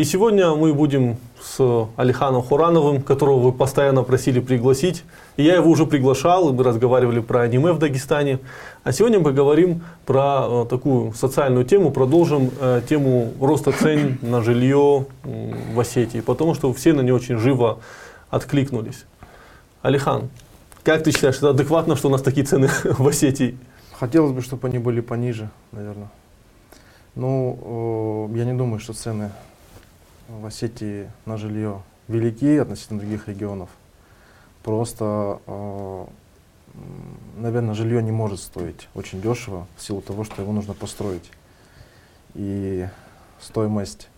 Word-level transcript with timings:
И 0.00 0.04
сегодня 0.04 0.54
мы 0.54 0.72
будем 0.74 1.16
с 1.42 1.88
Алиханом 1.96 2.40
Хурановым, 2.40 3.02
которого 3.02 3.40
вы 3.40 3.52
постоянно 3.52 4.04
просили 4.04 4.38
пригласить. 4.38 5.02
И 5.36 5.42
я 5.42 5.56
его 5.56 5.68
уже 5.68 5.86
приглашал, 5.86 6.48
и 6.48 6.52
мы 6.52 6.62
разговаривали 6.62 7.18
про 7.18 7.40
аниме 7.40 7.72
в 7.72 7.80
Дагестане. 7.80 8.38
А 8.84 8.92
сегодня 8.92 9.18
мы 9.18 9.24
поговорим 9.24 9.82
про 10.06 10.46
э, 10.48 10.66
такую 10.70 11.14
социальную 11.14 11.64
тему, 11.64 11.90
продолжим 11.90 12.52
э, 12.60 12.80
тему 12.88 13.32
роста 13.40 13.72
цен 13.72 14.20
на 14.22 14.40
жилье 14.40 15.06
в 15.24 15.80
Осетии, 15.80 16.20
потому 16.20 16.54
что 16.54 16.72
все 16.72 16.92
на 16.92 17.00
нее 17.00 17.14
очень 17.14 17.38
живо 17.38 17.80
откликнулись. 18.30 19.04
Алихан, 19.82 20.30
как 20.84 21.02
ты 21.02 21.10
считаешь, 21.10 21.38
это 21.38 21.50
адекватно, 21.50 21.96
что 21.96 22.06
у 22.06 22.12
нас 22.12 22.22
такие 22.22 22.46
цены 22.46 22.68
в 22.84 23.08
Осетии? 23.08 23.58
Хотелось 23.98 24.30
бы, 24.30 24.42
чтобы 24.42 24.68
они 24.68 24.78
были 24.78 25.00
пониже, 25.00 25.50
наверное. 25.72 26.08
Ну, 27.16 28.30
я 28.36 28.44
не 28.44 28.52
думаю, 28.52 28.78
что 28.78 28.92
цены 28.92 29.32
в 30.28 30.46
Осетии 30.46 31.10
на 31.24 31.36
жилье 31.36 31.82
велики 32.06 32.56
относительно 32.58 33.00
других 33.00 33.28
регионов. 33.28 33.70
Просто, 34.62 35.40
э, 35.46 36.04
наверное, 37.38 37.74
жилье 37.74 38.02
не 38.02 38.12
может 38.12 38.40
стоить 38.40 38.88
очень 38.94 39.22
дешево 39.22 39.66
в 39.76 39.82
силу 39.82 40.00
того, 40.00 40.24
что 40.24 40.42
его 40.42 40.52
нужно 40.52 40.74
построить. 40.74 41.30
И 42.34 42.86
стоимость 43.40 44.08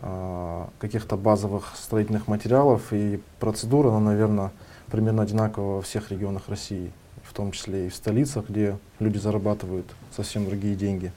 э, 0.00 0.66
каких-то 0.78 1.16
базовых 1.16 1.74
строительных 1.76 2.28
материалов 2.28 2.92
и 2.92 3.20
процедур, 3.38 3.88
она, 3.88 4.00
наверное, 4.00 4.52
примерно 4.86 5.22
одинакова 5.22 5.76
во 5.76 5.82
всех 5.82 6.10
регионах 6.10 6.48
России, 6.48 6.92
в 7.22 7.34
том 7.34 7.52
числе 7.52 7.86
и 7.86 7.90
в 7.90 7.94
столицах, 7.94 8.48
где 8.48 8.78
люди 9.00 9.18
зарабатывают 9.18 9.86
совсем 10.14 10.46
другие 10.46 10.74
деньги. 10.74 11.12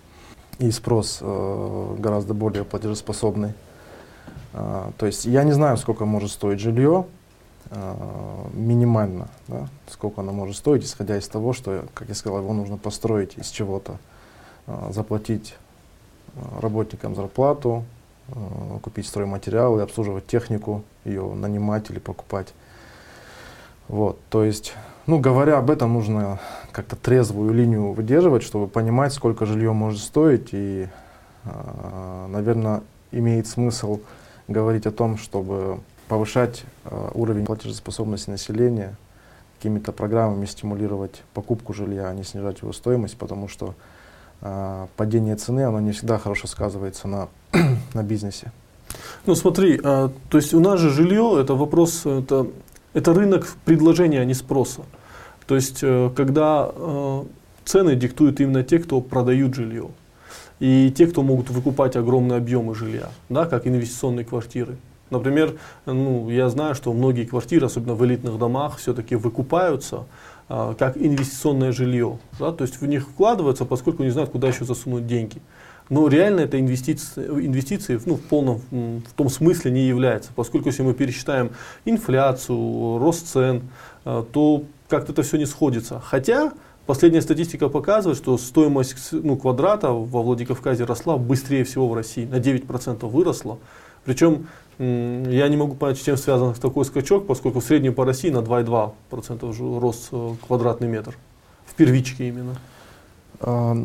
И 0.57 0.71
спрос 0.71 1.19
э, 1.21 1.95
гораздо 1.99 2.33
более 2.33 2.65
платежеспособный. 2.65 3.53
А, 4.53 4.91
то 4.97 5.05
есть 5.05 5.25
я 5.25 5.43
не 5.43 5.51
знаю, 5.51 5.77
сколько 5.77 6.05
может 6.05 6.31
стоить 6.31 6.59
жилье, 6.59 7.05
а, 7.69 8.47
минимально, 8.53 9.27
да, 9.47 9.67
сколько 9.89 10.21
оно 10.21 10.31
может 10.31 10.57
стоить, 10.57 10.83
исходя 10.83 11.17
из 11.17 11.27
того, 11.27 11.53
что, 11.53 11.85
как 11.93 12.09
я 12.09 12.15
сказал, 12.15 12.39
его 12.39 12.53
нужно 12.53 12.77
построить 12.77 13.37
из 13.37 13.47
чего-то, 13.49 13.97
а, 14.67 14.89
заплатить 14.91 15.55
работникам 16.61 17.15
зарплату, 17.15 17.83
купить 18.83 19.07
стройматериалы, 19.07 19.81
обслуживать 19.81 20.27
технику, 20.27 20.83
ее 21.03 21.23
нанимать 21.33 21.89
или 21.89 21.97
покупать. 21.97 22.53
Вот, 23.87 24.19
то 24.29 24.43
есть, 24.43 24.75
ну, 25.07 25.19
говоря 25.19 25.57
об 25.57 25.71
этом, 25.71 25.93
нужно 25.93 26.39
как-то 26.71 26.95
трезвую 26.95 27.51
линию 27.51 27.91
выдерживать, 27.93 28.43
чтобы 28.43 28.67
понимать, 28.67 29.11
сколько 29.13 29.47
жилье 29.47 29.73
может 29.73 30.01
стоить, 30.01 30.49
и, 30.51 30.87
наверное, 32.27 32.83
имеет 33.11 33.47
смысл 33.47 33.99
говорить 34.49 34.85
о 34.85 34.91
том, 34.91 35.17
чтобы 35.17 35.79
повышать 36.07 36.63
э, 36.85 37.11
уровень 37.13 37.45
платежеспособности 37.45 38.29
населения, 38.29 38.95
какими-то 39.57 39.91
программами 39.91 40.45
стимулировать 40.45 41.21
покупку 41.33 41.73
жилья, 41.73 42.09
а 42.09 42.13
не 42.13 42.23
снижать 42.23 42.61
его 42.61 42.73
стоимость, 42.73 43.17
потому 43.17 43.47
что 43.47 43.75
э, 44.41 44.87
падение 44.97 45.35
цены, 45.35 45.61
оно 45.61 45.79
не 45.79 45.91
всегда 45.91 46.17
хорошо 46.17 46.47
сказывается 46.47 47.07
на, 47.07 47.27
на 47.93 48.03
бизнесе. 48.03 48.51
Ну 49.25 49.35
смотри, 49.35 49.79
а, 49.83 50.11
то 50.29 50.37
есть 50.37 50.53
у 50.53 50.59
нас 50.59 50.79
же 50.79 50.89
жилье 50.89 51.37
это 51.39 51.53
вопрос, 51.53 52.05
это, 52.05 52.47
это 52.93 53.13
рынок 53.13 53.47
предложения, 53.65 54.21
а 54.21 54.25
не 54.25 54.33
спроса. 54.33 54.81
То 55.45 55.55
есть 55.55 55.79
э, 55.83 56.09
когда 56.15 56.71
э, 56.73 57.23
цены 57.65 57.95
диктуют 57.95 58.39
именно 58.39 58.63
те, 58.63 58.79
кто 58.79 59.01
продают 59.01 59.53
жилье 59.53 59.89
и 60.59 60.91
те, 60.95 61.07
кто 61.07 61.21
могут 61.21 61.49
выкупать 61.49 61.95
огромные 61.95 62.37
объемы 62.37 62.75
жилья, 62.75 63.09
да, 63.29 63.45
как 63.45 63.67
инвестиционные 63.67 64.25
квартиры. 64.25 64.77
Например, 65.09 65.55
ну, 65.85 66.29
я 66.29 66.49
знаю, 66.49 66.75
что 66.75 66.93
многие 66.93 67.25
квартиры, 67.25 67.65
особенно 67.65 67.95
в 67.95 68.05
элитных 68.05 68.37
домах, 68.37 68.77
все-таки 68.77 69.15
выкупаются 69.15 70.05
а, 70.47 70.75
как 70.75 70.97
инвестиционное 70.97 71.71
жилье. 71.71 72.19
Да, 72.39 72.51
то 72.51 72.63
есть 72.63 72.79
в 72.79 72.85
них 72.85 73.07
вкладываются, 73.07 73.65
поскольку 73.65 74.03
не 74.03 74.09
знают, 74.09 74.31
куда 74.31 74.47
еще 74.47 74.65
засунуть 74.65 75.07
деньги. 75.07 75.41
Но 75.89 76.07
реально 76.07 76.41
это 76.41 76.59
инвестиции, 76.59 77.23
инвестиции 77.23 77.99
ну, 78.05 78.15
в 78.15 78.21
полном 78.21 78.61
в 78.69 79.13
том 79.15 79.29
смысле 79.29 79.71
не 79.71 79.87
является, 79.87 80.31
поскольку 80.35 80.67
если 80.67 80.83
мы 80.83 80.93
пересчитаем 80.93 81.51
инфляцию, 81.85 82.99
рост 82.99 83.27
цен, 83.27 83.63
а, 84.05 84.23
то 84.23 84.63
как-то 84.87 85.11
это 85.11 85.23
все 85.23 85.37
не 85.37 85.45
сходится. 85.45 85.99
Хотя 85.99 86.51
Последняя 86.89 87.21
статистика 87.21 87.69
показывает, 87.69 88.17
что 88.17 88.35
стоимость 88.39 89.09
ну, 89.11 89.37
квадрата 89.37 89.91
во 89.91 90.23
Владикавказе 90.23 90.85
росла 90.85 91.17
быстрее 91.17 91.63
всего 91.63 91.87
в 91.87 91.93
России, 91.93 92.25
на 92.25 92.37
9% 92.37 93.07
выросла. 93.07 93.59
Причем 94.05 94.47
я 94.79 95.47
не 95.49 95.55
могу 95.55 95.75
понять, 95.75 95.99
с 95.99 96.01
чем 96.01 96.17
связан 96.17 96.55
такой 96.55 96.85
скачок, 96.85 97.27
поскольку 97.27 97.59
в 97.59 97.63
среднем 97.63 97.93
по 97.93 98.05
России 98.05 98.31
на 98.31 98.39
2,2% 98.39 99.79
рост 99.79 100.09
э, 100.11 100.33
квадратный 100.47 100.87
метр. 100.87 101.15
В 101.67 101.75
первичке 101.75 102.27
именно. 102.27 102.55
А, 103.39 103.75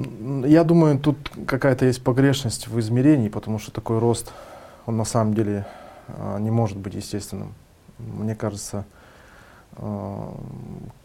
я 0.47 0.65
думаю, 0.65 0.99
тут 0.99 1.31
какая-то 1.47 1.85
есть 1.85 2.03
погрешность 2.03 2.69
в 2.69 2.81
измерении, 2.81 3.29
потому 3.29 3.59
что 3.59 3.71
такой 3.71 3.99
рост, 3.99 4.33
он 4.87 4.97
на 4.97 5.05
самом 5.05 5.35
деле 5.35 5.67
а, 6.09 6.39
не 6.39 6.51
может 6.51 6.79
быть 6.79 6.95
естественным. 6.95 7.53
Мне 7.99 8.35
кажется, 8.35 8.87
а, 9.73 10.35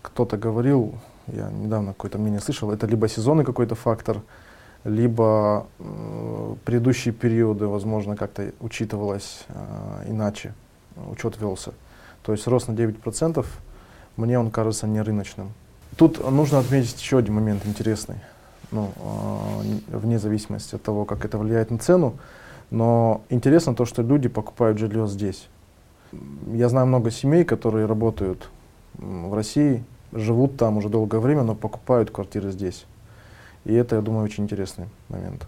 кто-то 0.01 0.37
говорил, 0.37 0.95
я 1.33 1.49
недавно 1.49 1.93
какое-то 1.93 2.17
мнение 2.17 2.39
слышал, 2.39 2.71
это 2.71 2.87
либо 2.87 3.07
сезонный 3.07 3.45
какой-то 3.45 3.75
фактор, 3.75 4.21
либо 4.83 5.67
э, 5.79 6.55
предыдущие 6.65 7.13
периоды, 7.13 7.67
возможно, 7.67 8.15
как-то 8.15 8.51
учитывалось 8.59 9.45
э, 9.49 10.05
иначе, 10.07 10.53
учет 11.11 11.39
велся. 11.39 11.73
То 12.23 12.31
есть 12.31 12.47
рост 12.47 12.67
на 12.67 12.73
9%, 12.73 13.45
мне 14.17 14.39
он 14.39 14.51
кажется 14.51 14.87
не 14.87 15.01
рыночным. 15.01 15.51
Тут 15.97 16.23
нужно 16.31 16.59
отметить 16.59 17.01
еще 17.01 17.17
один 17.17 17.35
момент 17.35 17.65
интересный, 17.65 18.17
ну, 18.71 18.91
э, 18.97 19.97
вне 19.97 20.19
зависимости 20.19 20.75
от 20.75 20.83
того, 20.83 21.05
как 21.05 21.25
это 21.25 21.37
влияет 21.37 21.71
на 21.71 21.77
цену, 21.77 22.15
но 22.71 23.21
интересно 23.29 23.75
то, 23.75 23.85
что 23.85 24.01
люди 24.01 24.29
покупают 24.29 24.77
жилье 24.77 25.07
здесь. 25.07 25.47
Я 26.53 26.69
знаю 26.69 26.87
много 26.87 27.11
семей, 27.11 27.43
которые 27.43 27.85
работают 27.85 28.49
в 28.93 29.33
России, 29.33 29.83
живут 30.11 30.57
там 30.57 30.77
уже 30.77 30.89
долгое 30.89 31.19
время, 31.19 31.43
но 31.43 31.55
покупают 31.55 32.11
квартиры 32.11 32.51
здесь. 32.51 32.85
И 33.65 33.73
это, 33.73 33.95
я 33.95 34.01
думаю, 34.01 34.23
очень 34.25 34.43
интересный 34.43 34.87
момент. 35.09 35.45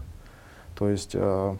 То 0.76 0.88
есть 0.88 1.12
э, 1.14 1.56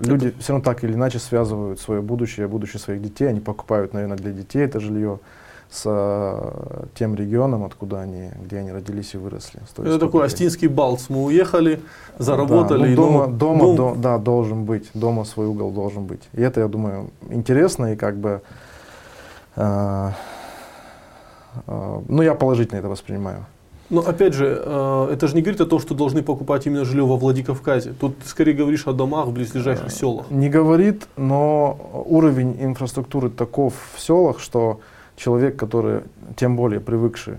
люди 0.00 0.34
все 0.38 0.52
равно 0.52 0.64
так 0.64 0.84
или 0.84 0.94
иначе 0.94 1.18
связывают 1.18 1.80
свое 1.80 2.00
будущее, 2.00 2.48
будущее 2.48 2.80
своих 2.80 3.02
детей. 3.02 3.28
Они 3.28 3.40
покупают, 3.40 3.92
наверное, 3.92 4.16
для 4.16 4.32
детей 4.32 4.64
это 4.64 4.80
жилье 4.80 5.20
с 5.70 5.82
э, 5.84 6.84
тем 6.94 7.14
регионом, 7.14 7.64
откуда 7.64 8.00
они, 8.00 8.30
где 8.42 8.58
они 8.58 8.72
родились 8.72 9.14
и 9.14 9.18
выросли. 9.18 9.60
Это 9.78 9.98
такой 9.98 10.24
астинский 10.26 10.68
балц. 10.68 11.08
Мы 11.08 11.24
уехали, 11.24 11.80
заработали. 12.18 12.82
Да, 12.82 12.88
ну, 12.88 12.96
дома, 12.96 13.26
ну, 13.26 13.36
дома 13.36 13.64
дом... 13.64 13.76
до, 13.76 13.94
да, 14.00 14.18
должен 14.18 14.64
быть. 14.64 14.90
Дома 14.94 15.24
свой 15.24 15.46
угол 15.46 15.72
должен 15.72 16.06
быть. 16.06 16.22
И 16.32 16.40
это, 16.40 16.60
я 16.60 16.68
думаю, 16.68 17.10
интересно 17.30 17.92
и 17.92 17.96
как 17.96 18.16
бы 18.16 18.42
э, 19.56 20.10
ну, 21.66 22.22
я 22.22 22.34
положительно 22.34 22.78
это 22.78 22.88
воспринимаю. 22.88 23.46
Но 23.88 24.00
опять 24.00 24.34
же, 24.34 24.60
а, 24.64 25.12
это 25.12 25.28
же 25.28 25.34
не 25.34 25.42
говорит 25.42 25.60
о 25.60 25.66
том, 25.66 25.78
что 25.78 25.94
должны 25.94 26.22
покупать 26.22 26.66
именно 26.66 26.84
жилье 26.84 27.06
во 27.06 27.16
Владикавказе. 27.16 27.92
Тут 27.92 28.18
ты 28.18 28.28
скорее 28.28 28.52
говоришь 28.52 28.86
о 28.86 28.92
домах 28.92 29.26
в 29.26 29.32
близлежащих 29.32 29.90
селах. 29.92 30.30
Не 30.30 30.48
говорит, 30.48 31.06
но 31.16 32.04
уровень 32.06 32.56
инфраструктуры 32.60 33.30
таков 33.30 33.74
в 33.94 34.00
селах, 34.00 34.40
что 34.40 34.80
человек, 35.16 35.56
который 35.56 36.00
тем 36.36 36.56
более 36.56 36.80
привыкший 36.80 37.38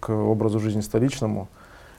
к 0.00 0.10
образу 0.10 0.58
жизни 0.58 0.80
столичному, 0.80 1.48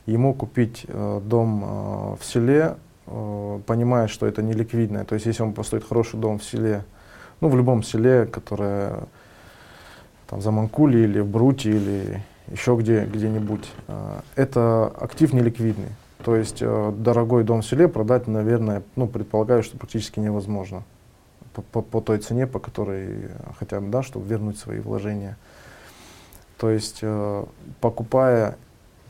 ему 0.06 0.34
купить 0.34 0.86
э, 0.88 1.22
дом 1.24 1.64
э, 1.64 2.16
в 2.20 2.26
селе, 2.26 2.76
э, 3.06 3.60
понимая, 3.66 4.08
что 4.08 4.26
это 4.26 4.42
не 4.42 4.54
ликвидное. 4.54 5.06
То 5.06 5.16
есть 5.16 5.26
если 5.26 5.44
он 5.44 5.54
построит 5.54 5.86
хороший 5.88 6.20
дом 6.20 6.40
в 6.40 6.44
селе, 6.44 6.84
ну 7.40 7.50
в 7.50 7.56
любом 7.56 7.84
селе, 7.84 8.26
которое 8.26 9.04
там, 10.28 10.42
за 10.42 10.52
Манкули 10.52 11.00
или 11.00 11.20
в 11.20 11.28
Бруте 11.28 11.70
или 11.70 12.24
еще 12.52 12.76
где, 12.76 13.06
где-нибудь, 13.06 13.70
а, 13.88 14.22
это 14.36 14.88
актив 15.00 15.34
неликвидный. 15.34 15.90
То 16.24 16.36
есть 16.36 16.58
э, 16.62 16.94
дорогой 16.98 17.44
дом 17.44 17.62
в 17.62 17.66
селе 17.66 17.88
продать, 17.88 18.28
наверное, 18.28 18.84
ну, 18.96 19.08
предполагаю, 19.08 19.64
что 19.64 19.78
практически 19.78 20.20
невозможно 20.20 20.84
по 21.72 22.02
той 22.02 22.20
цене, 22.20 22.46
по 22.46 22.60
которой 22.60 23.30
хотя 23.58 23.80
бы, 23.80 23.88
да, 23.90 24.04
чтобы 24.04 24.28
вернуть 24.28 24.60
свои 24.60 24.80
вложения. 24.80 25.38
То 26.58 26.70
есть, 26.70 27.00
э, 27.02 27.46
покупая 27.82 28.58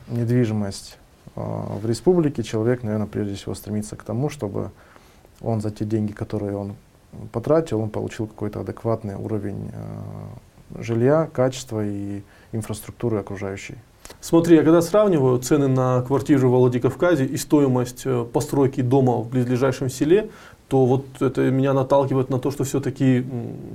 недвижимость 0.08 0.98
э, 1.36 1.42
в 1.42 1.86
республике, 1.86 2.44
человек, 2.44 2.84
наверное, 2.84 3.08
прежде 3.08 3.36
всего 3.36 3.56
стремится 3.56 3.96
к 3.96 4.04
тому, 4.04 4.30
чтобы 4.30 4.72
он 5.42 5.62
за 5.62 5.72
те 5.72 5.86
деньги, 5.86 6.12
которые 6.12 6.56
он 6.56 6.76
потратил, 7.32 7.80
он 7.80 7.90
получил 7.90 8.28
какой-то 8.28 8.62
адекватный 8.62 9.16
уровень 9.16 9.72
жилья, 10.78 11.30
качества 11.32 11.86
и 11.86 12.22
инфраструктуры 12.52 13.18
окружающей. 13.20 13.76
Смотри, 14.22 14.56
я 14.56 14.64
когда 14.64 14.82
сравниваю 14.82 15.40
цены 15.40 15.68
на 15.68 16.02
квартиры 16.02 16.48
в 16.48 16.52
Владикавказе 16.52 17.26
и 17.26 17.38
стоимость 17.38 18.04
э, 18.06 18.26
постройки 18.32 18.82
дома 18.82 19.18
в 19.18 19.30
близлежащем 19.30 19.90
селе, 19.90 20.30
то 20.70 20.86
вот 20.86 21.06
это 21.22 21.50
меня 21.50 21.74
наталкивает 21.74 22.30
на 22.30 22.40
то, 22.40 22.52
что 22.52 22.64
все-таки 22.64 23.26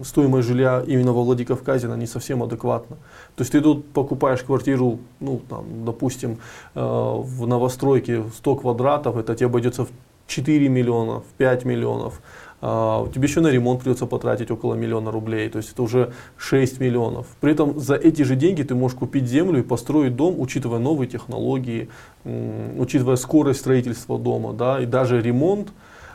стоимость 0.04 0.48
жилья 0.48 0.82
именно 0.86 1.12
во 1.12 1.22
Владикавказе, 1.22 1.86
она 1.86 1.96
не 1.96 2.06
совсем 2.06 2.42
адекватна. 2.42 2.96
То 3.34 3.42
есть 3.42 3.52
ты 3.52 3.60
тут 3.60 3.86
покупаешь 3.92 4.42
квартиру, 4.42 4.98
ну, 5.20 5.40
там, 5.48 5.64
допустим, 5.84 6.38
э, 6.74 6.80
в 6.80 7.46
новостройке 7.46 8.24
100 8.36 8.56
квадратов, 8.56 9.16
это 9.16 9.34
тебе 9.34 9.46
обойдется 9.46 9.84
в 9.84 9.90
4 10.26 10.68
миллиона, 10.68 11.20
в 11.20 11.32
5 11.38 11.64
миллионов. 11.64 12.20
Uh, 12.62 13.12
тебе 13.12 13.26
еще 13.26 13.40
на 13.40 13.48
ремонт 13.48 13.80
придется 13.80 14.06
потратить 14.06 14.52
около 14.52 14.74
миллиона 14.74 15.10
рублей, 15.10 15.48
то 15.48 15.58
есть 15.58 15.72
это 15.72 15.82
уже 15.82 16.12
6 16.36 16.78
миллионов. 16.78 17.26
При 17.40 17.50
этом 17.50 17.80
за 17.80 17.96
эти 17.96 18.22
же 18.22 18.36
деньги 18.36 18.62
ты 18.62 18.76
можешь 18.76 18.96
купить 18.96 19.26
землю 19.26 19.58
и 19.58 19.62
построить 19.62 20.14
дом, 20.14 20.38
учитывая 20.38 20.78
новые 20.78 21.08
технологии, 21.08 21.88
учитывая 22.24 23.16
скорость 23.16 23.58
строительства 23.58 24.16
дома, 24.16 24.52
да, 24.52 24.80
и 24.80 24.86
даже 24.86 25.20
ремонт. 25.20 25.72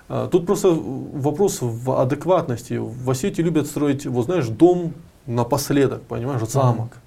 Uh, 0.08 0.30
тут 0.30 0.46
просто 0.46 0.70
вопрос 0.70 1.58
в 1.60 2.02
адекватности. 2.02 2.76
В 2.78 3.10
Осетии 3.10 3.42
любят 3.42 3.68
строить, 3.68 4.06
вот 4.06 4.28
знаешь, 4.28 4.48
дом 4.48 4.94
напоследок, 5.26 6.04
понимаешь, 6.04 6.42
замок. 6.48 7.00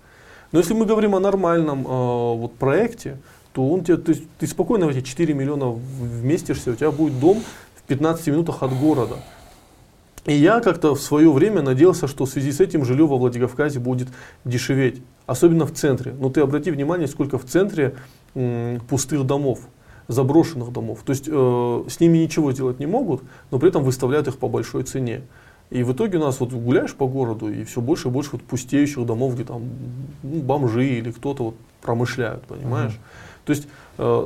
Но 0.53 0.59
если 0.59 0.75
мы 0.75 0.85
говорим 0.85 1.15
о 1.15 1.21
нормальном 1.21 1.87
uh, 1.87 2.37
вот, 2.37 2.57
проекте, 2.57 3.17
то 3.55 3.67
он 3.69 3.85
тебе, 3.85 3.97
ты, 3.97 4.15
ты 4.39 4.47
спокойно 4.47 4.87
в 4.87 4.91
эти 4.91 5.01
4 5.01 5.33
миллиона 5.35 5.71
вместишься, 5.71 6.73
у 6.73 6.75
тебя 6.75 6.91
будет 6.91 7.19
дом, 7.19 7.43
15 7.91 8.29
минутах 8.29 8.63
от 8.63 8.73
города. 8.73 9.17
И 10.25 10.33
я 10.33 10.61
как-то 10.61 10.95
в 10.95 11.01
свое 11.01 11.31
время 11.33 11.61
надеялся, 11.61 12.07
что 12.07 12.25
в 12.25 12.31
связи 12.31 12.53
с 12.53 12.61
этим 12.61 12.85
жилье 12.85 13.05
во 13.05 13.19
Владикавказе 13.19 13.81
будет 13.81 14.07
дешеветь, 14.45 15.03
особенно 15.27 15.67
в 15.67 15.73
центре. 15.73 16.13
Но 16.13 16.31
ты 16.31 16.41
обрати 16.41 16.71
внимание, 16.71 17.09
сколько 17.09 17.37
в 17.37 17.45
центре 17.45 17.97
м, 18.37 18.81
пустых 18.89 19.27
домов, 19.27 19.59
заброшенных 20.07 20.73
домов. 20.73 21.01
То 21.05 21.11
есть 21.11 21.25
э, 21.27 21.85
с 21.89 21.99
ними 21.99 22.19
ничего 22.19 22.53
сделать 22.53 22.79
не 22.79 22.87
могут, 22.87 23.23
но 23.51 23.59
при 23.59 23.71
этом 23.71 23.83
выставляют 23.83 24.29
их 24.29 24.39
по 24.39 24.49
большой 24.49 24.85
цене. 24.85 25.23
И 25.71 25.83
в 25.83 25.93
итоге 25.93 26.19
у 26.19 26.21
нас 26.21 26.39
вот 26.39 26.53
гуляешь 26.53 26.95
по 26.95 27.09
городу, 27.09 27.49
и 27.49 27.65
все 27.65 27.81
больше 27.81 28.07
и 28.07 28.11
больше 28.13 28.31
вот 28.33 28.43
пустеющих 28.43 29.05
домов, 29.05 29.35
где 29.35 29.43
там 29.45 29.63
ну, 30.23 30.41
бомжи 30.43 30.87
или 30.87 31.11
кто-то 31.11 31.43
вот 31.43 31.55
промышляют, 31.83 32.45
понимаешь? 32.45 32.93
Mm-hmm. 32.93 33.47
То 33.47 33.53
есть 33.53 33.67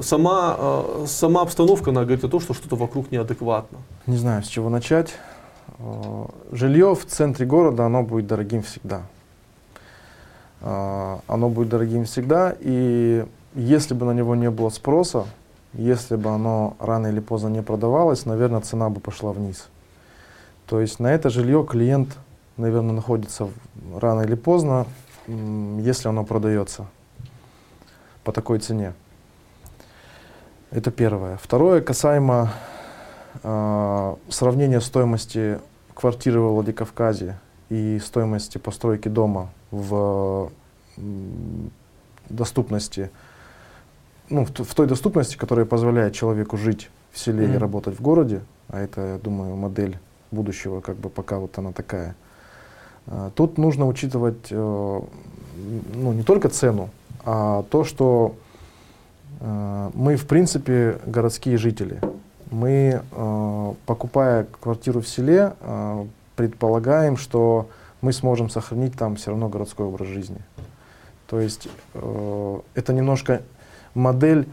сама, 0.03 0.57
э, 0.59 1.05
сама 1.07 1.43
обстановка, 1.43 1.91
она 1.91 2.03
говорит 2.03 2.25
о 2.25 2.29
том, 2.29 2.41
что 2.41 2.55
что-то 2.55 2.77
вокруг 2.77 3.11
неадекватно. 3.11 3.79
Не 4.07 4.17
знаю, 4.17 4.43
с 4.43 4.47
чего 4.47 4.69
начать. 4.71 5.15
Э, 5.79 6.27
жилье 6.53 6.95
в 6.95 7.05
центре 7.07 7.47
города, 7.47 7.87
оно 7.87 8.03
будет 8.03 8.27
дорогим 8.27 8.63
всегда. 8.63 9.03
Оно 10.61 11.51
будет 11.51 11.69
дорогим 11.69 12.07
всегда, 12.07 12.57
и 12.59 13.27
если 13.55 13.93
бы 13.93 14.07
на 14.07 14.13
него 14.13 14.35
не 14.35 14.51
было 14.51 14.71
спроса, 14.71 15.27
если 15.75 16.17
бы 16.17 16.31
оно 16.31 16.75
рано 16.79 17.09
или 17.09 17.21
поздно 17.21 17.49
не 17.49 17.63
продавалось, 17.63 18.25
наверное, 18.25 18.63
цена 18.63 18.89
бы 18.89 19.01
пошла 19.01 19.33
вниз. 19.33 19.69
То 20.67 20.81
есть 20.81 21.01
на 21.01 21.09
это 21.13 21.29
жилье 21.29 21.67
клиент, 21.69 22.17
наверное, 22.57 22.95
находится 22.95 23.51
рано 23.95 24.23
или 24.23 24.37
поздно, 24.37 24.87
если 25.27 26.09
оно 26.09 26.25
продается 26.25 26.87
по 28.23 28.33
такой 28.33 28.59
цене. 28.59 28.95
Это 30.75 30.91
первое. 30.91 31.37
Второе, 31.37 31.81
касаемо 31.81 32.51
э, 33.45 34.15
сравнения 34.29 34.81
стоимости 34.81 35.61
квартиры 35.95 36.41
во 36.41 36.49
Владикавказе 36.49 37.39
и 37.69 38.01
стоимости 38.05 38.59
постройки 38.59 39.07
дома 39.07 39.51
в 39.71 40.51
э, 40.97 41.01
доступности, 42.29 43.13
ну, 44.29 44.45
в, 44.45 44.51
в 44.51 44.75
той 44.75 44.89
доступности, 44.89 45.37
которая 45.37 45.65
позволяет 45.65 46.13
человеку 46.13 46.57
жить 46.57 46.91
в 47.13 47.21
селе 47.21 47.47
mm-hmm. 47.47 47.55
и 47.55 47.59
работать 47.59 47.97
в 47.97 48.03
городе, 48.03 48.41
а 48.67 48.81
это, 48.81 49.01
я 49.01 49.19
думаю, 49.19 49.55
модель 49.55 49.97
будущего, 50.33 50.81
как 50.81 50.97
бы 50.97 51.09
пока 51.09 51.39
вот 51.39 51.57
она 51.57 51.71
такая. 51.71 52.17
Э, 53.07 53.31
тут 53.37 53.59
нужно 53.59 53.87
учитывать 53.87 54.49
э, 54.51 55.01
ну, 55.95 56.13
не 56.13 56.25
только 56.25 56.49
цену, 56.49 56.91
а 57.25 57.63
то, 57.71 57.85
что 57.85 58.35
мы, 59.41 60.17
в 60.17 60.27
принципе, 60.27 60.99
городские 61.07 61.59
жители. 61.59 62.01
Мы, 62.51 63.03
э, 63.11 63.75
покупая 63.87 64.47
квартиру 64.61 65.01
в 65.01 65.09
селе, 65.09 65.55
э, 65.61 66.07
предполагаем, 66.37 67.17
что 67.17 67.69
мы 68.01 68.13
сможем 68.13 68.49
сохранить 68.49 68.97
там 68.97 69.17
все 69.17 69.31
равно 69.31 69.49
городской 69.49 69.87
образ 69.87 70.09
жизни. 70.09 70.41
То 71.27 71.41
есть 71.41 71.69
это 71.95 72.93
немножко 72.93 73.43
модель, 73.95 74.47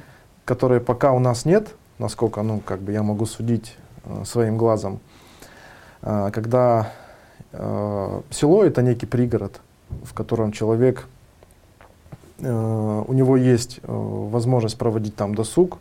которой 0.46 0.80
пока 0.80 1.12
у 1.12 1.20
нас 1.20 1.44
нет, 1.44 1.76
насколько 2.00 2.42
ну, 2.44 2.62
как 2.62 2.80
бы 2.80 2.94
я 2.94 3.04
могу 3.04 3.26
судить 3.26 3.78
своим 4.24 4.58
глазом, 4.58 5.00
когда 6.02 6.92
село 7.52 8.64
это 8.64 8.82
некий 8.82 9.06
пригород, 9.06 9.60
в 10.06 10.14
котором 10.14 10.54
человек 10.54 11.08
Э, 11.12 11.21
у 12.48 13.14
него 13.14 13.38
есть 13.38 13.80
э, 13.84 13.88
возможность 13.88 14.78
проводить 14.78 15.16
там 15.16 15.36
досуг, 15.36 15.78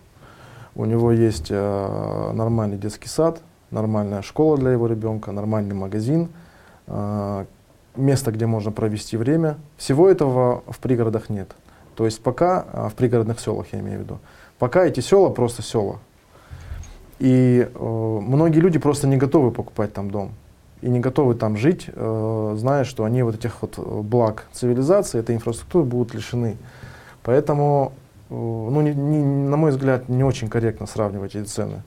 у 0.75 0.85
него 0.85 1.13
есть 1.13 1.49
э, 1.51 2.33
нормальный 2.33 2.77
детский 2.77 3.09
сад, 3.09 3.41
нормальная 3.71 4.23
школа 4.23 4.57
для 4.57 4.71
его 4.71 4.87
ребенка, 4.87 5.33
нормальный 5.33 5.75
магазин, 5.75 6.29
место, 7.97 8.33
где 8.33 8.47
можно 8.47 8.73
провести 8.73 9.17
время. 9.17 9.59
Всего 9.77 10.09
этого 10.09 10.65
в 10.67 10.79
пригородах 10.81 11.29
нет. 11.29 11.55
То 11.95 12.05
есть 12.05 12.21
пока, 12.21 12.89
в 12.91 12.95
пригородных 12.95 13.39
селах 13.39 13.67
я 13.73 13.79
имею 13.79 13.99
в 13.99 14.03
виду, 14.03 14.19
пока 14.59 14.85
эти 14.85 14.99
села 15.01 15.29
просто 15.29 15.63
села. 15.63 15.99
И 17.21 17.69
э, 17.73 18.19
многие 18.21 18.59
люди 18.59 18.79
просто 18.79 19.07
не 19.07 19.17
готовы 19.17 19.51
покупать 19.53 19.93
там 19.93 20.11
дом 20.11 20.33
и 20.83 20.89
не 20.89 21.01
готовы 21.01 21.35
там 21.35 21.57
жить, 21.57 21.87
э, 21.89 22.55
зная, 22.59 22.85
что 22.85 23.05
они 23.05 23.23
вот 23.23 23.35
этих 23.35 23.63
вот 23.63 23.75
э, 23.79 23.83
благ 24.03 24.47
цивилизации, 24.53 25.21
этой 25.21 25.35
инфраструктуры 25.35 25.85
будут 25.85 26.15
лишены. 26.15 26.57
Поэтому, 27.23 27.93
э, 28.31 28.35
ну, 28.35 28.81
не, 28.81 28.95
не, 28.95 29.23
на 29.49 29.57
мой 29.57 29.71
взгляд, 29.71 30.09
не 30.09 30.25
очень 30.25 30.49
корректно 30.49 30.87
сравнивать 30.87 31.35
эти 31.35 31.47
цены. 31.47 31.83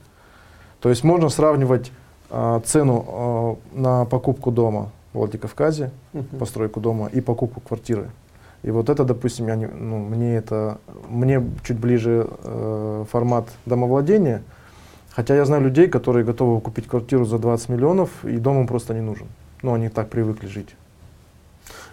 То 0.80 0.90
есть 0.90 1.02
можно 1.02 1.28
сравнивать 1.28 1.92
э, 2.30 2.60
цену 2.64 3.58
э, 3.74 3.78
на 3.78 4.04
покупку 4.04 4.50
дома 4.50 4.90
в 5.12 5.18
Владикавказе, 5.18 5.90
uh-huh. 6.12 6.38
постройку 6.38 6.80
дома 6.80 7.06
и 7.06 7.20
покупку 7.20 7.60
квартиры. 7.60 8.10
И 8.62 8.70
вот 8.70 8.88
это, 8.88 9.04
допустим, 9.04 9.48
я 9.48 9.56
не, 9.56 9.66
ну, 9.66 9.98
мне 9.98 10.36
это 10.36 10.78
мне 11.08 11.42
чуть 11.64 11.78
ближе 11.78 12.26
э, 12.44 13.04
формат 13.10 13.48
домовладения, 13.66 14.42
Хотя 15.14 15.36
я 15.36 15.44
знаю 15.44 15.62
людей, 15.62 15.86
которые 15.88 16.24
готовы 16.24 16.60
купить 16.60 16.88
квартиру 16.88 17.24
за 17.24 17.38
20 17.38 17.68
миллионов, 17.68 18.10
и 18.24 18.36
дом 18.38 18.60
им 18.60 18.66
просто 18.66 18.94
не 18.94 19.00
нужен. 19.00 19.28
Ну, 19.62 19.72
они 19.72 19.88
так 19.88 20.10
привыкли 20.10 20.48
жить. 20.48 20.70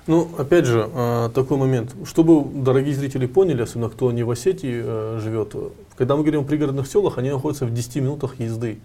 Ну, 0.08 0.28
опять 0.40 0.66
же, 0.66 0.90
а, 0.94 1.30
такой 1.30 1.58
момент. 1.58 1.96
Чтобы 2.06 2.44
дорогие 2.44 2.96
зрители 2.96 3.28
поняли, 3.28 3.62
особенно 3.62 3.90
кто 3.90 4.12
не 4.12 4.24
в 4.24 4.32
Осетии 4.32 4.82
э, 4.84 5.20
живет, 5.22 5.56
когда 5.96 6.16
мы 6.16 6.24
говорим 6.24 6.42
о 6.42 6.44
пригородных 6.44 6.88
селах, 6.88 7.20
они 7.20 7.30
находятся 7.30 7.68
в 7.68 7.74
10 7.74 7.98
минутах 7.98 8.40
езды 8.40 8.80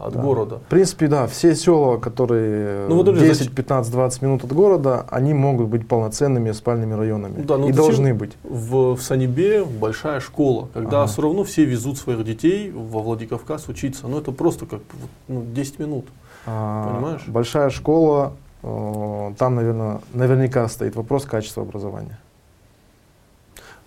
от 0.00 0.14
да. 0.14 0.20
города. 0.20 0.58
В 0.58 0.70
принципе, 0.70 1.08
да, 1.08 1.26
все 1.26 1.54
села, 1.54 1.98
которые 1.98 2.88
ну, 2.88 2.96
вот 2.96 3.18
10, 3.18 3.54
15, 3.54 3.92
20 3.92 4.22
минут 4.22 4.44
от 4.44 4.52
города, 4.52 5.06
они 5.10 5.34
могут 5.34 5.68
быть 5.68 5.86
полноценными 5.86 6.52
спальными 6.52 6.94
районами. 6.94 7.42
Да, 7.42 7.56
и 7.56 7.72
должны 7.72 8.14
быть. 8.14 8.32
В, 8.42 8.96
в 8.96 9.02
Санебе 9.02 9.64
большая 9.64 10.20
школа, 10.20 10.68
когда 10.72 11.02
ага. 11.02 11.12
все 11.12 11.22
равно 11.22 11.44
все 11.44 11.64
везут 11.64 11.98
своих 11.98 12.24
детей 12.24 12.70
во 12.70 13.00
Владикавказ 13.00 13.68
учиться. 13.68 14.08
Ну, 14.08 14.18
это 14.18 14.32
просто 14.32 14.66
как 14.66 14.80
ну, 15.28 15.44
10 15.54 15.78
минут. 15.78 16.06
А, 16.46 16.94
понимаешь? 16.94 17.22
Большая 17.26 17.70
школа, 17.70 18.32
э, 18.62 19.32
там, 19.38 19.54
наверное, 19.54 20.00
наверняка 20.14 20.66
стоит 20.68 20.96
вопрос 20.96 21.24
качества 21.24 21.62
образования. 21.62 22.18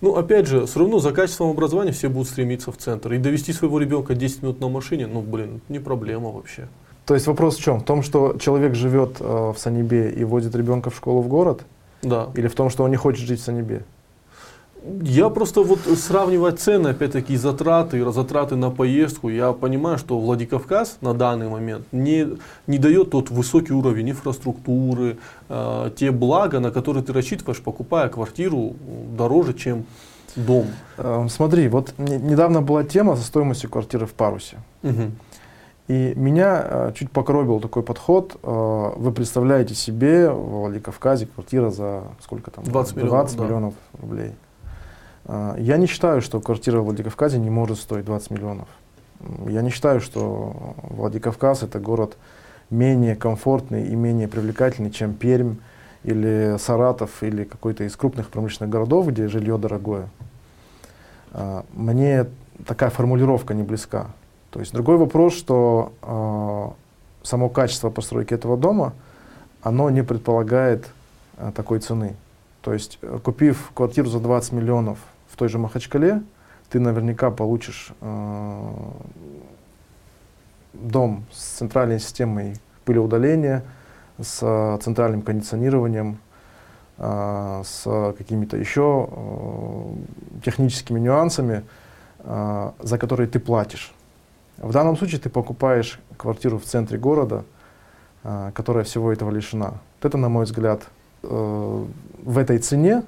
Ну, 0.03 0.17
опять 0.17 0.47
же, 0.47 0.65
все 0.65 0.79
равно 0.79 0.99
за 0.99 1.13
качеством 1.13 1.51
образования 1.51 1.93
все 1.93 2.09
будут 2.09 2.27
стремиться 2.27 2.73
в 2.73 2.77
центр. 2.77 3.13
И 3.13 3.17
довести 3.17 3.53
своего 3.53 3.79
ребенка 3.79 4.15
10 4.15 4.41
минут 4.41 4.59
на 4.59 4.67
машине, 4.67 5.07
ну, 5.07 5.21
блин, 5.21 5.61
не 5.69 5.79
проблема 5.79 6.29
вообще. 6.29 6.67
То 7.05 7.13
есть 7.13 7.25
вопрос 7.25 7.55
в 7.55 7.61
чем? 7.61 7.79
В 7.79 7.85
том, 7.85 8.03
что 8.03 8.35
человек 8.37 8.75
живет 8.75 9.21
э, 9.21 9.23
в 9.23 9.55
Санебе 9.57 10.11
и 10.11 10.25
возит 10.25 10.55
ребенка 10.55 10.89
в 10.89 10.95
школу 10.97 11.21
в 11.21 11.29
город? 11.29 11.61
Да. 12.01 12.27
Или 12.35 12.49
в 12.49 12.53
том, 12.53 12.69
что 12.69 12.83
он 12.83 12.91
не 12.91 12.97
хочет 12.97 13.25
жить 13.25 13.39
в 13.39 13.43
Санебе? 13.45 13.85
Я 15.01 15.29
просто 15.29 15.63
вот 15.63 15.79
сравнивая 15.97 16.51
цены, 16.51 16.89
опять-таки, 16.89 17.37
затраты, 17.37 18.11
затраты 18.11 18.55
на 18.55 18.69
поездку, 18.69 19.29
я 19.29 19.53
понимаю, 19.53 19.97
что 19.97 20.19
Владикавказ 20.19 20.97
на 21.01 21.13
данный 21.13 21.47
момент 21.47 21.85
не, 21.91 22.27
не 22.67 22.77
дает 22.77 23.11
тот 23.11 23.29
высокий 23.29 23.73
уровень 23.73 24.11
инфраструктуры, 24.11 25.17
э, 25.47 25.91
те 25.95 26.11
блага, 26.11 26.59
на 26.59 26.71
которые 26.71 27.03
ты 27.03 27.13
рассчитываешь, 27.13 27.61
покупая 27.61 28.09
квартиру 28.09 28.73
дороже, 29.17 29.53
чем 29.53 29.85
дом. 30.35 30.67
Э, 30.97 31.27
смотри, 31.29 31.69
вот 31.69 31.93
недавно 31.97 32.61
была 32.61 32.83
тема 32.83 33.15
со 33.15 33.23
стоимостью 33.23 33.69
квартиры 33.69 34.05
в 34.05 34.13
Парусе. 34.13 34.57
Угу. 34.83 35.11
И 35.87 36.13
меня 36.15 36.61
э, 36.65 36.91
чуть 36.95 37.11
покоробил 37.11 37.59
такой 37.59 37.83
подход. 37.83 38.37
Э, 38.41 38.91
вы 38.95 39.11
представляете 39.11 39.75
себе 39.75 40.29
в 40.29 40.61
Владикавказе 40.61 41.25
квартира 41.25 41.69
за 41.69 42.03
сколько 42.21 42.51
там? 42.51 42.63
20 42.63 42.95
миллионов, 42.95 43.11
20 43.11 43.39
миллионов 43.39 43.73
рублей. 44.01 44.31
А, 45.25 45.55
я 45.57 45.77
не 45.77 45.87
считаю, 45.87 46.21
что 46.21 46.39
квартира 46.39 46.79
в 46.79 46.85
Владикавказе 46.85 47.39
не 47.39 47.49
может 47.49 47.79
стоить 47.79 48.05
20 48.05 48.31
миллионов. 48.31 48.67
Я 49.47 49.61
не 49.61 49.69
считаю, 49.69 50.01
что 50.01 50.75
Владикавказ 50.83 51.63
это 51.63 51.79
город 51.79 52.17
менее 52.69 53.15
комфортный 53.15 53.87
и 53.87 53.95
менее 53.95 54.27
привлекательный, 54.27 54.91
чем 54.91 55.13
Пермь 55.13 55.55
или 56.03 56.57
Саратов 56.59 57.23
или 57.23 57.45
какой-то 57.45 57.85
из 57.85 57.95
крупных 57.95 58.29
промышленных 58.29 58.69
городов, 58.69 59.07
где 59.07 59.27
жилье 59.27 59.57
дорогое. 59.57 60.09
А, 61.31 61.65
мне 61.73 62.25
такая 62.65 62.89
формулировка 62.89 63.53
не 63.53 63.63
близка. 63.63 64.07
То 64.51 64.59
есть 64.59 64.73
другой 64.73 64.97
вопрос, 64.97 65.33
что 65.33 65.93
э, 66.03 67.25
само 67.25 67.49
качество 67.49 67.89
постройки 67.89 68.35
этого 68.35 68.55
дома, 68.55 68.93
оно 69.63 69.89
не 69.89 70.03
предполагает 70.03 70.87
такой 71.55 71.79
цены. 71.79 72.15
То 72.61 72.73
есть, 72.73 72.97
э, 73.01 73.19
купив 73.21 73.71
квартиру 73.73 74.07
за 74.09 74.19
20 74.19 74.53
миллионов 74.53 74.97
в 75.33 75.35
той 75.35 75.49
же 75.49 75.57
Махачкале, 75.57 76.21
ты 76.69 76.79
наверняка 76.79 77.31
получишь 77.31 77.91
э, 78.01 78.69
дом 80.73 81.25
с 81.31 81.43
центральной 81.57 81.99
системой 81.99 82.55
пылеудаления, 82.85 83.63
с 84.21 84.39
э, 84.43 84.77
центральным 84.83 85.23
кондиционированием, 85.23 86.19
э, 86.99 87.61
с 87.65 88.13
какими-то 88.15 88.57
еще 88.57 89.09
э, 89.09 90.41
техническими 90.45 90.99
нюансами, 90.99 91.63
э, 92.19 92.71
за 92.79 92.97
которые 92.99 93.27
ты 93.27 93.39
платишь. 93.39 93.91
В 94.57 94.71
данном 94.71 94.95
случае 94.97 95.19
ты 95.19 95.31
покупаешь 95.31 95.99
квартиру 96.15 96.59
в 96.59 96.63
центре 96.63 96.99
города, 96.99 97.43
э, 98.23 98.51
которая 98.53 98.83
всего 98.83 99.11
этого 99.11 99.31
лишена. 99.31 99.73
Вот 99.99 100.05
это, 100.05 100.17
на 100.19 100.29
мой 100.29 100.45
взгляд, 100.45 100.83
э, 101.23 101.85
в 102.23 102.37
этой 102.37 102.59
цене 102.59 103.01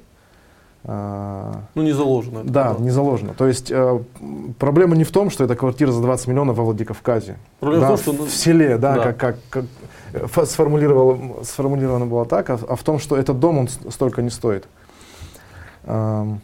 ну, 0.87 1.81
не 1.81 1.93
заложено. 1.93 2.43
Да, 2.43 2.73
да, 2.73 2.83
не 2.83 2.91
заложено. 2.91 3.33
То 3.33 3.47
есть 3.47 3.71
э, 3.71 3.99
проблема 4.59 4.95
не 4.95 5.03
в 5.03 5.11
том, 5.11 5.31
что 5.31 5.43
это 5.43 5.55
квартира 5.55 5.91
за 5.91 6.01
20 6.01 6.27
миллионов 6.27 6.57
в 6.57 6.61
Владикавказе. 6.61 7.37
Проблема 7.59 7.87
да, 7.87 7.95
в 7.95 8.01
том, 8.01 8.15
что... 8.15 8.25
В 8.25 8.29
селе, 8.29 8.77
да, 8.77 8.95
да. 8.95 9.13
Как, 9.13 9.37
как, 9.49 9.65
как 10.29 10.45
сформулировано, 10.45 11.43
сформулировано 11.43 12.05
было 12.05 12.25
так, 12.25 12.49
а, 12.51 12.59
а 12.67 12.75
в 12.75 12.83
том, 12.83 12.99
что 12.99 13.17
этот 13.17 13.39
дом, 13.39 13.57
он 13.57 13.67
столько 13.67 14.21
не 14.21 14.29
стоит. 14.29 14.67
Эм, 15.85 16.41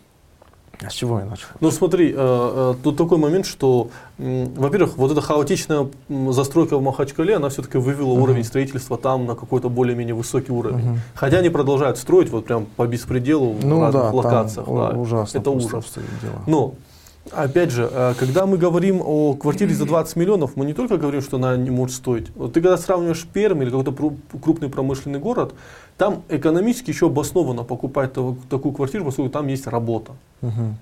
а 0.84 0.90
с 0.90 0.94
чего 0.94 1.20
я 1.20 1.26
начал? 1.26 1.48
Ну 1.60 1.72
смотри, 1.72 2.12
э, 2.12 2.16
э, 2.18 2.74
тут 2.84 2.98
такой 2.98 3.18
момент, 3.18 3.46
что, 3.46 3.90
во-первых, 4.18 4.98
вот 4.98 5.12
эта 5.12 5.22
хаотичная 5.22 5.88
застройка 6.30 6.78
в 6.78 6.82
Махачкале, 6.82 7.36
она 7.36 7.50
все-таки 7.50 7.78
вывела 7.78 8.14
uh-huh. 8.14 8.22
уровень 8.22 8.44
строительства 8.44 8.98
там 8.98 9.26
на 9.26 9.36
какой-то 9.36 9.70
более-менее 9.70 10.16
высокий 10.16 10.52
уровень. 10.52 10.80
Uh-huh. 10.80 10.98
Хотя 11.14 11.38
они 11.38 11.50
продолжают 11.50 11.98
строить 11.98 12.30
вот 12.30 12.46
прям 12.46 12.66
по 12.66 12.88
беспределу 12.88 13.56
ну, 13.62 13.80
в 13.80 13.82
разных 13.84 14.04
да, 14.04 14.12
локациях. 14.12 14.68
да, 14.68 14.90
ужасно. 14.90 15.38
Это 15.38 15.52
ужас. 15.52 15.94
Но 16.48 16.74
Опять 17.30 17.70
же, 17.70 17.88
э, 17.92 18.14
когда 18.18 18.46
мы 18.46 18.58
говорим 18.58 19.02
о 19.04 19.36
квартире 19.36 19.74
за 19.74 19.86
20 19.86 20.16
миллионов, 20.16 20.56
мы 20.56 20.66
не 20.66 20.74
только 20.74 20.98
говорим, 20.98 21.22
что 21.22 21.38
она 21.38 21.56
не 21.56 21.70
может 21.70 21.96
стоить. 21.96 22.36
Вот 22.36 22.54
ты 22.54 22.62
когда 22.62 22.78
сравниваешь 22.78 23.26
Пермь 23.32 23.62
или 23.62 23.70
какой-то 23.70 23.94
крупный 24.42 24.70
промышленный 24.70 25.20
город, 25.20 25.54
там 25.98 26.24
экономически 26.30 26.90
еще 26.90 27.08
обоснованно 27.08 27.64
покупать 27.64 28.14
такую 28.14 28.74
квартиру, 28.74 29.06
поскольку 29.06 29.30
там 29.30 29.48
есть 29.48 29.68
работа. 29.68 30.14
Угу. 30.42 30.76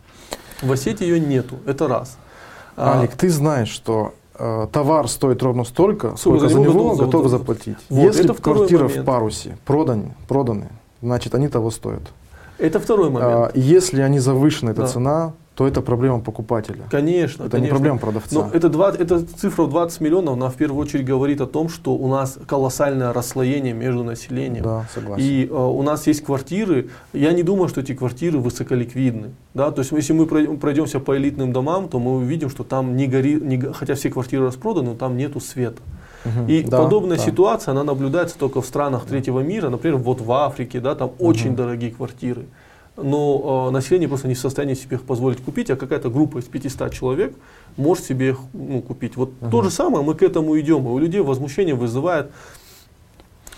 В 0.62 0.72
Осетии 0.72 1.04
ее 1.04 1.20
нету, 1.20 1.58
это 1.66 1.88
раз. 1.88 2.18
Алик, 2.78 3.14
а, 3.14 3.18
ты 3.18 3.30
знаешь, 3.30 3.70
что 3.70 4.14
э, 4.36 4.68
товар 4.72 5.10
стоит 5.10 5.44
ровно 5.44 5.66
столько, 5.66 6.16
сколько, 6.16 6.48
сколько 6.48 6.50
за 6.50 6.60
него 6.60 6.92
готовы, 6.92 7.06
готовы 7.06 7.30
заплатить. 7.30 7.78
Вот, 7.90 8.04
Если 8.06 8.28
квартира 8.28 8.84
момент. 8.88 9.02
в 9.02 9.06
парусе 9.06 9.58
проданы, 9.66 10.16
проданы, 10.30 10.70
значит 11.02 11.36
они 11.36 11.50
того 11.50 11.70
стоят. 11.70 12.04
Это 12.58 12.80
второй 12.80 13.10
момент. 13.10 13.32
А, 13.32 13.52
если 13.54 14.02
они 14.02 14.20
завышены, 14.20 14.72
эта 14.72 14.82
да. 14.82 14.88
цена, 14.88 15.34
то 15.60 15.68
это 15.68 15.82
проблема 15.82 16.22
покупателя. 16.22 16.86
Конечно. 16.90 17.44
Это 17.44 17.52
конечно. 17.58 17.66
не 17.66 17.70
проблема 17.72 17.98
продавца. 17.98 18.34
Но 18.34 18.50
это, 18.54 18.70
20, 18.70 19.02
эта 19.02 19.26
цифра 19.26 19.64
в 19.64 19.70
20 19.70 20.00
миллионов, 20.00 20.36
она 20.36 20.50
в 20.50 20.56
первую 20.56 20.82
очередь 20.82 21.04
говорит 21.04 21.42
о 21.42 21.48
том, 21.48 21.68
что 21.68 21.96
у 21.96 22.08
нас 22.08 22.40
колоссальное 22.48 23.12
расслоение 23.12 23.74
между 23.74 24.06
населением. 24.06 24.64
Да, 24.64 24.86
согласен. 24.96 25.22
И 25.22 25.46
э, 25.46 25.54
у 25.54 25.82
нас 25.84 26.08
есть 26.08 26.24
квартиры, 26.24 26.92
я 27.12 27.34
не 27.34 27.44
думаю, 27.44 27.68
что 27.68 27.82
эти 27.82 27.94
квартиры 27.94 28.40
высоколиквидны. 28.40 29.32
Да? 29.54 29.72
То 29.72 29.82
есть 29.82 29.92
если 29.92 30.14
мы 30.14 30.28
пройдемся 30.28 31.02
по 31.02 31.18
элитным 31.18 31.52
домам, 31.52 31.90
то 31.90 32.00
мы 32.00 32.16
увидим, 32.16 32.50
что 32.50 32.64
там 32.64 32.96
не 32.96 33.08
горит, 33.08 33.44
не, 33.44 33.60
хотя 33.60 33.96
все 33.96 34.10
квартиры 34.10 34.46
распроданы, 34.46 34.92
но 34.92 34.96
там 34.96 35.18
нету 35.18 35.42
света. 35.42 35.82
Угу, 36.24 36.48
и 36.48 36.64
да, 36.64 36.84
подобная 36.84 37.18
да. 37.18 37.24
ситуация, 37.24 37.74
она 37.74 37.84
наблюдается 37.84 38.38
только 38.38 38.62
в 38.62 38.66
странах 38.66 39.04
третьего 39.08 39.42
мира, 39.42 39.68
например, 39.68 39.98
вот 39.98 40.22
в 40.22 40.32
Африке, 40.32 40.80
да, 40.80 40.96
там 40.96 41.10
угу. 41.10 41.28
очень 41.28 41.54
дорогие 41.54 41.92
квартиры 41.92 42.46
но 43.04 43.68
э, 43.70 43.72
население 43.72 44.08
просто 44.08 44.28
не 44.28 44.34
в 44.34 44.40
состоянии 44.40 44.74
себе 44.74 44.98
их 44.98 45.04
позволить 45.04 45.42
купить, 45.42 45.70
а 45.70 45.76
какая-то 45.76 46.10
группа 46.10 46.40
из 46.40 46.46
500 46.46 46.94
человек 46.94 47.36
может 47.78 48.06
себе 48.06 48.30
их 48.30 48.40
ну, 48.54 48.82
купить. 48.82 49.16
Вот 49.16 49.32
uh-huh. 49.40 49.52
то 49.52 49.62
же 49.62 49.72
самое 49.72 50.04
мы 50.04 50.16
к 50.16 50.24
этому 50.24 50.60
идем, 50.60 50.86
и 50.88 50.90
у 50.90 50.98
людей 50.98 51.22
возмущение 51.22 51.76
вызывает 51.76 52.32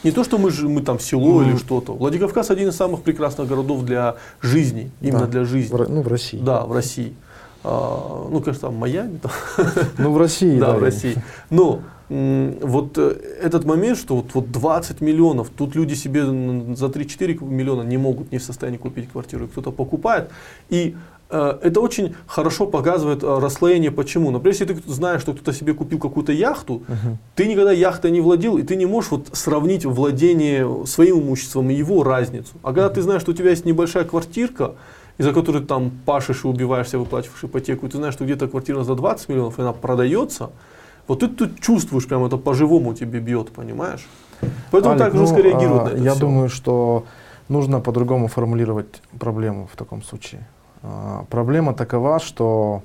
не 0.03 0.11
то, 0.11 0.23
что 0.23 0.37
мы, 0.37 0.49
же, 0.49 0.67
мы 0.67 0.81
там 0.81 0.99
село 0.99 1.43
mm. 1.43 1.49
или 1.49 1.57
что-то. 1.57 1.93
Владикавказ 1.93 2.49
один 2.49 2.69
из 2.69 2.75
самых 2.75 3.03
прекрасных 3.03 3.47
городов 3.47 3.83
для 3.83 4.15
жизни, 4.41 4.91
именно 4.99 5.21
да. 5.21 5.27
для 5.27 5.45
жизни. 5.45 5.75
В, 5.75 5.89
ну, 5.89 6.01
в 6.01 6.07
России. 6.07 6.39
Да, 6.39 6.65
в 6.65 6.71
России. 6.71 7.13
А, 7.63 8.27
ну, 8.31 8.41
конечно, 8.41 8.69
там 8.69 8.75
Майами. 8.75 9.19
Ну, 9.99 10.11
в 10.11 10.17
России. 10.17 10.59
Да, 10.59 10.73
в 10.73 10.81
России. 10.81 11.15
Но 11.51 11.81
вот 12.11 12.97
э, 12.97 13.15
этот 13.41 13.65
момент, 13.65 13.97
что 13.97 14.15
вот, 14.15 14.33
вот 14.33 14.51
20 14.51 15.01
миллионов, 15.01 15.49
тут 15.49 15.75
люди 15.75 15.93
себе 15.93 16.25
за 16.75 16.87
3-4 16.87 17.43
миллиона 17.43 17.83
не 17.83 17.97
могут, 17.97 18.33
не 18.33 18.37
в 18.37 18.43
состоянии 18.43 18.77
купить 18.77 19.09
квартиру, 19.09 19.47
кто-то 19.47 19.71
покупает. 19.71 20.29
И 20.67 20.95
э, 21.29 21.59
это 21.63 21.79
очень 21.79 22.15
хорошо 22.27 22.65
показывает 22.65 23.23
э, 23.23 23.39
расслоение, 23.39 23.91
почему. 23.91 24.31
Например, 24.31 24.53
если 24.59 24.65
ты 24.65 24.91
знаешь, 24.91 25.21
что 25.21 25.31
кто-то 25.31 25.53
себе 25.53 25.73
купил 25.73 25.99
какую-то 25.99 26.33
яхту, 26.33 26.83
uh-huh. 26.87 27.15
ты 27.35 27.47
никогда 27.47 27.71
яхтой 27.71 28.11
не 28.11 28.19
владел, 28.19 28.57
и 28.57 28.63
ты 28.63 28.75
не 28.75 28.85
можешь 28.85 29.11
вот 29.11 29.29
сравнить 29.31 29.85
владение 29.85 30.85
своим 30.85 31.21
имуществом 31.21 31.69
и 31.69 31.73
его 31.73 32.03
разницу. 32.03 32.51
А 32.61 32.73
когда 32.73 32.87
uh-huh. 32.87 32.93
ты 32.93 33.01
знаешь, 33.03 33.21
что 33.21 33.31
у 33.31 33.35
тебя 33.35 33.51
есть 33.51 33.65
небольшая 33.65 34.03
квартирка, 34.03 34.73
из-за 35.17 35.31
которой 35.31 35.63
там 35.63 35.91
пашешь 36.05 36.43
и 36.43 36.47
убиваешься, 36.47 36.99
выплачиваешь 36.99 37.43
ипотеку, 37.43 37.85
и 37.85 37.89
ты 37.89 37.97
знаешь, 37.97 38.15
что 38.15 38.25
где-то 38.25 38.49
квартира 38.49 38.83
за 38.83 38.95
20 38.95 39.29
миллионов, 39.29 39.59
и 39.59 39.61
она 39.61 39.71
продается, 39.71 40.49
вот 41.11 41.19
ты 41.19 41.27
тут 41.27 41.59
чувствуешь, 41.59 42.07
прям 42.07 42.23
это 42.23 42.37
по-живому 42.37 42.93
тебе 42.93 43.19
бьет, 43.19 43.51
понимаешь? 43.51 44.07
Поэтому 44.71 44.93
Алик, 44.93 45.03
так 45.03 45.13
ну, 45.13 45.19
жестко 45.19 45.41
реагируют 45.41 45.81
а, 45.81 45.85
на 45.85 45.89
это 45.89 45.97
Я 45.97 46.11
все. 46.11 46.19
думаю, 46.21 46.47
что 46.47 47.03
нужно 47.49 47.81
по-другому 47.81 48.29
формулировать 48.29 49.01
проблему 49.19 49.67
в 49.69 49.75
таком 49.75 50.03
случае. 50.03 50.47
А, 50.83 51.25
проблема 51.29 51.73
такова, 51.73 52.19
что 52.21 52.83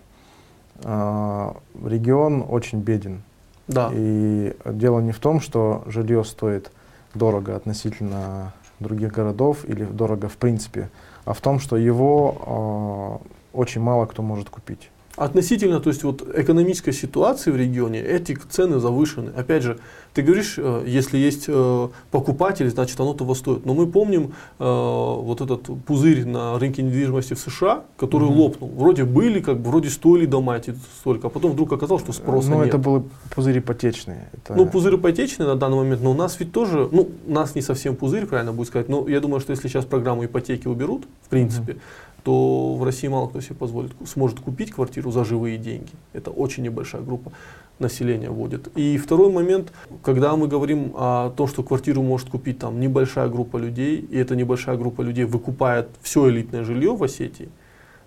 а, 0.83 1.57
регион 1.85 2.45
очень 2.49 2.81
беден. 2.81 3.23
Да. 3.69 3.91
И 3.93 4.57
дело 4.65 4.99
не 4.99 5.13
в 5.13 5.21
том, 5.21 5.41
что 5.41 5.85
жилье 5.87 6.25
стоит 6.25 6.73
дорого 7.15 7.55
относительно 7.55 8.55
других 8.81 9.13
городов 9.13 9.65
или 9.69 9.85
дорого 9.85 10.29
в 10.29 10.37
принципе, 10.37 10.91
а 11.25 11.33
в 11.33 11.41
том, 11.41 11.61
что 11.61 11.77
его 11.77 13.23
э, 13.23 13.57
очень 13.57 13.81
мало 13.81 14.07
кто 14.07 14.23
может 14.23 14.51
купить. 14.51 14.91
Относительно, 15.17 15.81
то 15.81 15.89
есть 15.89 16.05
вот 16.05 16.23
экономической 16.35 16.93
ситуации 16.93 17.51
в 17.51 17.57
регионе, 17.57 18.01
эти 18.01 18.37
цены 18.51 18.79
завышены. 18.79 19.31
Опять 19.35 19.63
же, 19.63 19.79
ты 20.13 20.21
говоришь, 20.21 20.57
э, 20.59 20.85
если 20.87 21.17
есть 21.17 21.47
э, 21.49 21.89
покупатель, 22.11 22.69
значит 22.69 23.01
оно 23.01 23.15
того 23.15 23.35
стоит. 23.35 23.65
Но 23.65 23.73
мы 23.73 23.87
помним 23.87 24.35
э, 24.59 24.65
вот 24.65 25.41
этот 25.41 25.63
пузырь 25.87 26.27
на 26.27 26.59
рынке 26.59 26.83
недвижимости 26.83 27.33
в 27.33 27.39
США, 27.39 27.85
который 27.97 28.29
угу. 28.29 28.43
лопнул. 28.43 28.71
Вроде 28.77 29.05
были, 29.05 29.41
как 29.41 29.59
бы 29.61 29.71
вроде 29.71 29.89
стоили 29.89 30.27
дома 30.27 30.57
эти 30.57 30.75
столько, 31.01 31.29
а 31.29 31.31
потом 31.31 31.53
вдруг 31.53 31.73
оказалось, 31.73 32.03
что 32.03 32.13
спроса 32.13 32.51
ну, 32.51 32.57
нет. 32.57 32.65
Ну 32.65 32.69
это 32.69 32.79
были 32.79 33.03
пузыри 33.35 33.61
ипотечные. 33.61 34.29
Это... 34.35 34.55
Ну 34.55 34.67
пузырь 34.67 34.97
ипотечный 34.97 35.47
на 35.47 35.57
данный 35.57 35.77
момент, 35.79 36.03
но 36.03 36.11
у 36.11 36.15
нас 36.15 36.39
ведь 36.39 36.53
тоже, 36.53 36.89
ну 36.93 37.09
у 37.27 37.33
нас 37.33 37.55
не 37.55 37.63
совсем 37.63 37.97
пузырь, 37.97 38.27
правильно 38.27 38.53
будет 38.53 38.69
сказать, 38.69 38.91
но 38.91 39.09
я 39.09 39.21
думаю, 39.21 39.41
что 39.41 39.53
если 39.53 39.69
сейчас 39.69 39.87
программу 39.87 40.27
ипотеки 40.27 40.69
уберут, 40.69 41.05
в 41.23 41.29
принципе, 41.29 41.73
угу 41.73 41.81
то 42.27 42.75
в 42.75 42.83
России 42.83 43.07
мало 43.07 43.29
кто 43.29 43.41
себе 43.41 43.55
позволит, 43.55 43.93
сможет 44.05 44.41
купить 44.41 44.73
квартиру 44.73 45.13
за 45.13 45.25
живые 45.25 45.59
деньги. 45.59 45.93
Это 46.13 46.33
очень 46.33 46.65
небольшая 46.65 47.01
группа 47.01 47.31
населения 47.79 48.31
вводит. 48.31 48.67
И 48.77 48.99
второй 48.99 49.31
момент, 49.31 49.73
когда 50.03 50.35
мы 50.35 50.49
говорим 50.49 50.93
о 50.97 51.31
том, 51.31 51.47
что 51.47 51.63
квартиру 51.63 52.03
может 52.03 52.29
купить 52.29 52.59
там 52.59 52.81
небольшая 52.81 53.29
группа 53.29 53.59
людей, 53.59 53.99
и 53.99 54.19
эта 54.19 54.35
небольшая 54.35 54.77
группа 54.77 55.03
людей 55.03 55.25
выкупает 55.25 55.87
все 56.03 56.29
элитное 56.29 56.65
жилье 56.65 56.97
в 56.97 57.05
Осетии, 57.05 57.49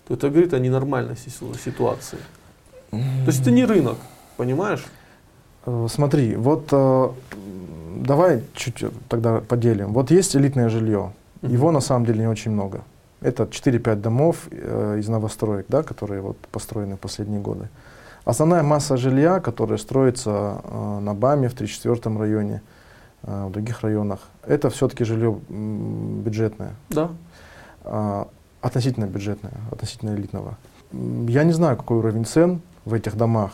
то 0.06 0.12
это 0.12 0.28
говорит 0.28 0.52
о 0.52 0.58
ненормальности 0.58 1.30
ситуации. 1.64 2.18
То 2.90 3.26
есть 3.26 3.40
это 3.40 3.50
не 3.50 3.64
рынок, 3.64 3.96
понимаешь? 4.36 4.84
Э, 5.64 5.86
смотри, 5.88 6.36
вот 6.36 6.68
э, 6.72 7.08
давай 7.96 8.42
чуть 8.54 8.84
тогда 9.08 9.40
поделим. 9.40 9.94
Вот 9.94 10.10
есть 10.10 10.36
элитное 10.36 10.68
жилье, 10.68 11.14
его 11.40 11.72
на 11.72 11.80
самом 11.80 12.04
деле 12.04 12.18
не 12.18 12.28
очень 12.28 12.50
много. 12.50 12.82
Это 13.20 13.44
4-5 13.44 13.96
домов 13.96 14.48
э, 14.50 14.98
из 14.98 15.08
новостроек, 15.08 15.66
да, 15.68 15.82
которые 15.82 16.20
вот 16.20 16.38
построены 16.50 16.96
в 16.96 17.00
последние 17.00 17.40
годы. 17.40 17.68
Основная 18.24 18.62
масса 18.62 18.96
жилья, 18.96 19.40
которая 19.40 19.78
строится 19.78 20.62
э, 20.64 20.98
на 21.00 21.14
БАМе 21.14 21.48
в 21.48 21.54
34 21.54 22.16
районе, 22.16 22.62
э, 23.22 23.46
в 23.46 23.50
других 23.50 23.82
районах, 23.82 24.20
это 24.46 24.70
все-таки 24.70 25.04
жилье 25.04 25.38
бюджетное. 25.48 26.74
Да. 26.88 27.10
Э, 27.84 28.24
относительно 28.60 29.06
бюджетное, 29.06 29.52
относительно 29.70 30.14
элитного. 30.14 30.56
Я 30.92 31.44
не 31.44 31.52
знаю, 31.52 31.76
какой 31.76 31.98
уровень 31.98 32.24
цен 32.24 32.60
в 32.84 32.94
этих 32.94 33.16
домах. 33.16 33.52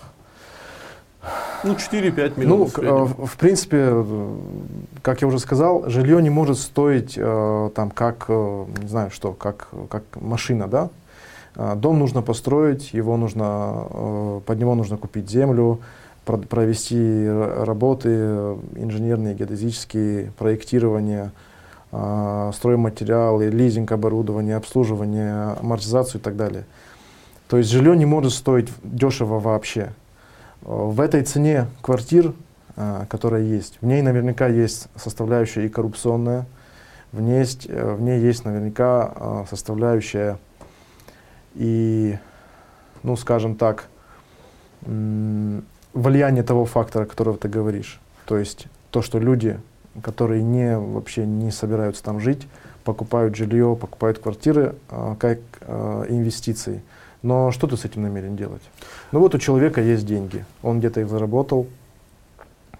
Ну, 1.64 1.74
4-5 1.74 2.32
Ну, 2.36 2.42
миллионов. 2.42 2.78
э, 2.78 2.90
в 2.90 3.26
в 3.26 3.36
принципе, 3.36 3.78
э, 3.90 4.36
как 5.02 5.22
я 5.22 5.28
уже 5.28 5.38
сказал, 5.38 5.88
жилье 5.88 6.20
не 6.22 6.30
может 6.30 6.58
стоить 6.58 7.14
э, 7.16 7.70
там 7.74 7.90
как, 7.90 8.26
э, 8.28 8.64
не 8.82 8.88
знаю 8.88 9.10
что, 9.10 9.32
как, 9.32 9.68
как 9.88 10.02
машина, 10.20 10.68
да? 10.68 10.90
Дом 11.76 11.98
нужно 11.98 12.20
построить, 12.20 12.92
его 12.92 13.16
нужно, 13.16 13.86
э, 13.90 14.40
под 14.44 14.58
него 14.58 14.74
нужно 14.74 14.98
купить 14.98 15.30
землю, 15.30 15.80
про- 16.26 16.36
провести 16.36 17.26
работы 17.28 18.08
э, 18.12 18.56
инженерные, 18.76 19.34
геодезические, 19.34 20.32
проектирование, 20.38 21.30
стройматериалы, 22.52 23.46
лизинг 23.48 23.92
оборудования, 23.92 24.56
обслуживание, 24.56 25.56
амортизацию 25.60 26.20
и 26.20 26.24
так 26.24 26.36
далее. 26.36 26.64
То 27.48 27.58
есть 27.58 27.70
жилье 27.70 27.96
не 27.96 28.04
может 28.06 28.32
стоить 28.32 28.68
дешево 28.82 29.38
вообще. 29.38 29.92
В 30.66 31.00
этой 31.00 31.22
цене 31.22 31.68
квартир, 31.80 32.32
э, 32.74 33.04
которая 33.08 33.42
есть, 33.42 33.78
в 33.80 33.86
ней 33.86 34.02
наверняка 34.02 34.48
есть 34.48 34.88
составляющая 34.96 35.66
и 35.66 35.68
коррупционная, 35.68 36.44
в 37.12 37.20
ней 37.20 37.38
есть, 37.38 37.66
э, 37.68 37.94
в 37.94 38.00
ней 38.00 38.18
есть 38.18 38.44
наверняка 38.44 39.12
э, 39.14 39.44
составляющая 39.48 40.38
и, 41.54 42.18
ну, 43.04 43.14
скажем 43.16 43.54
так, 43.54 43.84
влияние 44.82 46.42
того 46.42 46.64
фактора, 46.64 47.04
о 47.04 47.06
котором 47.06 47.38
ты 47.38 47.48
говоришь. 47.48 48.00
То 48.24 48.36
есть 48.36 48.66
то, 48.90 49.02
что 49.02 49.20
люди, 49.20 49.60
которые 50.02 50.42
не, 50.42 50.76
вообще 50.76 51.26
не 51.26 51.52
собираются 51.52 52.02
там 52.02 52.18
жить, 52.18 52.48
покупают 52.82 53.36
жилье, 53.36 53.78
покупают 53.80 54.18
квартиры 54.18 54.74
э, 54.90 55.14
как 55.20 55.38
инвестиции. 56.08 56.82
Но 57.26 57.50
что 57.50 57.66
ты 57.66 57.76
с 57.76 57.84
этим 57.84 58.02
намерен 58.02 58.36
делать? 58.36 58.62
Ну 59.10 59.18
вот 59.18 59.34
у 59.34 59.38
человека 59.38 59.80
есть 59.80 60.06
деньги, 60.06 60.44
он 60.62 60.78
где-то 60.78 61.00
их 61.00 61.08
заработал, 61.08 61.66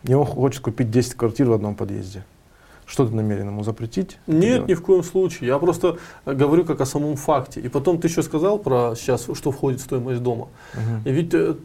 и 0.04 0.14
он 0.14 0.24
хочет 0.24 0.62
купить 0.62 0.88
10 0.88 1.14
квартир 1.14 1.48
в 1.48 1.52
одном 1.52 1.74
подъезде. 1.74 2.22
Что 2.86 3.04
ты 3.04 3.12
намерен 3.12 3.48
ему 3.48 3.64
запретить? 3.64 4.18
Нет, 4.28 4.40
делать? 4.40 4.68
ни 4.68 4.74
в 4.74 4.82
коем 4.82 5.02
случае. 5.02 5.48
Я 5.48 5.58
просто 5.58 5.98
э, 6.24 6.32
говорю 6.32 6.64
как 6.64 6.80
о 6.80 6.86
самом 6.86 7.16
факте. 7.16 7.60
И 7.60 7.68
потом 7.68 7.98
ты 7.98 8.06
еще 8.06 8.22
сказал 8.22 8.60
про 8.60 8.94
сейчас, 8.94 9.26
что 9.34 9.50
входит 9.50 9.80
в 9.80 9.84
стоимость 9.84 10.22
дома. 10.22 10.46
Мгм. 10.74 11.02
И 11.04 11.10
ведь 11.10 11.34
э, 11.34 11.56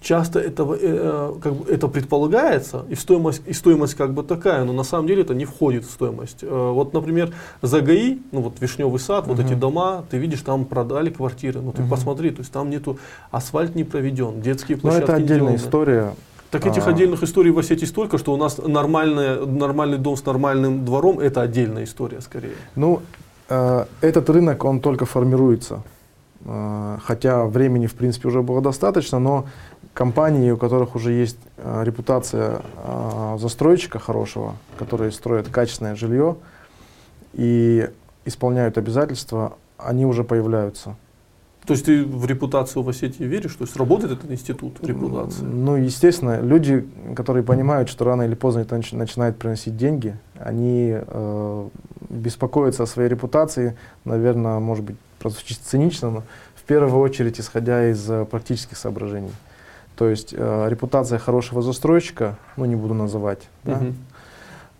часто 0.00 0.38
этого, 0.40 0.76
э, 0.80 1.32
как 1.42 1.52
бы 1.54 1.70
это 1.70 1.88
предполагается, 1.88 2.84
и 2.88 2.94
стоимость, 2.94 3.42
и 3.46 3.52
стоимость 3.52 3.94
как 3.94 4.12
бы 4.12 4.22
такая, 4.22 4.64
но 4.64 4.72
на 4.72 4.82
самом 4.84 5.06
деле 5.06 5.22
это 5.22 5.34
не 5.34 5.44
входит 5.44 5.84
в 5.84 5.90
стоимость. 5.90 6.38
Э, 6.42 6.70
вот, 6.72 6.92
например, 6.94 7.32
за 7.62 7.80
ГАИ, 7.80 8.18
ну 8.32 8.40
вот 8.40 8.60
Вишневый 8.60 9.00
сад, 9.00 9.26
вот 9.26 9.38
Мгм. 9.38 9.46
эти 9.46 9.54
дома, 9.54 10.04
ты 10.10 10.18
видишь, 10.18 10.40
там 10.42 10.64
продали 10.64 11.10
квартиры, 11.10 11.60
ну 11.60 11.72
ты 11.72 11.82
Мгм. 11.82 11.90
посмотри, 11.90 12.30
то 12.30 12.40
есть 12.40 12.52
там 12.52 12.70
нету, 12.70 12.98
асфальт 13.30 13.74
не 13.74 13.84
проведен, 13.84 14.40
детские 14.40 14.76
Но 14.76 14.82
площадки 14.82 15.06
Ну, 15.10 15.14
это 15.14 15.22
отдельная 15.24 15.56
история. 15.56 16.14
Так 16.50 16.66
этих 16.66 16.86
А. 16.86 16.90
отдельных 16.90 17.22
историй 17.22 17.52
в 17.52 17.58
Осетии 17.58 17.86
столько, 17.86 18.18
что 18.18 18.32
у 18.32 18.36
нас 18.36 18.58
нормальная, 18.58 19.44
нормальный 19.46 19.98
дом 19.98 20.16
с 20.16 20.24
нормальным 20.26 20.84
двором, 20.84 21.20
это 21.20 21.42
отдельная 21.42 21.84
история 21.84 22.20
скорее. 22.20 22.54
Ну, 22.74 23.02
э, 23.48 23.84
этот 24.00 24.28
рынок, 24.30 24.64
он 24.64 24.80
только 24.80 25.04
формируется. 25.06 25.82
Э, 26.44 26.98
хотя 27.02 27.44
времени, 27.46 27.86
в 27.86 27.94
принципе, 27.94 28.28
уже 28.28 28.42
было 28.42 28.60
достаточно, 28.60 29.18
но 29.18 29.46
компании, 29.94 30.50
у 30.50 30.56
которых 30.56 30.94
уже 30.94 31.12
есть 31.12 31.38
э, 31.56 31.82
репутация 31.84 32.62
э, 32.76 33.36
застройщика 33.38 33.98
хорошего, 33.98 34.54
которые 34.78 35.12
строят 35.12 35.48
качественное 35.48 35.96
жилье 35.96 36.36
и 37.32 37.88
исполняют 38.24 38.78
обязательства, 38.78 39.54
они 39.78 40.06
уже 40.06 40.24
появляются. 40.24 40.96
То 41.66 41.74
есть 41.74 41.84
ты 41.86 42.04
в 42.04 42.24
репутацию 42.26 42.82
в 42.82 42.88
Осетии 42.88 43.24
веришь? 43.24 43.54
То 43.54 43.64
есть 43.64 43.76
работает 43.76 44.12
этот 44.12 44.30
институт 44.30 44.82
репутации? 44.82 45.42
Ну, 45.42 45.76
естественно, 45.76 46.40
люди, 46.40 46.88
которые 47.14 47.44
понимают, 47.44 47.88
что 47.88 48.04
рано 48.04 48.22
или 48.22 48.34
поздно 48.34 48.60
это 48.60 48.76
нач- 48.76 48.96
начинает 48.96 49.36
приносить 49.36 49.76
деньги, 49.76 50.16
они 50.38 50.96
э, 50.96 51.68
беспокоятся 52.08 52.84
о 52.84 52.86
своей 52.86 53.08
репутации, 53.08 53.76
наверное, 54.04 54.58
может 54.58 54.84
быть, 54.84 54.96
прозвучит 55.20 55.58
цинично, 55.58 56.10
но 56.10 56.22
в 56.56 56.62
первую 56.62 57.00
очередь 57.00 57.38
исходя 57.38 57.90
из 57.90 58.10
э, 58.10 58.24
практических 58.24 58.76
соображений. 58.76 59.32
То 59.96 60.08
есть 60.08 60.34
э, 60.36 60.66
репутация 60.68 61.18
хорошего 61.18 61.62
застройщика, 61.62 62.36
ну, 62.56 62.64
не 62.64 62.74
буду 62.74 62.94
называть, 62.94 63.48
да, 63.64 63.76
Мгм. 63.76 63.96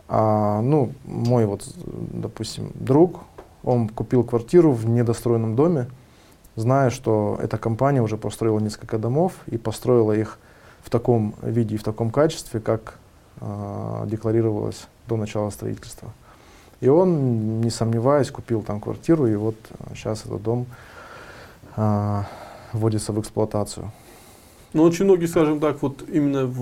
а, 0.08 0.60
ну, 0.62 0.92
мой 1.04 1.44
вот, 1.46 1.64
допустим, 1.76 2.72
друг, 2.74 3.20
он 3.62 3.88
купил 3.88 4.24
квартиру 4.24 4.72
в 4.72 4.88
недостроенном 4.88 5.54
доме, 5.56 5.88
зная, 6.56 6.88
что 6.90 7.38
эта 7.42 7.58
компания 7.58 8.00
уже 8.00 8.16
построила 8.16 8.58
несколько 8.58 8.98
домов 8.98 9.34
и 9.46 9.58
построила 9.58 10.12
их 10.12 10.38
в 10.82 10.88
таком 10.88 11.34
виде 11.42 11.74
и 11.74 11.78
в 11.78 11.82
таком 11.82 12.10
качестве, 12.10 12.60
как 12.60 12.98
а, 13.40 14.06
декларировалось 14.06 14.86
до 15.06 15.16
начала 15.16 15.50
строительства. 15.50 16.12
И 16.80 16.88
он, 16.88 17.60
не 17.60 17.70
сомневаясь, 17.70 18.30
купил 18.30 18.62
там 18.62 18.80
квартиру, 18.80 19.26
и 19.26 19.34
вот 19.36 19.56
сейчас 19.94 20.24
этот 20.24 20.42
дом 20.42 20.66
а, 21.76 22.24
вводится 22.72 23.12
в 23.12 23.20
эксплуатацию. 23.20 23.90
Но 24.72 24.84
очень 24.84 25.04
многие, 25.04 25.26
скажем 25.26 25.60
так, 25.60 25.82
вот 25.82 26.04
именно 26.08 26.46
в, 26.46 26.58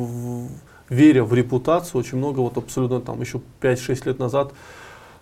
в- 0.46 0.48
веря 0.88 1.22
в 1.24 1.34
репутацию, 1.34 2.00
очень 2.00 2.18
много 2.18 2.40
вот 2.40 2.56
абсолютно 2.56 3.00
там 3.00 3.20
еще 3.20 3.40
5-6 3.60 4.06
лет 4.06 4.18
назад, 4.18 4.52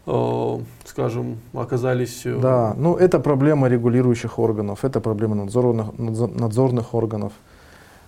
э, 0.07 0.59
скажем, 0.85 1.41
оказались... 1.53 2.25
э, 2.25 2.39
Да, 2.39 2.75
ну 2.79 2.95
это 2.97 3.19
проблема 3.19 3.69
регулирующих 3.69 4.39
органов, 4.39 4.85
это 4.85 5.01
проблема 5.01 5.35
надзорных, 5.35 5.89
надзо- 5.99 6.41
надзорных 6.41 6.95
органов, 6.95 7.33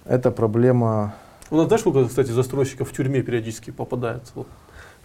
это 0.06 0.30
проблема, 0.30 1.14
У 1.50 1.56
нас, 1.56 1.66
знаешь, 1.66 1.80
сколько, 1.80 2.06
кстати, 2.08 2.30
застройщиков 2.30 2.88
в 2.88 2.92
тюрьме 2.92 3.20
периодически 3.22 3.72
попадается? 3.72 4.32
Вот 4.36 4.46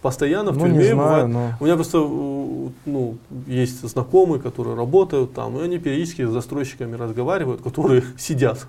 постоянно 0.04 0.52
в 0.52 0.58
ну 0.58 0.66
тюрьме 0.66 0.84
знаю, 0.84 0.96
бывает. 0.96 1.28
но 1.28 1.50
У 1.60 1.64
меня 1.64 1.74
просто 1.76 1.98
ну, 1.98 3.16
есть 3.46 3.80
знакомые, 3.88 4.38
которые 4.40 4.76
работают 4.76 5.32
там, 5.32 5.58
и 5.58 5.62
они 5.64 5.78
периодически 5.78 6.26
с 6.26 6.30
застройщиками 6.30 6.94
разговаривают, 6.94 7.62
которые 7.62 8.04
сидят. 8.18 8.66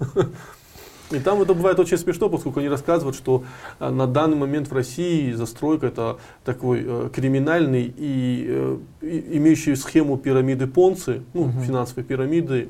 И 1.12 1.19
там 1.19 1.41
это 1.41 1.54
бывает 1.54 1.78
очень 1.80 1.98
смешно, 1.98 2.30
поскольку 2.30 2.60
они 2.62 2.69
рассказывают, 2.69 3.15
что 3.17 3.43
э, 3.80 3.89
на 3.91 4.08
данный 4.08 4.38
момент 4.38 4.69
в 4.69 4.74
России 4.74 5.34
застройка 5.34 5.88
это 5.88 6.17
такой 6.45 6.84
э, 6.84 7.10
криминальный 7.13 7.93
и, 7.95 8.45
э, 8.48 8.78
и- 9.02 9.38
имеющий 9.38 9.76
схему 9.76 10.17
пирамиды 10.17 10.65
Понци, 10.67 11.21
ну, 11.34 11.43
Мгм. 11.43 11.62
финансовой 11.62 12.04
пирамиды. 12.06 12.67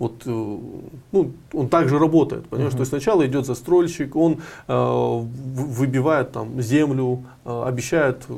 Вот, 0.00 0.22
э, 0.24 0.56
ну, 1.12 1.30
он 1.52 1.68
также 1.68 1.98
работает, 1.98 2.48
понимаешь? 2.48 2.72
Мгм. 2.72 2.78
То 2.78 2.82
есть 2.82 2.90
сначала 2.90 3.26
идет 3.26 3.44
застройщик, 3.44 4.16
он 4.16 4.38
э, 4.66 5.20
выбивает 5.26 6.32
там 6.32 6.60
землю, 6.62 7.22
э, 7.44 7.62
обещает 7.66 8.24
э, 8.30 8.34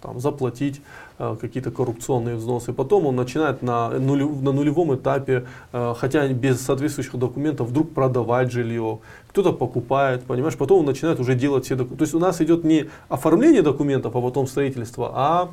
там, 0.00 0.20
заплатить 0.20 0.80
э, 1.18 1.36
какие-то 1.40 1.72
коррупционные 1.72 2.36
взносы. 2.36 2.72
Потом 2.72 3.06
он 3.06 3.16
начинает 3.16 3.60
на, 3.60 3.90
нулев- 3.90 4.40
на 4.40 4.52
нулевом 4.52 4.94
этапе, 4.94 5.46
э, 5.72 5.94
хотя 5.98 6.28
без 6.28 6.60
соответствующих 6.60 7.16
документов, 7.16 7.68
вдруг 7.70 7.90
продавать 7.92 8.52
жилье. 8.52 9.00
Кто-то 9.30 9.52
покупает, 9.52 10.22
понимаешь? 10.22 10.56
Потом 10.56 10.78
он 10.78 10.86
начинает 10.86 11.18
уже 11.18 11.34
делать 11.34 11.64
все 11.64 11.74
документы. 11.74 11.98
То 11.98 12.02
есть 12.04 12.14
у 12.14 12.20
нас 12.20 12.40
идет 12.40 12.62
не 12.62 12.88
оформление 13.08 13.62
документов, 13.62 14.14
а 14.14 14.20
потом 14.20 14.46
строительство, 14.46 15.10
а 15.12 15.48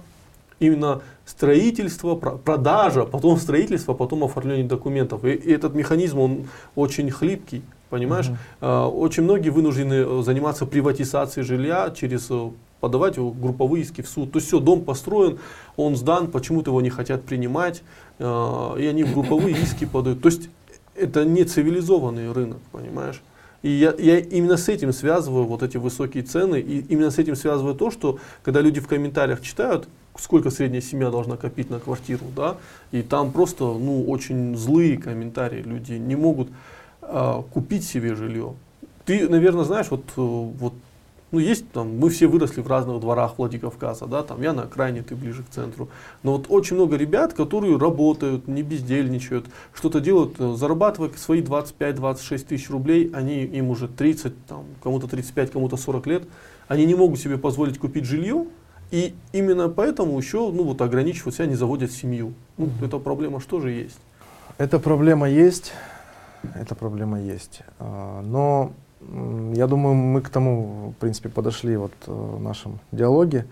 именно 0.59 1.01
строительство, 1.25 2.15
про- 2.15 2.37
продажа, 2.37 3.03
потом 3.03 3.37
строительство, 3.37 3.93
потом 3.93 4.23
оформление 4.23 4.65
документов. 4.65 5.23
И, 5.25 5.31
и 5.31 5.51
этот 5.51 5.75
механизм, 5.75 6.19
он 6.19 6.47
очень 6.75 7.09
хлипкий, 7.11 7.61
понимаешь? 7.89 8.27
Э, 8.61 8.85
Очень 8.85 9.23
многие 9.23 9.49
вынуждены 9.49 9.93
э, 9.93 10.21
заниматься 10.23 10.65
приватизацией 10.65 11.45
жилья 11.45 11.91
через 11.95 12.27
э, 12.29 12.49
подавать 12.79 13.17
групповые 13.17 13.83
иски 13.83 14.01
в 14.01 14.07
суд. 14.09 14.31
То 14.31 14.37
есть 14.37 14.47
все, 14.47 14.59
дом 14.59 14.81
построен, 14.81 15.39
он 15.75 15.95
сдан, 15.95 16.27
почему-то 16.27 16.71
его 16.71 16.81
не 16.81 16.89
хотят 16.89 17.23
принимать, 17.23 17.83
э, 18.19 18.75
и 18.79 18.85
они 18.85 19.03
в 19.03 19.13
групповые 19.13 19.55
иски 19.63 19.85
подают. 19.85 20.21
То 20.21 20.29
есть 20.29 20.49
это 20.95 21.25
не 21.25 21.43
цивилизованный 21.43 22.31
рынок, 22.31 22.59
понимаешь? 22.71 23.21
И 23.63 23.69
я, 23.71 23.93
я 23.97 24.19
именно 24.19 24.55
с 24.55 24.69
этим 24.69 24.93
связываю 24.93 25.45
вот 25.45 25.63
эти 25.63 25.77
высокие 25.77 26.23
цены, 26.23 26.59
и 26.59 26.79
именно 26.89 27.09
с 27.09 27.17
этим 27.17 27.35
связываю 27.35 27.73
то, 27.75 27.89
что 27.91 28.19
когда 28.43 28.61
люди 28.61 28.79
в 28.79 28.87
комментариях 28.87 29.41
читают, 29.41 29.87
сколько 30.17 30.49
средняя 30.49 30.81
семья 30.81 31.09
должна 31.09 31.37
копить 31.37 31.69
на 31.69 31.79
квартиру, 31.79 32.25
да, 32.35 32.57
и 32.91 33.01
там 33.01 33.31
просто, 33.31 33.63
ну, 33.63 34.03
очень 34.05 34.55
злые 34.55 34.97
комментарии, 34.97 35.61
люди 35.61 35.93
не 35.93 36.15
могут 36.15 36.49
а, 37.01 37.43
купить 37.53 37.83
себе 37.83 38.15
жилье. 38.15 38.53
Ты, 39.05 39.29
наверное, 39.29 39.63
знаешь, 39.63 39.87
вот, 39.89 40.03
э, 40.17 40.21
вот 40.21 40.73
ну, 41.31 41.39
есть 41.39 41.69
там, 41.71 41.97
мы 41.97 42.09
все 42.09 42.27
выросли 42.27 42.61
в 42.61 42.67
разных 42.67 43.01
дворах 43.01 43.37
Владикавказа, 43.37 44.05
да, 44.05 44.23
там 44.23 44.41
я 44.41 44.53
на 44.53 44.63
окраине, 44.63 45.03
ты 45.03 45.15
ближе 45.15 45.43
к 45.43 45.49
центру. 45.49 45.89
Но 46.23 46.33
вот 46.33 46.45
очень 46.49 46.75
много 46.75 46.95
ребят, 46.95 47.33
которые 47.33 47.77
работают, 47.77 48.47
не 48.47 48.63
бездельничают, 48.63 49.45
что-то 49.73 49.99
делают, 49.99 50.35
э, 50.39 50.55
зарабатывая 50.55 51.11
свои 51.17 51.41
25-26 51.41 52.45
тысяч 52.45 52.69
рублей, 52.69 53.11
они, 53.13 53.43
им 53.43 53.69
уже 53.69 53.87
30, 53.87 54.45
там, 54.45 54.63
кому-то 54.81 55.07
35, 55.07 55.51
кому-то 55.51 55.75
40 55.75 56.07
лет, 56.07 56.23
они 56.69 56.85
не 56.85 56.95
могут 56.95 57.19
себе 57.19 57.37
позволить 57.37 57.77
купить 57.77 58.05
жилье, 58.05 58.45
и 58.91 59.15
именно 59.33 59.69
поэтому 59.69 60.17
еще, 60.17 60.51
ну, 60.51 60.63
вот 60.63 60.81
ограничивают 60.81 61.35
себя, 61.35 61.45
не 61.45 61.55
заводят 61.55 61.91
семью. 61.91 62.33
Ну, 62.57 62.65
Мгм. 62.67 62.85
эта 62.85 62.99
проблема 62.99 63.39
что 63.39 63.59
же 63.59 63.71
есть? 63.71 63.97
Эта 64.57 64.79
проблема 64.79 65.29
есть, 65.29 65.73
эта 66.55 66.73
проблема 66.75 67.19
есть. 67.19 67.61
А, 67.79 68.21
Но 68.21 68.71
я 69.53 69.67
думаю, 69.67 69.93
мы 69.95 70.21
к 70.21 70.29
тому, 70.29 70.93
в 70.97 70.99
принципе, 70.99 71.29
подошли 71.29 71.77
вот 71.77 71.91
э, 72.07 72.11
в 72.11 72.41
нашем 72.41 72.79
диалоге, 72.91 73.45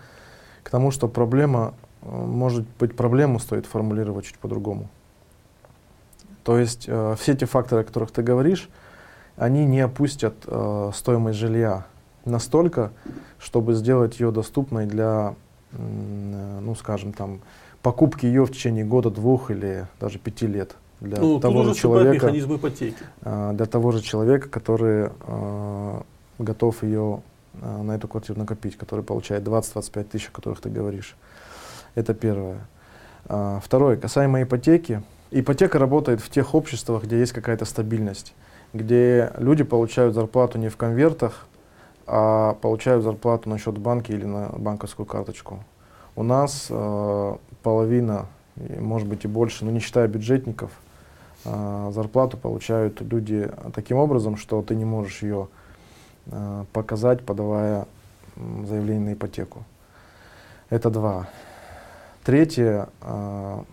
к 0.64 0.70
тому, 0.72 0.90
что 0.90 1.08
проблема, 1.08 1.76
э, 2.02 2.08
может 2.10 2.66
быть, 2.80 2.96
проблему 2.96 3.40
стоит 3.40 3.68
формулировать 3.68 4.26
чуть 4.26 4.40
по-другому. 4.40 4.90
То 6.44 6.58
есть 6.58 6.86
э, 6.88 7.16
все 7.20 7.36
те 7.36 7.46
факторы, 7.46 7.82
о 7.82 7.84
которых 7.84 8.12
ты 8.12 8.24
говоришь, 8.24 8.70
они 9.38 9.66
не 9.66 9.82
опустят 9.82 10.34
э, 10.48 10.92
стоимость 10.96 11.38
жилья 11.38 11.86
настолько, 12.26 12.92
чтобы 13.40 13.74
сделать 13.74 14.20
ее 14.20 14.32
доступной 14.32 14.86
для, 14.86 15.36
ну, 15.72 16.76
скажем, 16.76 17.14
там, 17.14 17.40
покупки 17.82 18.26
ее 18.26 18.46
в 18.46 18.52
течение 18.52 18.84
года, 18.84 19.12
двух 19.12 19.52
или 19.52 19.88
даже 20.00 20.18
пяти 20.18 20.48
лет 20.48 20.76
для 21.02 21.20
ну, 21.20 21.40
того 21.40 21.64
же 21.64 21.76
человека, 21.76 22.26
механизм 22.26 22.56
ипотеки. 22.56 22.98
Э, 23.22 23.52
для 23.54 23.66
того 23.66 23.92
же 23.92 24.02
человека, 24.02 24.50
который 24.50 25.10
э, 25.28 26.02
готов 26.40 26.84
ее 26.84 27.22
э, 27.62 27.82
на 27.82 27.92
эту 27.92 28.08
квартиру 28.08 28.40
накопить, 28.40 28.78
который 28.78 29.04
получает 29.04 29.44
20-25 29.44 30.04
тысяч, 30.06 30.30
о 30.30 30.32
которых 30.32 30.62
ты 30.62 30.70
говоришь. 30.70 31.16
Это 31.96 32.14
первое. 32.14 32.66
Э, 33.28 33.60
второе, 33.64 33.98
касаемо 33.98 34.42
ипотеки. 34.44 35.04
Ипотека 35.32 35.80
работает 35.80 36.22
в 36.22 36.30
тех 36.30 36.56
обществах, 36.56 37.04
где 37.04 37.20
есть 37.20 37.34
какая-то 37.34 37.66
стабильность, 37.66 38.34
где 38.74 39.32
люди 39.38 39.64
получают 39.64 40.16
зарплату 40.16 40.58
не 40.58 40.70
в 40.70 40.78
конвертах, 40.78 41.46
а 42.08 42.54
получают 42.56 43.04
зарплату 43.04 43.50
на 43.50 43.58
счет 43.58 43.78
банки 43.78 44.12
или 44.12 44.26
на 44.26 44.50
банковскую 44.50 45.06
карточку. 45.06 45.64
У 46.16 46.24
нас 46.24 46.68
э, 46.70 47.36
половина, 47.64 48.28
может 48.56 49.08
быть 49.08 49.26
и 49.26 49.28
больше, 49.28 49.66
но 49.66 49.72
не 49.72 49.80
считая 49.80 50.08
бюджетников, 50.08 50.72
э, 51.44 51.92
зарплату 51.94 52.38
получают 52.38 53.02
люди 53.02 53.50
таким 53.74 53.98
образом, 53.98 54.38
что 54.38 54.62
ты 54.62 54.76
не 54.76 54.86
можешь 54.86 55.24
ее 55.24 55.48
э, 56.28 56.66
показать, 56.74 57.26
подавая 57.26 57.86
заявление 58.36 59.10
на 59.10 59.14
ипотеку. 59.14 59.64
Это 60.70 60.90
два. 60.90 61.28
Третье, 62.24 62.90
э, 63.02 63.64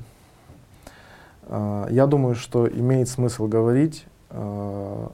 э, 1.47 1.87
я 1.90 2.07
думаю, 2.07 2.35
что 2.35 2.68
имеет 2.68 3.09
смысл 3.09 3.47
говорить 3.47 4.05
э, 4.31 5.09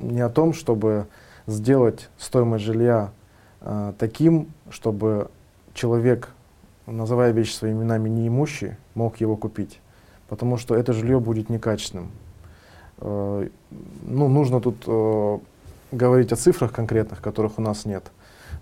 не 0.00 0.20
о 0.20 0.28
том, 0.28 0.52
чтобы 0.52 1.06
сделать 1.48 2.10
стоимость 2.18 2.64
жилья 2.64 3.10
э, 3.62 3.92
таким, 3.98 4.48
чтобы 4.70 5.30
человек, 5.74 6.28
называя 6.86 7.32
вещи 7.32 7.52
своими 7.52 7.78
именами, 7.78 8.08
неимущий, 8.08 8.76
мог 8.94 9.16
его 9.16 9.36
купить. 9.36 9.80
Потому 10.28 10.58
что 10.58 10.76
это 10.76 10.92
жилье 10.92 11.18
будет 11.18 11.48
некачественным. 11.48 12.10
Э, 12.98 13.48
ну, 14.02 14.28
нужно 14.28 14.60
тут 14.60 14.84
э, 14.86 15.38
говорить 15.90 16.32
о 16.32 16.36
цифрах 16.36 16.70
конкретных, 16.70 17.22
которых 17.22 17.58
у 17.58 17.62
нас 17.62 17.86
нет. 17.86 18.04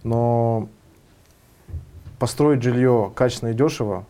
Но 0.05 0.69
построить 2.21 2.63
жилье 2.63 3.11
качественно 3.15 3.51
и 3.51 3.55
дешево, 3.55 4.05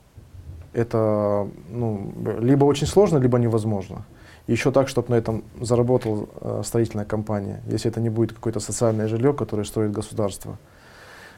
это 0.75 1.49
ну, 1.71 2.13
либо 2.41 2.67
очень 2.67 2.87
сложно, 2.87 3.17
либо 3.17 3.39
невозможно 3.39 4.05
еще 4.47 4.71
так, 4.71 4.89
чтобы 4.89 5.11
на 5.11 5.15
этом 5.17 5.45
заработала 5.61 6.29
э, 6.41 6.63
строительная 6.65 7.05
компания, 7.05 7.63
если 7.67 7.91
это 7.91 8.01
не 8.01 8.11
будет 8.11 8.33
какое-то 8.33 8.61
социальное 8.61 9.09
жилье, 9.09 9.33
которое 9.33 9.65
строит 9.65 9.93
государство. 9.93 10.59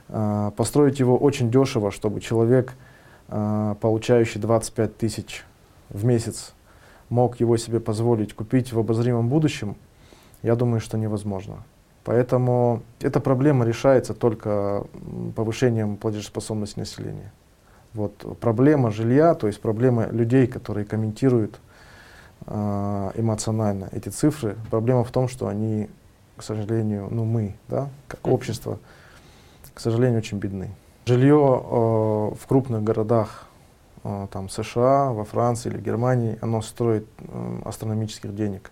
Э, 0.09 0.51
построить 0.57 1.01
его 1.01 1.17
очень 1.17 1.51
дешево, 1.51 1.91
чтобы 1.91 2.21
человек, 2.21 2.75
э, 3.29 3.75
получающий 3.81 4.41
25 4.41 4.97
тысяч 4.97 5.45
в 5.89 6.05
месяц, 6.05 6.53
мог 7.09 7.41
его 7.41 7.57
себе 7.57 7.81
позволить 7.81 8.35
купить 8.35 8.73
в 8.73 8.79
обозримом 8.79 9.29
будущем, 9.29 9.77
я 10.43 10.55
думаю, 10.55 10.81
что 10.81 10.99
невозможно. 10.99 11.65
Поэтому 12.05 12.83
эта 13.01 13.21
проблема 13.21 13.65
решается 13.65 14.15
только 14.15 14.85
повышением 15.35 15.97
платежеспособности 15.97 16.79
населения. 16.79 17.33
Вот 17.95 18.39
проблема 18.41 18.91
жилья, 18.91 19.35
то 19.35 19.47
есть 19.47 19.61
проблема 19.61 20.07
людей, 20.07 20.47
которые 20.47 20.85
комментируют 20.85 21.59
эмоционально 22.49 23.89
эти 23.93 24.09
цифры. 24.09 24.57
Проблема 24.71 25.05
в 25.05 25.11
том, 25.11 25.29
что 25.29 25.49
они, 25.49 25.89
к 26.37 26.43
сожалению, 26.43 27.09
ну 27.11 27.25
мы, 27.25 27.55
да, 27.69 27.91
как 28.07 28.27
общество, 28.27 28.79
к 29.75 29.81
сожалению, 29.81 30.19
очень 30.19 30.39
бедны. 30.39 30.71
Жилье 31.07 31.37
э, 31.37 31.71
в 32.35 32.47
крупных 32.47 32.83
городах, 32.83 33.47
э, 34.05 34.27
там 34.33 34.49
США, 34.49 35.13
во 35.13 35.25
Франции 35.25 35.71
или 35.71 35.81
Германии, 35.81 36.37
оно 36.41 36.63
стоит 36.63 37.07
э, 37.19 37.61
астрономических 37.65 38.35
денег. 38.35 38.71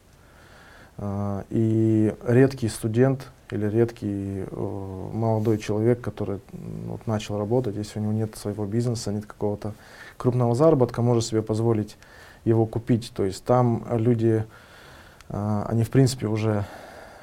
Э, 0.98 1.44
и 1.48 2.14
редкий 2.26 2.68
студент 2.68 3.28
или 3.50 3.66
редкий 3.66 4.44
э, 4.50 5.10
молодой 5.14 5.58
человек, 5.58 6.00
который 6.00 6.40
вот, 6.86 7.06
начал 7.06 7.38
работать, 7.38 7.76
если 7.76 8.00
у 8.00 8.02
него 8.02 8.12
нет 8.12 8.36
своего 8.36 8.66
бизнеса, 8.66 9.12
нет 9.12 9.26
какого-то 9.26 9.72
крупного 10.16 10.54
заработка, 10.54 11.02
может 11.02 11.24
себе 11.24 11.40
позволить 11.40 11.96
его 12.46 12.64
купить. 12.64 13.12
То 13.14 13.24
есть 13.24 13.44
там 13.44 13.84
люди, 13.90 14.44
а, 15.28 15.66
они 15.68 15.84
в 15.84 15.90
принципе 15.90 16.26
уже 16.28 16.64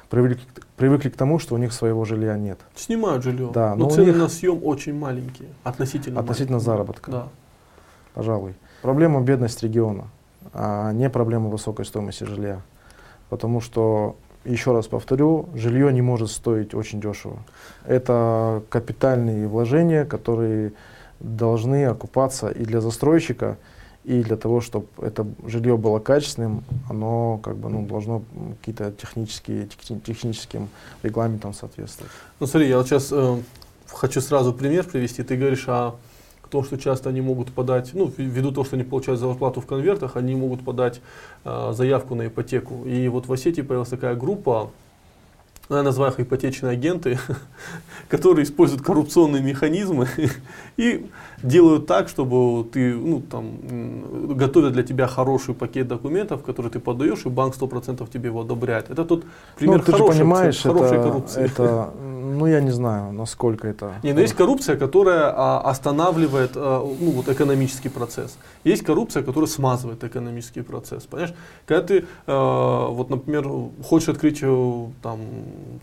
привыкли, 0.10 0.44
привыкли 0.76 1.10
к 1.10 1.16
тому, 1.16 1.40
что 1.40 1.56
у 1.56 1.58
них 1.58 1.74
своего 1.74 2.06
жилья 2.06 2.38
нет. 2.38 2.60
Снимают 2.76 3.24
жилье, 3.24 3.50
да, 3.54 3.76
но, 3.76 3.86
но 3.86 3.90
цены 3.90 4.08
них, 4.08 4.18
на 4.18 4.28
съем 4.28 4.60
очень 4.64 4.94
маленькие, 4.94 5.50
относительно 5.64 6.20
Относительно 6.20 6.58
маленькие. 6.58 6.74
заработка, 6.74 7.12
да. 7.12 7.28
пожалуй. 8.14 8.54
Проблема 8.82 9.22
бедность 9.22 9.64
региона, 9.64 10.10
а 10.54 10.92
не 10.92 11.10
проблема 11.10 11.50
высокой 11.50 11.86
стоимости 11.86 12.26
жилья. 12.26 12.62
Потому 13.30 13.62
что, 13.62 14.18
еще 14.44 14.74
раз 14.74 14.88
повторю, 14.88 15.48
жилье 15.56 15.92
не 15.94 16.02
может 16.02 16.30
стоить 16.30 16.76
очень 16.76 17.00
дешево. 17.00 17.40
Это 17.86 18.62
капитальные 18.70 19.48
вложения, 19.48 20.04
которые 20.04 20.74
должны 21.22 21.86
окупаться 21.86 22.50
и 22.50 22.66
для 22.66 22.82
застройщика, 22.82 23.58
и 24.04 24.22
для 24.22 24.36
того, 24.36 24.62
чтобы 24.62 24.88
это 25.02 25.26
жилье 25.46 25.78
было 25.78 26.00
качественным, 26.00 26.64
оно 26.90 27.40
как 27.44 27.56
бы, 27.58 27.70
ну, 27.70 27.86
должно 27.86 28.24
какие-то 28.60 28.92
технические, 28.92 29.68
техническим 30.06 30.70
регламентам 31.04 31.54
соответствовать. 31.54 32.12
Ну 32.40 32.48
смотри, 32.48 32.70
я 32.70 32.78
вот 32.78 32.88
сейчас 32.88 33.10
э, 33.12 33.38
хочу 33.88 34.22
сразу 34.22 34.54
пример 34.54 34.86
привести. 34.86 35.24
Ты 35.24 35.38
говоришь 35.38 35.66
о 35.68 35.96
том, 36.54 36.64
что 36.64 36.78
часто 36.78 37.10
они 37.10 37.22
могут 37.22 37.52
подать, 37.52 37.92
ну, 37.94 38.12
ввиду 38.16 38.52
того, 38.52 38.64
что 38.64 38.76
они 38.76 38.84
получают 38.84 39.20
зарплату 39.20 39.60
в 39.60 39.66
конвертах, 39.66 40.18
они 40.18 40.36
могут 40.36 40.64
подать 40.64 41.02
э, 41.46 41.74
заявку 41.74 42.14
на 42.16 42.28
ипотеку. 42.28 42.86
И 42.86 43.08
вот 43.08 43.28
в 43.28 43.34
Осетии 43.34 43.62
появилась 43.62 43.90
такая 43.90 44.16
группа, 44.16 44.70
я 45.70 45.84
называю 45.84 46.12
их 46.12 46.20
ипотечные 46.20 46.72
агенты, 46.72 47.18
которые 48.10 48.44
используют 48.44 48.82
коррупционные 48.82 49.42
механизмы 49.42 50.08
и 50.78 51.06
делают 51.42 51.88
так, 51.88 52.10
чтобы 52.10 52.68
ты, 52.70 52.94
ну, 52.94 53.22
там, 53.22 54.36
готовят 54.36 54.74
для 54.74 54.84
тебя 54.84 55.08
хороший 55.08 55.54
пакет 55.54 55.88
документов, 55.88 56.44
который 56.44 56.72
ты 56.72 56.80
подаешь, 56.80 57.26
и 57.26 57.30
банк 57.30 57.56
100% 57.56 58.10
тебе 58.12 58.30
его 58.30 58.42
одобряет. 58.42 58.90
Это 58.90 59.06
тот 59.06 59.24
пример 59.58 59.80
ну, 59.80 59.84
ты 59.84 59.92
хорошей, 59.92 60.20
понимаешь, 60.20 60.62
хорошей 60.62 60.98
это, 60.98 61.04
коррупции. 61.04 61.44
Это, 61.44 61.94
ну, 62.34 62.48
я 62.48 62.62
не 62.62 62.72
знаю, 62.72 63.12
насколько 63.14 63.68
это... 63.68 63.94
Не, 64.04 64.14
но 64.14 64.22
есть 64.22 64.34
коррупция, 64.34 64.76
которая 64.78 65.34
а, 65.36 65.62
останавливает 65.62 66.52
а, 66.56 66.82
ну, 66.82 67.12
вот, 67.12 67.30
экономический 67.30 67.90
процесс. 67.90 68.38
Есть 68.64 68.84
коррупция, 68.84 69.24
которая 69.24 69.48
смазывает 69.48 70.04
экономический 70.04 70.62
процесс. 70.62 71.04
Понимаешь? 71.04 71.34
Когда 71.66 71.88
ты, 71.88 72.06
а, 72.28 72.88
вот, 72.88 73.10
например, 73.10 73.50
хочешь 73.84 74.10
открыть 74.10 74.40
э, 74.42 74.86
там, 75.02 75.20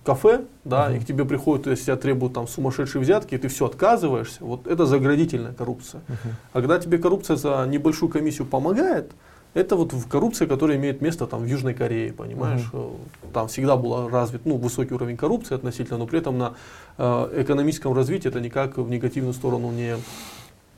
кафе, 0.04 0.42
да, 0.64 0.90
uh-huh. 0.90 0.96
и 0.96 1.00
к 1.00 1.06
тебе 1.06 1.24
приходят, 1.24 1.66
если 1.66 1.84
тебя 1.84 1.96
требуют 1.96 2.34
там 2.34 2.46
сумасшедшие 2.46 3.02
взятки, 3.02 3.34
и 3.34 3.38
ты 3.38 3.48
все 3.48 3.66
отказываешься, 3.66 4.44
вот 4.44 4.66
это 4.66 4.86
заградительная 4.86 5.52
коррупция. 5.52 6.02
Uh-huh. 6.08 6.30
А 6.52 6.60
когда 6.60 6.78
тебе 6.78 6.98
коррупция 6.98 7.36
за 7.36 7.66
небольшую 7.66 8.10
комиссию 8.10 8.46
помогает, 8.46 9.12
это 9.54 9.76
вот 9.76 9.92
коррупция, 10.08 10.46
которая 10.46 10.76
имеет 10.76 11.00
место 11.00 11.26
там 11.26 11.42
в 11.42 11.46
Южной 11.46 11.74
Корее, 11.74 12.12
понимаешь? 12.12 12.68
Uh-huh. 12.72 12.96
Там 13.32 13.48
всегда 13.48 13.76
был 13.76 14.08
развит 14.08 14.42
ну, 14.44 14.56
высокий 14.56 14.94
уровень 14.94 15.16
коррупции 15.16 15.54
относительно, 15.54 15.98
но 15.98 16.06
при 16.06 16.20
этом 16.20 16.38
на 16.38 16.54
э, 16.98 17.42
экономическом 17.42 17.92
развитии 17.92 18.28
это 18.28 18.40
никак 18.40 18.78
в 18.78 18.88
негативную 18.88 19.34
сторону 19.34 19.72
не, 19.72 19.96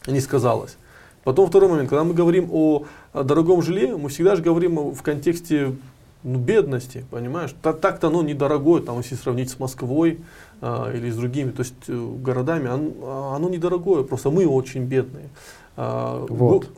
не 0.06 0.20
сказалось. 0.20 0.76
Потом 1.24 1.48
второй 1.48 1.68
момент, 1.68 1.88
когда 1.90 2.04
мы 2.04 2.14
говорим 2.14 2.48
о, 2.50 2.84
о 3.12 3.22
дорогом 3.22 3.62
жилье, 3.62 3.96
мы 3.96 4.08
всегда 4.08 4.36
же 4.36 4.42
говорим 4.42 4.92
в 4.92 5.02
контексте 5.02 5.76
ну, 6.24 6.38
бедности, 6.38 7.04
понимаешь? 7.10 7.54
Так, 7.62 7.80
так-то 7.80 8.08
оно 8.08 8.22
недорогое, 8.22 8.80
там, 8.80 8.98
если 8.98 9.16
сравнить 9.16 9.50
с 9.50 9.58
Москвой 9.58 10.20
а, 10.60 10.90
или 10.92 11.10
с 11.10 11.16
другими, 11.16 11.50
то 11.50 11.60
есть 11.60 11.74
э, 11.88 12.14
городами, 12.22 12.68
оно, 12.68 13.34
оно 13.34 13.48
недорогое, 13.48 14.02
просто 14.02 14.30
мы 14.30 14.46
очень 14.46 14.84
бедные. 14.84 15.28
А, 15.76 16.24
вот. 16.28 16.70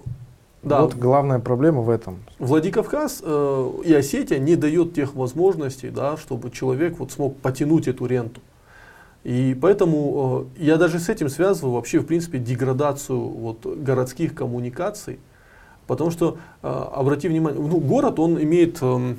Да. 0.65 0.83
Вот 0.83 0.95
главная 0.95 1.39
проблема 1.39 1.83
в 1.83 1.91
этом. 1.91 2.25
Владикавказ 2.39 3.21
э, 3.23 3.71
и 3.85 3.93
Осетия 3.93 4.39
не 4.39 4.57
дает 4.57 4.95
тех 4.95 5.15
возможностей, 5.15 5.91
да, 5.91 6.17
чтобы 6.17 6.51
человек 6.51 6.99
вот 6.99 7.13
смог 7.13 7.37
потянуть 7.39 7.87
эту 7.87 8.07
ренту. 8.07 8.41
И 9.25 9.57
поэтому 9.61 10.49
э, 10.57 10.65
я 10.65 10.77
даже 10.77 10.99
с 10.99 11.09
этим 11.09 11.29
связываю 11.29 11.75
вообще, 11.75 11.99
в 11.99 12.07
принципе, 12.07 12.39
деградацию 12.39 13.19
вот, 13.19 13.67
городских 13.67 14.35
коммуникаций. 14.35 15.19
Потому 15.87 16.11
что, 16.11 16.39
э, 16.63 16.69
обрати 16.69 17.29
внимание, 17.29 17.61
ну, 17.61 17.79
город, 17.79 18.19
он 18.19 18.43
имеет... 18.43 18.79
Э, 18.81 19.15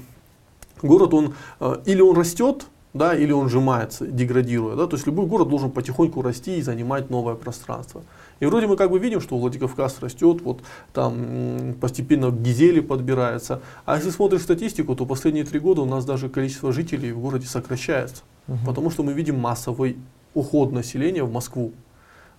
город, 0.81 1.13
он 1.13 1.33
э, 1.59 1.77
или 1.85 2.01
он 2.01 2.15
растет, 2.15 2.65
да, 2.95 3.13
или 3.13 3.33
он 3.33 3.49
сжимается, 3.49 4.07
деградируя. 4.07 4.77
Да? 4.77 4.87
То 4.87 4.95
есть 4.95 5.05
любой 5.05 5.25
город 5.25 5.49
должен 5.49 5.69
потихоньку 5.69 6.21
расти 6.21 6.57
и 6.57 6.61
занимать 6.61 7.09
новое 7.09 7.35
пространство. 7.35 8.03
И 8.39 8.45
вроде 8.45 8.67
мы 8.67 8.77
как 8.77 8.89
бы 8.89 8.99
видим, 8.99 9.19
что 9.19 9.37
Владикавказ 9.37 9.99
растет, 9.99 10.41
вот 10.41 10.61
там 10.93 11.75
постепенно 11.81 12.31
Гизели 12.31 12.79
подбирается. 12.79 13.61
А 13.85 13.97
если 13.97 14.11
смотришь 14.11 14.43
статистику, 14.43 14.95
то 14.95 15.05
последние 15.05 15.43
три 15.43 15.59
года 15.59 15.81
у 15.81 15.85
нас 15.85 16.05
даже 16.05 16.29
количество 16.29 16.71
жителей 16.71 17.11
в 17.11 17.19
городе 17.19 17.47
сокращается. 17.47 18.23
Угу. 18.47 18.59
Потому 18.65 18.89
что 18.89 19.03
мы 19.03 19.11
видим 19.11 19.37
массовый 19.37 19.97
уход 20.33 20.71
населения 20.71 21.23
в 21.23 21.31
Москву. 21.31 21.73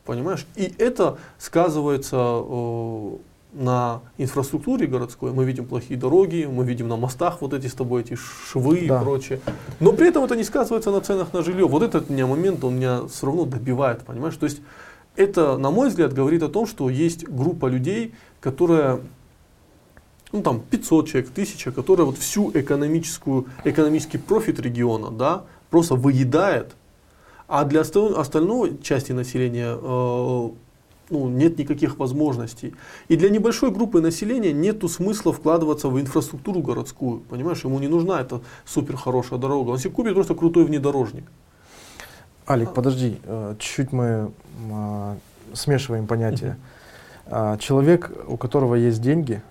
Понимаешь? 0.06 0.46
И 0.56 0.72
это 0.78 1.18
сказывается 1.38 2.16
э, 2.16 3.16
на 3.56 4.02
инфраструктуре 4.18 4.86
городской. 4.86 5.32
Мы 5.32 5.44
видим 5.44 5.66
плохие 5.66 5.98
дороги, 5.98 6.48
мы 6.50 6.64
видим 6.64 6.88
на 6.88 6.96
мостах 6.96 7.40
вот 7.40 7.54
эти 7.54 7.66
с 7.66 7.74
тобой 7.74 8.02
эти 8.02 8.14
швы 8.14 8.86
да. 8.86 9.00
и 9.00 9.02
прочее. 9.02 9.40
Но 9.80 9.92
при 9.92 10.08
этом 10.08 10.24
это 10.24 10.36
не 10.36 10.44
сказывается 10.44 10.90
на 10.90 11.00
ценах 11.00 11.32
на 11.32 11.42
жилье. 11.42 11.66
Вот 11.66 11.82
этот 11.82 12.10
меня 12.10 12.26
момент, 12.26 12.62
он 12.64 12.76
меня 12.76 13.06
все 13.08 13.26
равно 13.26 13.44
добивает, 13.44 14.02
понимаешь? 14.02 14.36
То 14.36 14.44
есть 14.44 14.60
это, 15.16 15.56
на 15.56 15.70
мой 15.70 15.88
взгляд, 15.88 16.12
говорит 16.12 16.42
о 16.42 16.48
том, 16.48 16.66
что 16.66 16.90
есть 16.90 17.26
группа 17.26 17.66
людей, 17.66 18.14
которая 18.40 19.00
ну 20.32 20.42
там 20.42 20.60
500 20.60 21.08
человек, 21.08 21.30
1000, 21.30 21.72
которая 21.72 22.06
вот 22.06 22.18
всю 22.18 22.50
экономическую, 22.52 23.46
экономический 23.64 24.18
профит 24.18 24.60
региона, 24.60 25.10
да, 25.10 25.44
просто 25.70 25.94
выедает 25.94 26.74
а 27.48 27.64
для 27.64 27.82
остальной 27.82 28.78
части 28.82 29.12
населения 29.12 29.78
э, 29.80 30.50
ну, 31.10 31.28
нет 31.28 31.58
никаких 31.58 31.98
возможностей. 31.98 32.74
И 33.08 33.16
для 33.16 33.28
небольшой 33.28 33.70
группы 33.70 34.00
населения 34.00 34.52
нет 34.52 34.82
смысла 34.90 35.32
вкладываться 35.32 35.88
в 35.88 36.00
инфраструктуру 36.00 36.60
городскую. 36.60 37.20
Понимаешь, 37.20 37.64
ему 37.64 37.78
не 37.78 37.88
нужна 37.88 38.20
эта 38.20 38.40
супер 38.64 38.96
хорошая 38.96 39.38
дорога. 39.38 39.70
Он 39.70 39.78
себе 39.78 39.90
купит 39.90 40.14
просто 40.14 40.34
крутой 40.34 40.64
внедорожник. 40.64 41.24
Алик, 42.48 42.72
подожди, 42.72 43.18
э, 43.24 43.54
чуть-чуть 43.58 43.92
мы 43.92 44.30
э, 44.70 45.16
смешиваем 45.52 46.06
понятия. 46.06 46.56
Uh-huh. 47.26 47.58
Человек, 47.58 48.12
у 48.28 48.36
которого 48.36 48.76
есть 48.76 49.02
деньги, 49.02 49.42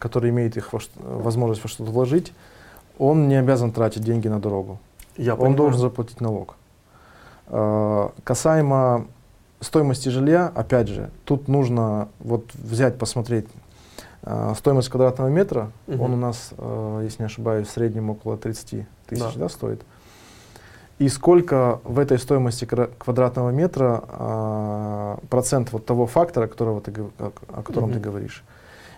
который 0.00 0.30
имеет 0.30 0.56
их 0.56 0.72
возможность 0.96 1.62
во 1.62 1.68
что-то 1.68 1.92
вложить, 1.92 2.32
он 2.98 3.28
не 3.28 3.36
обязан 3.36 3.70
тратить 3.70 4.02
деньги 4.02 4.26
на 4.26 4.40
дорогу. 4.40 4.80
Я 5.16 5.34
он 5.34 5.38
понимаю. 5.38 5.56
должен 5.56 5.80
заплатить 5.80 6.20
налог. 6.20 6.56
Касаемо 8.24 9.06
стоимости 9.60 10.08
жилья, 10.08 10.50
опять 10.54 10.88
же, 10.88 11.10
тут 11.24 11.48
нужно 11.48 12.08
вот 12.20 12.52
взять, 12.54 12.98
посмотреть 12.98 13.46
э, 14.22 14.54
стоимость 14.56 14.88
квадратного 14.88 15.28
метра. 15.28 15.70
Угу. 15.86 16.04
Он 16.04 16.12
у 16.14 16.16
нас, 16.16 16.50
э, 16.56 17.00
если 17.04 17.22
не 17.22 17.26
ошибаюсь, 17.26 17.68
в 17.68 17.70
среднем 17.70 18.10
около 18.10 18.36
30 18.36 18.86
тысяч 19.06 19.22
да. 19.22 19.32
Да, 19.34 19.48
стоит. 19.48 19.82
И 20.98 21.08
сколько 21.08 21.80
в 21.84 21.98
этой 21.98 22.18
стоимости 22.18 22.64
квадратного 22.64 23.50
метра 23.50 24.02
э, 24.08 25.16
процент 25.30 25.72
вот 25.72 25.86
того 25.86 26.06
фактора, 26.06 26.48
которого 26.48 26.80
ты, 26.80 26.92
о 27.18 27.62
котором 27.62 27.90
угу. 27.90 27.94
ты 27.94 28.00
говоришь. 28.00 28.44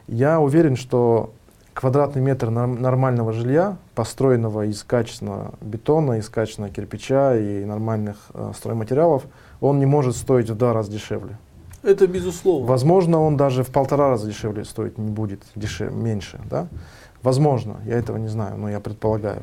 Я 0.06 0.40
уверен, 0.40 0.76
что 0.76 1.32
квадратный 1.80 2.20
метр 2.20 2.50
нормального 2.50 3.32
жилья, 3.32 3.78
построенного 3.94 4.66
из 4.66 4.84
качественного 4.84 5.54
бетона, 5.62 6.18
из 6.18 6.28
качественного 6.28 6.72
кирпича 6.72 7.36
и 7.36 7.64
нормальных 7.64 8.16
э, 8.34 8.52
стройматериалов, 8.54 9.22
он 9.62 9.78
не 9.78 9.86
может 9.86 10.14
стоить 10.14 10.50
в 10.50 10.56
два 10.56 10.74
раза 10.74 10.92
дешевле. 10.92 11.38
Это 11.82 12.06
безусловно. 12.06 12.66
Возможно, 12.66 13.20
он 13.20 13.38
даже 13.38 13.64
в 13.64 13.70
полтора 13.70 14.10
раза 14.10 14.26
дешевле 14.26 14.66
стоить 14.66 14.98
не 14.98 15.10
будет, 15.10 15.40
дешевле, 15.54 15.96
меньше. 15.96 16.38
Да? 16.50 16.68
Возможно, 17.22 17.76
я 17.86 17.96
этого 17.96 18.18
не 18.18 18.28
знаю, 18.28 18.58
но 18.58 18.68
я 18.68 18.80
предполагаю. 18.80 19.42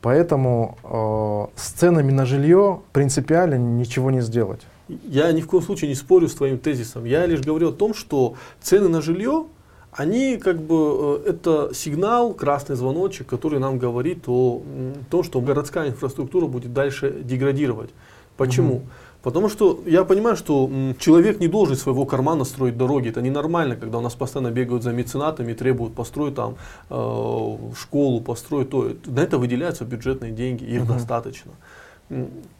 Поэтому 0.00 0.78
э, 0.84 1.58
с 1.60 1.70
ценами 1.70 2.12
на 2.12 2.24
жилье 2.24 2.82
принципиально 2.92 3.56
ничего 3.56 4.12
не 4.12 4.20
сделать. 4.20 4.60
Я 4.86 5.32
ни 5.32 5.40
в 5.40 5.48
коем 5.48 5.64
случае 5.64 5.88
не 5.88 5.96
спорю 5.96 6.28
с 6.28 6.34
твоим 6.34 6.58
тезисом. 6.58 7.04
Я 7.04 7.26
лишь 7.26 7.40
говорю 7.40 7.70
о 7.70 7.72
том, 7.72 7.94
что 7.94 8.34
цены 8.60 8.88
на 8.88 9.00
жилье 9.00 9.46
они 9.96 10.38
как 10.38 10.60
бы, 10.60 11.22
э, 11.24 11.30
это 11.30 11.70
сигнал, 11.72 12.34
красный 12.34 12.76
звоночек, 12.76 13.26
который 13.26 13.58
нам 13.60 13.78
говорит 13.78 14.28
о 14.28 14.62
том, 15.10 15.22
что 15.22 15.40
городская 15.40 15.88
инфраструктура 15.88 16.46
будет 16.46 16.72
дальше 16.72 17.10
деградировать. 17.22 17.90
Почему? 18.36 18.76
Угу. 18.76 18.82
Потому 19.22 19.48
что 19.48 19.80
я 19.86 20.04
понимаю, 20.04 20.36
что 20.36 20.70
человек 20.98 21.40
не 21.40 21.48
должен 21.48 21.76
своего 21.76 22.04
кармана 22.04 22.44
строить 22.44 22.76
дороги. 22.76 23.08
Это 23.08 23.22
ненормально, 23.22 23.74
когда 23.74 23.98
у 23.98 24.00
нас 24.02 24.14
постоянно 24.14 24.50
бегают 24.50 24.82
за 24.82 24.92
меценатами, 24.92 25.54
требуют 25.54 25.94
построить 25.94 26.34
там 26.34 26.56
э, 26.90 27.56
школу, 27.80 28.20
построить 28.20 28.68
то. 28.68 28.92
На 29.06 29.20
это 29.20 29.38
выделяются 29.38 29.84
бюджетные 29.84 30.30
деньги, 30.30 30.64
их 30.64 30.82
угу. 30.82 30.92
достаточно. 30.92 31.52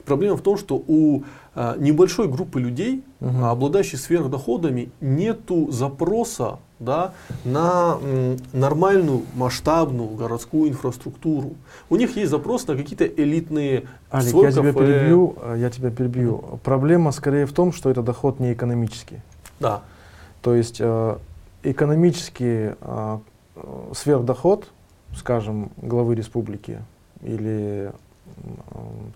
Проблема 0.04 0.36
в 0.36 0.42
том, 0.42 0.58
что 0.58 0.82
у 0.86 1.22
а, 1.54 1.76
небольшой 1.78 2.28
группы 2.28 2.60
людей, 2.60 3.04
угу. 3.20 3.44
обладающих 3.44 4.00
сверхдоходами, 4.00 4.90
нету 5.00 5.70
запроса 5.70 6.58
да, 6.80 7.12
на 7.44 7.98
м, 8.02 8.36
нормальную 8.52 9.22
масштабную 9.34 10.08
городскую 10.10 10.70
инфраструктуру. 10.70 11.54
У 11.88 11.96
них 11.96 12.16
есть 12.16 12.30
запрос 12.30 12.66
на 12.66 12.76
какие-то 12.76 13.06
элитные 13.06 13.84
Алик, 14.12 14.34
я 14.34 14.52
тебя 14.52 14.72
перебью, 14.72 15.36
я 15.56 15.70
тебя 15.70 15.90
перебью. 15.90 16.34
Угу. 16.34 16.60
Проблема 16.64 17.12
скорее 17.12 17.46
в 17.46 17.52
том, 17.52 17.72
что 17.72 17.88
это 17.88 18.02
доход 18.02 18.40
не 18.40 18.52
экономический. 18.52 19.20
Да. 19.60 19.82
То 20.42 20.54
есть 20.54 20.78
э, 20.80 21.16
экономический 21.62 22.74
э, 22.80 23.18
сверхдоход, 23.94 24.68
скажем, 25.16 25.70
главы 25.76 26.16
республики 26.16 26.80
или 27.22 27.92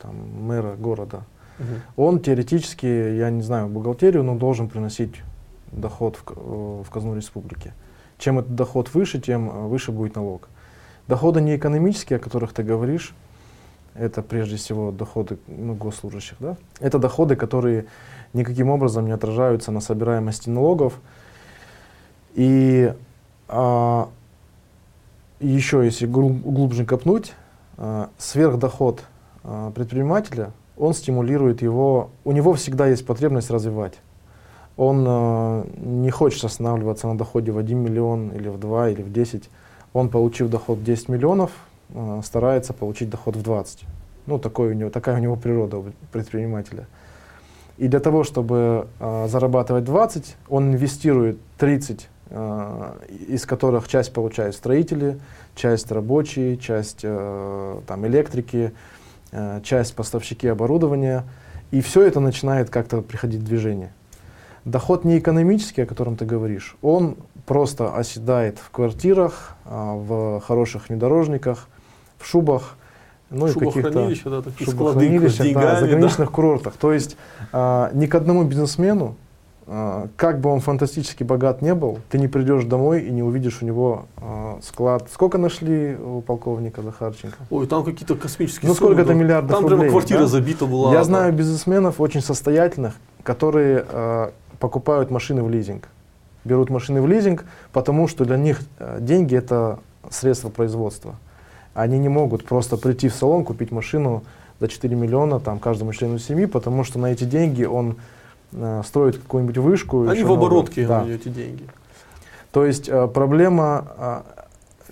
там, 0.00 0.14
мэра 0.46 0.74
города, 0.76 1.22
угу. 1.58 2.04
он 2.04 2.20
теоретически, 2.20 2.86
я 2.86 3.30
не 3.30 3.42
знаю, 3.42 3.68
бухгалтерию, 3.68 4.22
но 4.22 4.34
должен 4.34 4.68
приносить 4.68 5.14
доход 5.72 6.16
в, 6.16 6.30
э, 6.30 6.82
в 6.84 6.90
казну 6.90 7.16
республики. 7.16 7.72
Чем 8.18 8.38
этот 8.38 8.54
доход 8.54 8.92
выше, 8.94 9.20
тем 9.20 9.48
э, 9.48 9.66
выше 9.66 9.92
будет 9.92 10.16
налог. 10.16 10.48
Доходы 11.06 11.40
не 11.40 11.56
экономические, 11.56 12.18
о 12.18 12.20
которых 12.20 12.52
ты 12.52 12.62
говоришь, 12.62 13.14
это 13.94 14.22
прежде 14.22 14.56
всего 14.56 14.92
доходы 14.92 15.38
ну, 15.46 15.74
госслужащих. 15.74 16.36
Да? 16.38 16.56
Это 16.80 16.98
доходы, 16.98 17.36
которые 17.36 17.86
никаким 18.32 18.70
образом 18.70 19.06
не 19.06 19.12
отражаются 19.12 19.72
на 19.72 19.80
собираемости 19.80 20.48
налогов. 20.48 21.00
И 22.34 22.92
а, 23.48 24.08
еще, 25.40 25.84
если 25.84 26.06
глубже 26.06 26.84
копнуть, 26.84 27.34
сверхдоход 28.18 29.04
а, 29.44 29.70
предпринимателя, 29.70 30.50
он 30.76 30.94
стимулирует 30.94 31.62
его, 31.62 32.10
у 32.24 32.32
него 32.32 32.52
всегда 32.54 32.86
есть 32.86 33.06
потребность 33.06 33.50
развивать. 33.50 33.94
Он 34.76 35.04
а, 35.06 35.66
не 35.76 36.10
хочет 36.10 36.44
останавливаться 36.44 37.06
на 37.06 37.16
доходе 37.16 37.52
в 37.52 37.58
1 37.58 37.78
миллион 37.78 38.30
или 38.30 38.48
в 38.48 38.58
2 38.58 38.90
или 38.90 39.02
в 39.02 39.12
10. 39.12 39.48
Он, 39.92 40.08
получив 40.08 40.50
доход 40.50 40.78
в 40.78 40.84
10 40.84 41.08
миллионов, 41.08 41.50
старается 42.22 42.74
получить 42.74 43.08
доход 43.08 43.36
в 43.36 43.42
20. 43.42 43.84
Ну, 44.26 44.38
такой 44.38 44.70
у 44.70 44.72
него, 44.74 44.90
такая 44.90 45.16
у 45.16 45.18
него 45.18 45.36
природа 45.36 45.78
у 45.78 45.86
предпринимателя. 46.12 46.86
И 47.78 47.88
для 47.88 48.00
того, 48.00 48.24
чтобы 48.24 48.86
э, 49.00 49.28
зарабатывать 49.28 49.84
20, 49.84 50.36
он 50.48 50.72
инвестирует 50.72 51.38
30 51.56 52.08
Э, 52.08 52.17
из 52.30 53.46
которых 53.46 53.88
часть 53.88 54.12
получают 54.12 54.54
строители, 54.54 55.18
часть 55.54 55.90
рабочие, 55.90 56.56
часть 56.58 57.00
э, 57.02 57.80
там, 57.86 58.06
электрики, 58.06 58.72
э, 59.32 59.60
часть 59.62 59.94
поставщики 59.94 60.46
оборудования. 60.46 61.24
И 61.70 61.80
все 61.80 62.02
это 62.02 62.20
начинает 62.20 62.70
как-то 62.70 63.00
приходить 63.00 63.40
в 63.40 63.44
движение. 63.44 63.92
Доход 64.64 65.04
не 65.04 65.18
экономический, 65.18 65.82
о 65.82 65.86
котором 65.86 66.16
ты 66.16 66.26
говоришь, 66.26 66.76
он 66.82 67.16
просто 67.46 67.94
оседает 67.94 68.58
в 68.58 68.70
квартирах, 68.70 69.56
в 69.64 70.40
хороших 70.40 70.88
внедорожниках, 70.90 71.68
в 72.18 72.26
шубах, 72.26 72.76
ну 73.30 73.46
и 73.46 73.52
каких-то 73.52 73.90
да, 73.90 74.14
шубохранилища, 74.64 75.54
да, 75.54 75.80
заграничных 75.80 76.28
да. 76.28 76.34
курортах. 76.34 76.74
То 76.74 76.92
есть 76.92 77.16
а, 77.52 77.90
ни 77.92 78.06
к 78.06 78.14
одному 78.14 78.44
бизнесмену 78.44 79.16
как 80.16 80.40
бы 80.40 80.48
он 80.48 80.60
фантастически 80.60 81.24
богат 81.24 81.60
не 81.60 81.74
был, 81.74 81.98
ты 82.08 82.18
не 82.18 82.26
придешь 82.26 82.64
домой 82.64 83.02
и 83.02 83.10
не 83.10 83.22
увидишь 83.22 83.58
у 83.60 83.66
него 83.66 84.06
э, 84.16 84.58
склад. 84.62 85.08
Сколько 85.12 85.36
нашли 85.36 85.94
у 85.94 86.22
полковника 86.22 86.80
Захарченко? 86.80 87.36
Ой, 87.50 87.66
там 87.66 87.84
какие-то 87.84 88.14
космические 88.14 88.68
Ну 88.68 88.74
сколько 88.74 89.02
это 89.02 89.12
миллиардов 89.12 89.50
там 89.50 89.64
рублей? 89.64 89.70
Там 89.70 89.78
прямо 89.80 89.90
квартира 89.90 90.20
да? 90.20 90.26
забита 90.26 90.64
была. 90.64 90.92
Я 90.94 91.04
знаю 91.04 91.34
бизнесменов 91.34 92.00
очень 92.00 92.22
состоятельных, 92.22 92.94
которые 93.22 93.84
э, 93.86 94.30
покупают 94.58 95.10
машины 95.10 95.42
в 95.42 95.50
лизинг. 95.50 95.88
Берут 96.44 96.70
машины 96.70 97.02
в 97.02 97.06
лизинг, 97.06 97.44
потому 97.72 98.08
что 98.08 98.24
для 98.24 98.38
них 98.38 98.60
деньги 99.00 99.36
это 99.36 99.80
средство 100.08 100.48
производства. 100.48 101.16
Они 101.74 101.98
не 101.98 102.08
могут 102.08 102.46
просто 102.46 102.78
прийти 102.78 103.10
в 103.10 103.14
салон, 103.14 103.44
купить 103.44 103.70
машину 103.70 104.24
за 104.60 104.68
4 104.68 104.96
миллиона 104.96 105.40
там, 105.40 105.58
каждому 105.58 105.92
члену 105.92 106.18
семьи, 106.18 106.46
потому 106.46 106.84
что 106.84 106.98
на 106.98 107.12
эти 107.12 107.24
деньги 107.24 107.64
он 107.64 107.96
строить 108.84 109.20
какую-нибудь 109.20 109.58
вышку. 109.58 110.08
Они 110.08 110.24
в 110.24 110.32
оборотке 110.32 110.86
да. 110.86 111.04
эти 111.06 111.28
деньги. 111.28 111.64
То 112.52 112.64
есть 112.64 112.88
э, 112.88 113.08
проблема, 113.08 113.86
э, 113.98 114.20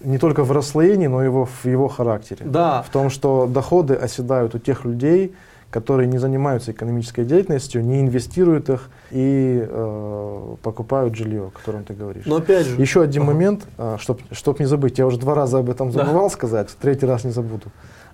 не 0.05 0.19
только 0.19 0.45
в 0.45 0.53
расслоении, 0.53 1.07
но 1.07 1.25
и 1.25 1.29
в 1.29 1.65
его 1.65 1.89
характере. 1.89 2.45
Да. 2.45 2.83
В 2.83 2.91
том, 2.91 3.11
что 3.11 3.47
доходы 3.47 3.95
оседают 3.95 4.55
у 4.55 4.59
тех 4.59 4.85
людей, 4.85 5.35
которые 5.71 6.07
не 6.07 6.19
занимаются 6.19 6.73
экономической 6.73 7.25
деятельностью, 7.25 7.85
не 7.85 8.01
инвестируют 8.01 8.69
их 8.69 8.91
и 9.11 9.67
э, 9.69 10.55
покупают 10.63 11.17
жилье, 11.17 11.47
о 11.47 11.51
котором 11.51 11.85
ты 11.85 11.95
говоришь. 11.95 12.25
Но 12.27 12.37
опять 12.37 12.67
же... 12.67 12.81
Еще 12.81 13.03
один 13.03 13.23
ага. 13.23 13.33
момент, 13.33 13.67
э, 13.79 13.97
чтобы 13.99 14.21
чтоб 14.33 14.61
не 14.61 14.67
забыть, 14.67 14.99
я 14.99 15.07
уже 15.07 15.19
два 15.19 15.35
раза 15.35 15.59
об 15.59 15.71
этом 15.71 15.91
забывал 15.93 16.29
да. 16.29 16.35
сказать, 16.35 16.69
третий 16.81 17.07
раз 17.07 17.25
не 17.25 17.31
забуду. 17.31 17.67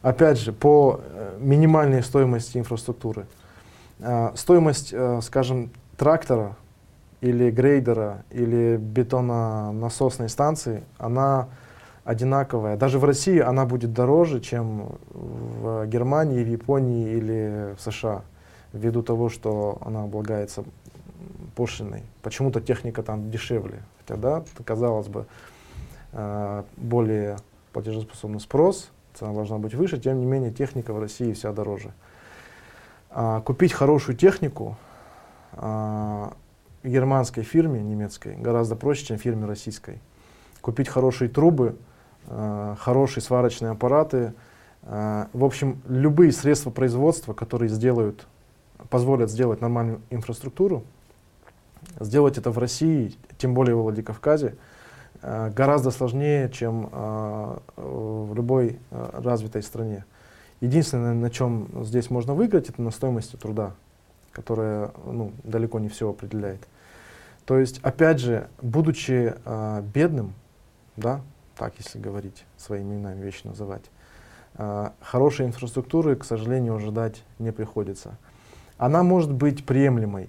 Опять 0.02 0.38
же, 0.40 0.52
по 0.52 1.00
э, 1.14 1.36
минимальной 1.40 2.02
стоимости 2.02 2.58
инфраструктуры. 2.58 3.26
Э, 4.02 4.32
стоимость, 4.34 4.92
э, 4.92 5.20
скажем, 5.22 5.70
трактора 5.96 6.56
или 7.20 7.50
грейдера 7.50 8.24
или 8.30 8.76
бетононасосной 8.76 10.28
станции, 10.28 10.82
она 10.98 11.48
одинаковая. 12.04 12.76
Даже 12.76 12.98
в 12.98 13.04
России 13.04 13.38
она 13.38 13.64
будет 13.64 13.92
дороже, 13.92 14.40
чем 14.40 14.96
в 15.10 15.86
Германии, 15.86 16.42
в 16.42 16.48
Японии 16.48 17.12
или 17.12 17.76
в 17.78 17.80
США, 17.80 18.22
ввиду 18.72 19.02
того, 19.02 19.28
что 19.28 19.78
она 19.84 20.02
облагается 20.02 20.64
пошлиной. 21.54 22.02
Почему-то 22.22 22.60
техника 22.60 23.04
там 23.04 23.30
дешевле. 23.30 23.82
Хотя, 24.00 24.16
да, 24.16 24.44
казалось 24.64 25.06
бы, 25.06 25.26
э, 26.12 26.62
более 26.76 27.36
платежеспособный 27.72 28.40
спрос, 28.40 28.90
цена 29.14 29.32
должна 29.32 29.58
быть 29.58 29.74
выше, 29.74 29.98
тем 29.98 30.18
не 30.18 30.26
менее 30.26 30.50
техника 30.50 30.92
в 30.92 30.98
России 30.98 31.32
вся 31.34 31.52
дороже. 31.52 31.92
А, 33.14 33.42
купить 33.42 33.72
хорошую 33.74 34.16
технику 34.16 34.76
а, 35.52 36.32
германской 36.82 37.42
фирме 37.42 37.82
немецкой 37.82 38.36
гораздо 38.36 38.74
проще, 38.74 39.04
чем 39.04 39.18
фирме 39.18 39.46
российской. 39.46 40.00
Купить 40.62 40.88
хорошие 40.88 41.28
трубы, 41.28 41.76
э, 42.28 42.76
хорошие 42.78 43.22
сварочные 43.22 43.72
аппараты, 43.72 44.32
в 44.82 45.44
общем, 45.44 45.80
любые 45.88 46.32
средства 46.32 46.70
производства, 46.70 47.34
которые 47.34 47.68
сделают, 47.68 48.26
позволят 48.90 49.30
сделать 49.30 49.60
нормальную 49.60 50.00
инфраструктуру, 50.10 50.82
сделать 52.00 52.36
это 52.36 52.50
в 52.50 52.58
России, 52.58 53.14
тем 53.38 53.54
более 53.54 53.76
в 53.76 53.82
Владикавказе, 53.82 54.56
гораздо 55.22 55.92
сложнее, 55.92 56.50
чем 56.50 56.90
в 57.76 58.34
любой 58.34 58.80
развитой 58.90 59.62
стране. 59.62 60.04
Единственное, 60.62 61.12
на 61.12 61.28
чем 61.28 61.84
здесь 61.84 62.08
можно 62.08 62.32
выиграть, 62.32 62.70
это 62.70 62.80
на 62.80 62.90
стоимости 62.90 63.36
труда 63.36 63.74
которая 64.32 64.90
ну, 65.04 65.32
далеко 65.44 65.78
не 65.78 65.88
все 65.88 66.10
определяет. 66.10 66.66
То 67.44 67.58
есть, 67.58 67.78
опять 67.82 68.18
же, 68.18 68.48
будучи 68.60 69.34
э, 69.44 69.82
бедным, 69.94 70.34
да, 70.96 71.20
так 71.56 71.74
если 71.78 71.98
говорить, 71.98 72.44
своими 72.56 72.94
именами 72.94 73.22
вещи 73.22 73.46
называть, 73.46 73.82
э, 74.54 74.90
хорошей 75.00 75.46
инфраструктуры, 75.46 76.16
к 76.16 76.24
сожалению, 76.24 76.76
ожидать 76.76 77.22
не 77.38 77.52
приходится. 77.52 78.16
Она 78.78 79.02
может 79.02 79.32
быть 79.32 79.64
приемлемой, 79.64 80.28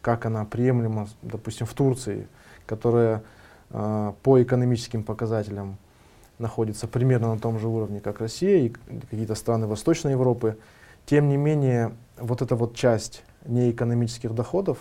как 0.00 0.24
она 0.26 0.44
приемлема, 0.44 1.08
допустим, 1.22 1.66
в 1.66 1.74
Турции, 1.74 2.26
которая 2.66 3.22
э, 3.70 4.12
по 4.22 4.42
экономическим 4.42 5.02
показателям 5.02 5.78
находится 6.42 6.86
примерно 6.86 7.34
на 7.34 7.40
том 7.40 7.58
же 7.58 7.68
уровне, 7.68 8.00
как 8.00 8.20
Россия 8.20 8.66
и 8.66 8.68
какие-то 8.68 9.34
страны 9.34 9.66
Восточной 9.66 10.12
Европы. 10.12 10.58
Тем 11.06 11.28
не 11.28 11.38
менее, 11.38 11.92
вот 12.18 12.42
эта 12.42 12.54
вот 12.54 12.76
часть 12.76 13.24
неэкономических 13.46 14.34
доходов, 14.34 14.78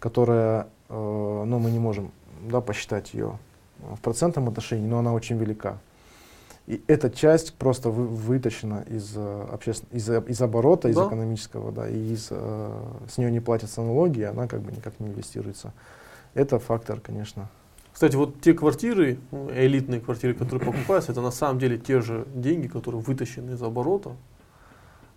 которая, 0.00 0.66
э, 0.88 1.44
ну, 1.46 1.58
мы 1.58 1.70
не 1.70 1.78
можем 1.78 2.10
да, 2.50 2.60
посчитать 2.60 3.14
ее 3.14 3.38
в 3.78 4.00
процентном 4.00 4.48
отношении, 4.48 4.86
но 4.86 4.98
она 4.98 5.12
очень 5.14 5.36
велика. 5.36 5.78
И 6.66 6.82
эта 6.86 7.10
часть 7.10 7.54
просто 7.54 7.90
вы, 7.90 8.06
вытащена 8.06 8.84
из, 8.88 9.12
э, 9.16 9.48
обществен... 9.52 9.88
из, 9.92 10.08
из 10.08 10.42
оборота, 10.42 10.88
да. 10.88 10.90
из 10.90 11.06
экономического, 11.06 11.72
да, 11.72 11.88
и 11.88 12.12
из, 12.12 12.28
э, 12.30 12.82
с 13.08 13.18
нее 13.18 13.30
не 13.30 13.40
платятся 13.40 13.82
налоги, 13.82 14.22
она 14.22 14.46
как 14.46 14.60
бы 14.60 14.72
никак 14.72 15.00
не 15.00 15.08
инвестируется. 15.08 15.72
Это 16.34 16.58
фактор, 16.58 17.00
конечно. 17.00 17.48
Кстати, 18.00 18.16
вот 18.16 18.40
те 18.40 18.54
квартиры, 18.54 19.18
элитные 19.54 20.00
квартиры, 20.00 20.32
которые 20.32 20.64
покупаются, 20.72 21.12
это 21.12 21.20
на 21.20 21.30
самом 21.30 21.58
деле 21.58 21.76
те 21.76 22.00
же 22.00 22.26
деньги, 22.34 22.66
которые 22.66 23.02
вытащены 23.02 23.50
из 23.50 23.62
оборота, 23.62 24.12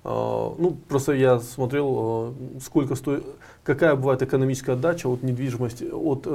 а, 0.03 0.53
ну, 0.57 0.75
просто 0.89 1.13
я 1.13 1.39
смотрел, 1.39 1.95
а, 1.97 2.33
сколько 2.61 2.95
стоит, 2.95 3.23
какая 3.63 3.95
бывает 3.95 4.21
экономическая 4.21 4.73
отдача 4.73 5.07
от 5.07 5.23
недвижимости, 5.23 5.85
от 5.85 6.23
э, 6.25 6.29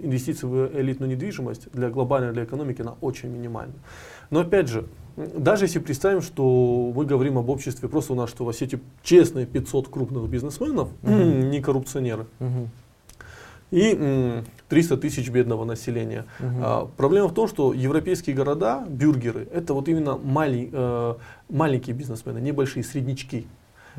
инвестиций 0.00 0.48
в 0.48 0.74
элитную 0.74 1.10
недвижимость 1.10 1.70
для 1.70 1.90
глобальной, 1.90 2.32
для 2.32 2.44
экономики, 2.44 2.80
она 2.80 2.94
очень 3.02 3.28
минимальна. 3.28 3.74
Но 4.30 4.40
опять 4.40 4.68
же, 4.68 4.86
даже 5.16 5.66
если 5.66 5.80
представим, 5.80 6.22
что 6.22 6.94
мы 6.96 7.04
говорим 7.04 7.36
об 7.36 7.50
обществе, 7.50 7.90
просто 7.90 8.14
у 8.14 8.16
нас, 8.16 8.30
что 8.30 8.46
в 8.46 8.48
Осетии 8.48 8.80
честные 9.02 9.44
500 9.44 9.88
крупных 9.88 10.30
бизнесменов, 10.30 10.88
uh-huh. 11.02 11.50
не 11.50 11.60
коррупционеры, 11.60 12.24
uh-huh 12.38 12.68
и 13.70 14.42
300 14.70 14.96
тысяч 14.96 15.28
бедного 15.28 15.64
населения. 15.64 16.24
Угу. 16.38 16.48
А, 16.62 16.90
проблема 16.96 17.28
в 17.28 17.34
том, 17.34 17.48
что 17.48 17.74
европейские 17.74 18.34
города, 18.34 18.84
бюргеры, 18.88 19.46
это 19.52 19.74
вот 19.74 19.88
именно 19.88 20.16
мали, 20.16 20.70
э, 20.72 21.14
маленькие 21.50 21.94
бизнесмены, 21.94 22.38
небольшие, 22.38 22.84
среднячки. 22.84 23.46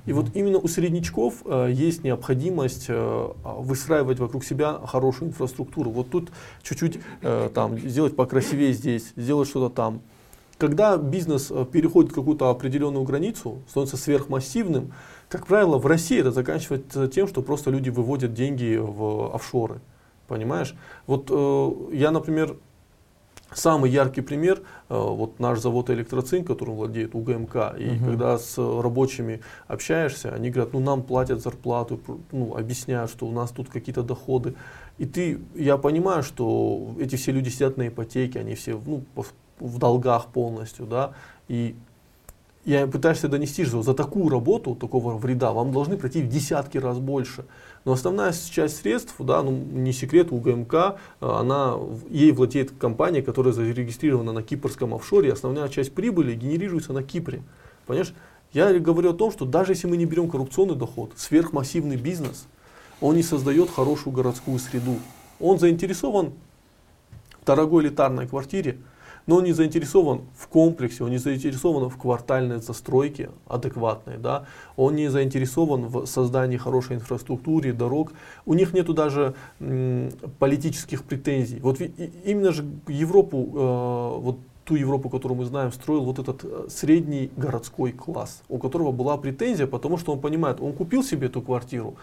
И 0.06 0.14
вот 0.14 0.28
именно 0.34 0.58
у 0.58 0.68
среднячков 0.68 1.44
э, 1.46 1.70
есть 1.74 2.04
необходимость 2.04 2.86
э, 2.88 3.28
выстраивать 3.44 4.20
вокруг 4.20 4.46
себя 4.46 4.80
хорошую 4.86 5.30
инфраструктуру. 5.30 5.92
Вот 5.92 6.10
тут 6.10 6.32
чуть-чуть 6.64 7.00
э, 7.22 7.50
там 7.54 7.78
сделать 7.78 8.16
покрасивее 8.16 8.72
здесь, 8.72 9.12
сделать 9.18 9.50
что-то 9.50 9.76
там. 9.76 10.02
Когда 10.58 10.96
бизнес 10.96 11.52
э, 11.52 11.66
переходит 11.70 12.14
какую-то 12.14 12.50
определенную 12.50 13.04
границу, 13.04 13.60
становится 13.68 13.98
сверхмассивным, 13.98 14.94
как 15.28 15.48
правило, 15.48 15.78
в 15.78 15.86
России 15.86 16.20
это 16.20 16.32
заканчивается 16.32 17.08
тем, 17.08 17.28
что 17.28 17.42
просто 17.42 17.72
люди 17.72 17.90
выводят 17.90 18.34
деньги 18.34 18.80
в 18.80 19.36
офшоры. 19.36 19.82
Понимаешь? 20.32 20.76
Вот 21.08 21.30
э, 21.30 21.72
я, 21.92 22.10
например, 22.12 22.56
самый 23.54 23.92
яркий 23.92 24.22
пример, 24.22 24.62
э, 24.88 24.96
вот 24.98 25.42
наш 25.42 25.60
завод 25.60 25.90
электроцинк, 25.90 26.48
которым 26.48 26.76
владеет 26.76 27.16
УГМК, 27.16 27.76
и 27.78 27.90
угу. 27.90 28.06
когда 28.06 28.38
с 28.38 28.58
рабочими 28.58 29.42
общаешься, 29.68 30.34
они 30.34 30.50
говорят, 30.50 30.72
ну 30.72 30.80
нам 30.80 31.04
платят 31.04 31.42
зарплату, 31.42 32.00
ну, 32.32 32.56
объясняют, 32.56 33.12
что 33.12 33.26
у 33.26 33.32
нас 33.34 33.52
тут 33.52 33.68
какие-то 33.68 34.04
доходы. 34.04 34.56
И 34.98 35.06
ты, 35.06 35.42
я 35.54 35.76
понимаю, 35.76 36.24
что 36.24 36.96
эти 36.98 37.18
все 37.18 37.34
люди 37.34 37.50
сидят 37.50 37.76
на 37.76 37.90
ипотеке, 37.90 38.40
они 38.40 38.56
все 38.56 38.80
ну, 38.86 39.04
в 39.60 39.80
долгах 39.80 40.28
полностью, 40.28 40.86
да, 40.86 41.12
и 41.50 41.76
я 42.66 42.86
пытаешься 42.86 43.28
донести, 43.28 43.66
что 43.66 43.82
за 43.82 43.94
такую 43.94 44.30
работу, 44.30 44.76
такого 44.76 45.18
вреда, 45.18 45.52
вам 45.52 45.72
должны 45.72 45.98
пройти 45.98 46.22
в 46.22 46.28
десятки 46.28 46.78
раз 46.78 47.00
больше. 47.00 47.46
Но 47.86 47.94
основная 47.94 48.34
часть 48.34 48.78
средств, 48.78 49.16
да, 49.20 49.42
ну, 49.42 49.52
не 49.52 49.92
секрет, 49.94 50.32
у 50.32 50.40
ГМК, 50.40 50.74
э, 50.74 50.90
она, 51.22 51.76
ей 52.10 52.32
владеет 52.32 52.72
компания, 52.72 53.24
которая 53.24 53.54
зарегистрирована 53.54 54.32
на 54.32 54.44
кипрском 54.44 54.94
офшоре, 54.94 55.34
основная 55.34 55.70
часть 55.70 55.94
прибыли 55.94 56.36
генерируется 56.36 56.94
на 56.94 57.02
Кипре. 57.02 57.42
Понимаешь? 57.88 58.14
Я 58.54 58.78
говорю 58.80 59.12
о 59.12 59.14
том, 59.14 59.32
что 59.32 59.46
даже 59.46 59.72
если 59.72 59.88
мы 59.88 59.98
не 59.98 60.06
берем 60.06 60.30
коррупционный 60.30 60.76
доход, 60.76 61.14
сверхмассивный 61.16 61.96
бизнес, 61.96 62.48
он 63.00 63.16
не 63.16 63.24
создает 63.24 63.72
хорошую 63.72 64.14
городскую 64.14 64.60
среду. 64.60 64.98
Он 65.40 65.58
заинтересован 65.58 66.34
в 67.42 67.46
дорогой 67.46 67.86
элитарной 67.86 68.28
квартире, 68.28 68.78
но 69.32 69.38
он 69.38 69.46
не 69.46 69.54
заинтересован 69.54 70.24
в 70.38 70.48
комплексе, 70.48 71.06
он 71.06 71.12
не 71.12 71.18
заинтересован 71.18 71.90
в 71.90 71.96
квартальной 71.96 72.60
застройке 72.60 73.30
адекватной, 73.48 74.18
да? 74.18 74.44
он 74.76 74.98
не 74.98 75.08
заинтересован 75.08 75.88
в 75.88 76.06
создании 76.06 76.58
хорошей 76.58 76.98
инфраструктуры, 76.98 77.72
дорог. 77.72 78.12
У 78.46 78.54
них 78.56 78.74
нет 78.74 78.94
даже 78.94 79.34
м, 79.62 80.12
политических 80.38 81.06
претензий. 81.06 81.62
Вот 81.62 81.80
именно 82.26 82.52
же 82.52 82.66
Европу, 82.90 83.38
э, 83.38 84.22
вот 84.22 84.38
ту 84.66 84.76
Европу, 84.76 85.10
которую 85.10 85.38
мы 85.38 85.46
знаем, 85.46 85.72
строил 85.72 86.04
вот 86.04 86.20
этот 86.20 86.44
э, 86.44 86.68
средний 86.70 87.32
городской 87.38 87.94
класс, 87.94 88.44
у 88.50 88.58
которого 88.58 88.92
была 88.92 89.16
претензия, 89.16 89.66
потому 89.66 89.98
что 89.98 90.12
он 90.12 90.20
понимает, 90.20 90.60
он 90.60 90.74
купил 90.74 91.04
себе 91.04 91.28
эту 91.28 91.42
квартиру, 91.42 91.96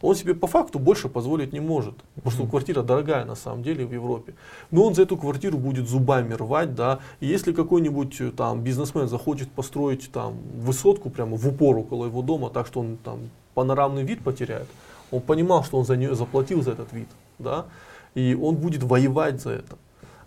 он 0.00 0.14
себе 0.14 0.34
по 0.34 0.46
факту 0.46 0.78
больше 0.78 1.08
позволить 1.08 1.52
не 1.52 1.60
может, 1.60 1.94
потому 2.14 2.30
что 2.32 2.46
квартира 2.46 2.82
дорогая 2.82 3.24
на 3.24 3.34
самом 3.34 3.62
деле 3.62 3.86
в 3.86 3.92
Европе. 3.92 4.34
Но 4.70 4.84
он 4.84 4.94
за 4.94 5.02
эту 5.02 5.16
квартиру 5.16 5.58
будет 5.58 5.88
зубами 5.88 6.34
рвать, 6.34 6.74
да. 6.74 7.00
И 7.20 7.26
если 7.26 7.52
какой-нибудь 7.52 8.20
э, 8.20 8.30
там 8.30 8.62
бизнесмен 8.62 9.08
захочет 9.08 9.50
построить 9.50 10.10
там 10.12 10.34
высотку 10.58 11.10
прямо 11.10 11.36
в 11.36 11.48
упор 11.48 11.78
около 11.78 12.06
его 12.06 12.22
дома, 12.22 12.50
так 12.50 12.66
что 12.66 12.80
он 12.80 12.96
там 12.96 13.30
панорамный 13.54 14.02
вид 14.02 14.22
потеряет, 14.22 14.68
он 15.10 15.20
понимал, 15.20 15.64
что 15.64 15.78
он 15.78 15.84
за 15.84 15.96
нее 15.96 16.14
заплатил 16.14 16.62
за 16.62 16.72
этот 16.72 16.92
вид, 16.92 17.08
да, 17.38 17.66
и 18.14 18.34
он 18.40 18.56
будет 18.56 18.82
воевать 18.82 19.40
за 19.40 19.50
это. 19.50 19.76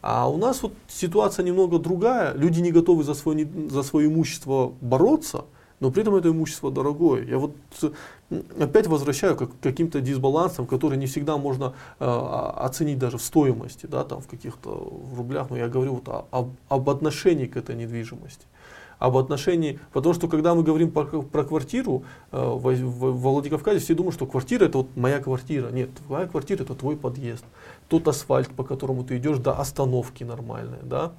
А 0.01 0.29
у 0.29 0.37
нас 0.37 0.63
вот 0.63 0.73
ситуация 0.87 1.43
немного 1.43 1.77
другая, 1.77 2.33
люди 2.33 2.61
не 2.61 2.71
готовы 2.71 3.03
за 3.03 3.13
свое, 3.13 3.47
за 3.69 3.83
свое 3.83 4.07
имущество 4.07 4.71
бороться, 4.79 5.45
но 5.79 5.91
при 5.91 6.01
этом 6.01 6.15
это 6.15 6.29
имущество 6.29 6.71
дорогое. 6.71 7.25
Я 7.25 7.37
вот 7.37 7.55
опять 8.59 8.87
возвращаю 8.87 9.35
к 9.35 9.49
каким-то 9.61 10.01
дисбалансам, 10.01 10.65
которые 10.65 10.97
не 10.97 11.07
всегда 11.07 11.37
можно 11.37 11.73
э, 11.99 12.05
оценить 12.05 12.99
даже 12.99 13.17
в 13.17 13.21
стоимости, 13.21 13.85
да, 13.85 14.03
там 14.03 14.21
в 14.21 14.27
каких-то 14.27 14.69
в 14.69 15.17
рублях, 15.17 15.49
но 15.49 15.57
я 15.57 15.67
говорю 15.67 15.95
вот 15.95 16.07
о, 16.07 16.49
об, 16.67 16.89
отношении 16.89 17.45
к 17.45 17.57
этой 17.57 17.75
недвижимости 17.75 18.45
об 18.99 19.15
отношении, 19.15 19.79
потому 19.93 20.13
что 20.13 20.27
когда 20.27 20.53
мы 20.53 20.61
говорим 20.61 20.91
про, 20.91 21.05
про 21.05 21.45
квартиру 21.45 22.03
э, 22.33 22.37
в, 22.37 22.59
в, 22.59 23.11
в 23.11 23.21
Владикавказе, 23.21 23.79
все 23.79 23.93
думают, 23.93 24.13
что 24.13 24.25
квартира 24.25 24.65
это 24.65 24.79
вот 24.79 24.87
моя 24.97 25.19
квартира. 25.19 25.69
Нет, 25.69 25.89
твоя 26.05 26.27
квартира 26.27 26.63
это 26.63 26.75
твой 26.75 26.97
подъезд, 26.97 27.45
тот 27.87 28.09
асфальт, 28.09 28.49
по 28.49 28.65
которому 28.65 29.05
ты 29.05 29.17
идешь 29.17 29.37
до 29.37 29.53
остановки 29.53 30.25
нормальной, 30.25 30.79
да, 30.83 31.13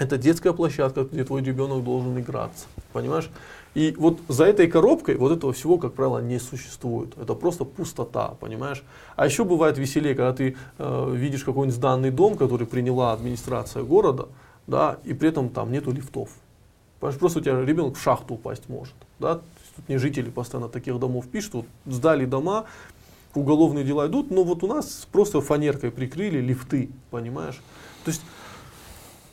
это 0.00 0.16
детская 0.16 0.54
площадка, 0.54 1.04
где 1.04 1.24
твой 1.24 1.42
ребенок 1.42 1.84
должен 1.84 2.18
играться, 2.18 2.66
понимаешь? 2.92 3.28
И 3.74 3.94
вот 3.98 4.20
за 4.28 4.44
этой 4.46 4.66
коробкой 4.68 5.16
вот 5.16 5.32
этого 5.32 5.52
всего, 5.52 5.78
как 5.78 5.94
правило, 5.94 6.18
не 6.18 6.38
существует. 6.40 7.16
Это 7.16 7.34
просто 7.34 7.64
пустота, 7.64 8.34
понимаешь? 8.40 8.82
А 9.16 9.26
еще 9.26 9.44
бывает 9.44 9.78
веселее, 9.78 10.14
когда 10.14 10.32
ты 10.32 10.56
э, 10.78 11.12
видишь 11.14 11.44
какой-нибудь 11.44 11.76
сданный 11.76 12.10
дом, 12.10 12.36
который 12.36 12.66
приняла 12.66 13.12
администрация 13.12 13.84
города, 13.84 14.28
да, 14.66 14.98
и 15.04 15.14
при 15.14 15.28
этом 15.28 15.50
там 15.50 15.70
нету 15.70 15.92
лифтов. 15.92 16.30
Понимаешь, 16.98 17.18
просто 17.18 17.38
у 17.38 17.42
тебя 17.42 17.60
ребенок 17.60 17.96
в 17.96 18.02
шахту 18.02 18.34
упасть 18.34 18.68
может. 18.68 18.94
Да? 19.18 19.40
Тут 19.76 19.88
мне 19.88 19.98
жители 19.98 20.30
постоянно 20.30 20.68
таких 20.68 20.98
домов 20.98 21.26
пишут, 21.28 21.54
вот 21.54 21.66
сдали 21.86 22.24
дома, 22.24 22.66
уголовные 23.34 23.84
дела 23.84 24.06
идут, 24.08 24.30
но 24.30 24.42
вот 24.42 24.62
у 24.64 24.66
нас 24.66 25.06
просто 25.10 25.40
фанеркой 25.40 25.90
прикрыли 25.90 26.40
лифты, 26.40 26.90
понимаешь? 27.10 27.60
То 28.04 28.10
есть 28.10 28.22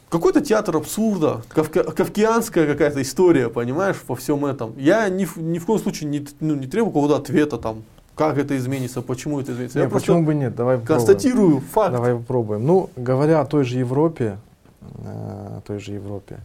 какой-то 0.10 0.42
театр 0.42 0.78
абсурда, 0.78 1.42
кавка, 1.50 1.84
кавкианская 1.84 2.66
какая-то 2.66 3.02
история, 3.02 3.50
понимаешь, 3.50 3.98
во 4.08 4.16
всем 4.16 4.46
этом. 4.46 4.74
Я 4.78 5.10
ни, 5.10 5.28
ни 5.40 5.60
в 5.60 5.66
коем 5.66 5.80
случае 5.80 6.10
не, 6.10 6.26
ну, 6.40 6.56
не 6.56 6.68
требую 6.68 6.92
какого-то 6.92 7.18
ответа 7.18 7.58
там, 7.58 7.84
как 8.16 8.38
это 8.38 8.58
изменится, 8.58 9.02
почему 9.02 9.40
это 9.40 9.52
изменится. 9.52 9.80
Нет, 9.80 9.90
Я 9.90 9.94
почему 9.94 10.24
бы 10.24 10.34
нет? 10.34 10.56
Давай 10.56 10.80
констатирую 10.80 11.60
факт. 11.60 11.94
Давай 11.94 12.16
попробуем. 12.16 12.66
Ну, 12.66 12.90
говоря 12.96 13.42
о 13.42 13.46
той 13.46 13.64
же 13.64 13.78
Европе, 13.80 14.38
э, 14.82 15.62
той 15.66 15.80
же 15.80 15.94
Европе, 15.94 16.40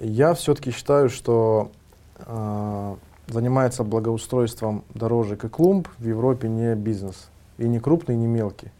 я 0.00 0.34
все-таки 0.34 0.70
считаю, 0.70 1.10
что 1.10 1.70
э, 2.20 2.94
занимается 3.26 3.84
благоустройством 3.84 4.84
дорожек 4.94 5.44
и 5.44 5.48
клумб 5.48 5.88
в 5.98 6.06
Европе 6.06 6.48
не 6.48 6.74
бизнес. 6.74 7.28
И 7.58 7.66
не 7.66 7.80
крупный, 7.80 8.14
и 8.14 8.18
не 8.18 8.28
мелкий. 8.28 8.70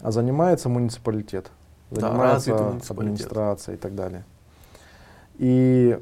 А 0.00 0.10
занимается 0.10 0.68
муниципалитет. 0.68 1.50
Занимается 2.00 2.56
да, 2.56 2.94
администрация 2.94 3.74
и 3.74 3.78
так 3.78 3.94
далее. 3.94 4.24
И 5.36 5.98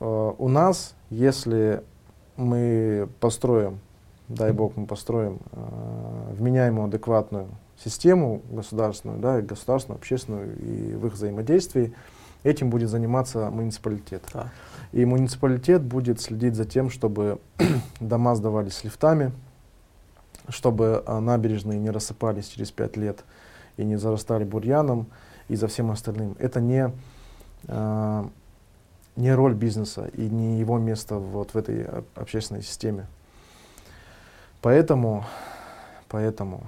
э, 0.00 0.32
у 0.38 0.48
нас, 0.48 0.94
если 1.10 1.82
мы 2.36 3.08
построим, 3.20 3.80
дай 4.28 4.52
бог 4.52 4.76
мы 4.76 4.86
построим 4.86 5.38
э, 5.52 6.34
вменяемую, 6.38 6.86
адекватную 6.86 7.48
систему 7.82 8.42
государственную, 8.50 9.18
да, 9.20 9.38
и 9.38 9.42
государственную, 9.42 9.98
общественную 9.98 10.56
и 10.58 10.94
в 10.94 11.06
их 11.06 11.14
взаимодействии, 11.14 11.94
Этим 12.46 12.70
будет 12.70 12.90
заниматься 12.90 13.50
муниципалитет. 13.50 14.22
Да. 14.32 14.50
И 14.92 15.04
муниципалитет 15.04 15.82
будет 15.82 16.20
следить 16.20 16.54
за 16.54 16.64
тем, 16.64 16.90
чтобы 16.90 17.40
дома 18.00 18.36
сдавались 18.36 18.84
лифтами, 18.84 19.32
чтобы 20.48 21.02
а, 21.06 21.20
набережные 21.20 21.80
не 21.80 21.90
рассыпались 21.90 22.46
через 22.46 22.70
пять 22.70 22.96
лет 22.96 23.24
и 23.76 23.84
не 23.84 23.96
зарастали 23.96 24.44
бурьяном 24.44 25.06
и 25.48 25.56
за 25.56 25.68
всем 25.68 25.90
остальным. 25.90 26.36
Это 26.38 26.60
не, 26.60 26.90
э, 27.68 28.24
не 29.16 29.32
роль 29.34 29.54
бизнеса 29.54 30.10
и 30.14 30.28
не 30.28 30.58
его 30.58 30.78
место 30.78 31.16
вот 31.16 31.54
в 31.54 31.56
этой 31.56 31.86
общественной 32.14 32.62
системе. 32.62 33.06
Поэтому, 34.62 35.24
поэтому 36.08 36.64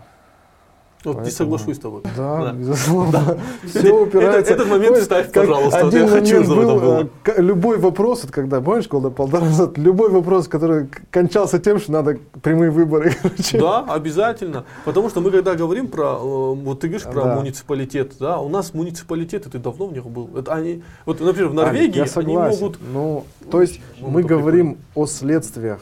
вот 1.04 1.14
Поэтому... 1.14 1.24
не 1.24 1.30
соглашусь 1.30 1.76
с 1.76 1.80
тобой. 1.80 2.02
Да, 2.16 2.44
да. 2.44 2.52
безусловно. 2.52 3.12
Да. 3.12 3.38
Все 3.68 3.92
упирается. 3.92 4.40
Этот, 4.40 4.50
этот 4.50 4.68
момент 4.68 4.96
ставь, 4.98 5.32
пожалуйста. 5.32 5.86
Один 5.86 6.02
я 6.02 6.08
хочу, 6.08 6.42
чтобы 6.42 6.62
был, 6.62 6.70
это 6.70 6.80
было. 6.80 7.10
Любой 7.36 7.78
вопрос, 7.78 8.24
вот 8.24 8.32
когда, 8.32 8.60
помнишь, 8.60 8.88
года 8.88 9.10
полтора 9.10 9.44
назад, 9.44 9.78
любой 9.78 10.10
вопрос, 10.10 10.48
который 10.48 10.88
кончался 11.12 11.60
тем, 11.60 11.78
что 11.78 11.92
надо 11.92 12.18
прямые 12.42 12.70
выборы. 12.70 13.14
Да, 13.52 13.80
обязательно. 13.88 14.64
Потому 14.84 15.08
что 15.08 15.20
мы 15.20 15.30
когда 15.30 15.54
говорим 15.54 15.88
про, 15.88 16.16
э, 16.16 16.54
вот 16.54 16.80
ты 16.80 16.88
говоришь 16.88 17.06
про 17.06 17.24
да. 17.24 17.34
муниципалитет, 17.36 18.14
да, 18.18 18.38
у 18.38 18.48
нас 18.48 18.74
муниципалитет, 18.74 19.46
это 19.46 19.58
давно 19.58 19.86
в 19.86 19.92
них 19.92 20.04
был. 20.04 20.30
Это 20.36 20.54
они, 20.54 20.82
вот, 21.06 21.20
например, 21.20 21.50
в 21.50 21.54
Норвегии 21.54 22.00
а, 22.00 22.20
они 22.20 22.36
могут... 22.36 22.78
Ну, 22.92 23.24
то 23.50 23.60
есть 23.60 23.80
мы 24.00 24.22
говорим 24.22 24.74
прикольно. 24.74 24.84
о 24.94 25.06
следствиях, 25.06 25.80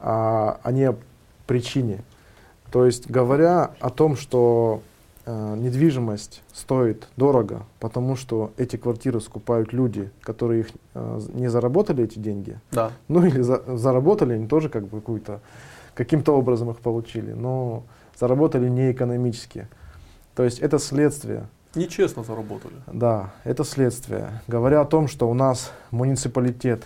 а, 0.00 0.58
а 0.62 0.72
не 0.72 0.84
о 0.90 0.96
причине. 1.46 2.02
То 2.70 2.84
есть, 2.84 3.10
говоря 3.10 3.70
о 3.80 3.90
том, 3.90 4.16
что 4.16 4.82
э, 5.24 5.56
недвижимость 5.56 6.42
стоит 6.52 7.08
дорого, 7.16 7.62
потому 7.80 8.16
что 8.16 8.52
эти 8.56 8.76
квартиры 8.76 9.20
скупают 9.20 9.72
люди, 9.72 10.10
которые 10.22 10.60
их 10.60 10.68
э, 10.94 11.20
не 11.34 11.48
заработали 11.48 12.04
эти 12.04 12.18
деньги, 12.18 12.58
да. 12.72 12.92
ну 13.08 13.24
или 13.24 13.40
за, 13.40 13.62
заработали, 13.76 14.34
они 14.34 14.46
тоже 14.46 14.68
как 14.68 14.84
бы 14.84 15.00
какую-то 15.00 15.40
каким-то 15.94 16.36
образом 16.36 16.70
их 16.70 16.78
получили, 16.78 17.32
но 17.32 17.82
заработали 18.18 18.68
не 18.68 18.92
экономически. 18.92 19.66
То 20.34 20.44
есть 20.44 20.58
это 20.58 20.78
следствие. 20.78 21.48
Нечестно 21.74 22.22
заработали. 22.22 22.74
Да, 22.86 23.34
это 23.44 23.64
следствие. 23.64 24.42
Говоря 24.46 24.82
о 24.82 24.84
том, 24.84 25.08
что 25.08 25.28
у 25.28 25.34
нас 25.34 25.72
муниципалитет 25.90 26.84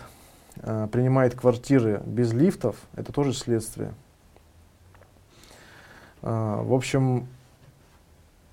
э, 0.57 0.89
принимает 0.91 1.35
квартиры 1.35 2.03
без 2.07 2.33
лифтов, 2.33 2.77
это 2.95 3.13
тоже 3.13 3.33
следствие. 3.33 3.93
А, 6.23 6.63
в 6.63 6.73
общем, 6.73 7.27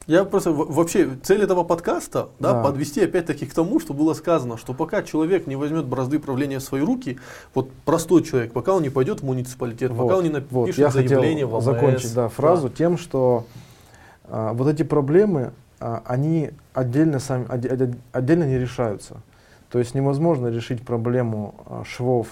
я 0.07 0.24
просто 0.24 0.53
вообще 0.53 1.18
цель 1.22 1.43
этого 1.43 1.63
подкаста 1.63 2.30
да, 2.39 2.53
да. 2.53 2.63
подвести 2.63 3.03
опять-таки 3.03 3.45
к 3.45 3.53
тому, 3.53 3.82
что 3.82 3.93
было 3.93 4.13
сказано, 4.13 4.57
что 4.57 4.74
пока 4.74 5.03
человек 5.03 5.47
не 5.47 5.57
возьмет 5.57 5.86
бразды 5.86 6.18
правления 6.20 6.59
в 6.59 6.63
свои 6.63 6.82
руки, 6.82 7.20
вот 7.53 7.70
простой 7.84 8.24
человек, 8.24 8.53
пока 8.53 8.74
он 8.74 8.84
не 8.84 8.89
пойдет 8.89 9.20
в 9.20 9.26
муниципалитет, 9.26 9.91
вот, 9.91 10.07
пока 10.07 10.18
он 10.18 10.24
не 10.24 10.30
напишет 10.30 10.51
вот, 10.53 10.78
я 10.78 10.89
заявление 10.89 11.45
хотел 11.45 11.49
в 11.49 11.55
АМС, 11.55 11.63
закончить 11.65 12.13
да, 12.13 12.30
фразу 12.30 12.70
да. 12.70 12.76
тем, 12.76 12.97
что 12.97 13.45
а, 14.24 14.53
вот 14.53 14.70
эти 14.70 14.84
проблемы, 14.84 15.51
а, 15.82 16.01
они 16.05 16.51
отдельно, 16.74 17.20
сами, 17.20 17.45
отдельно 18.13 18.43
не 18.45 18.57
решаются. 18.57 19.18
То 19.70 19.80
есть 19.80 19.93
невозможно 19.93 20.47
решить 20.47 20.86
проблему 20.86 21.55
а, 21.65 21.84
швов 21.84 22.28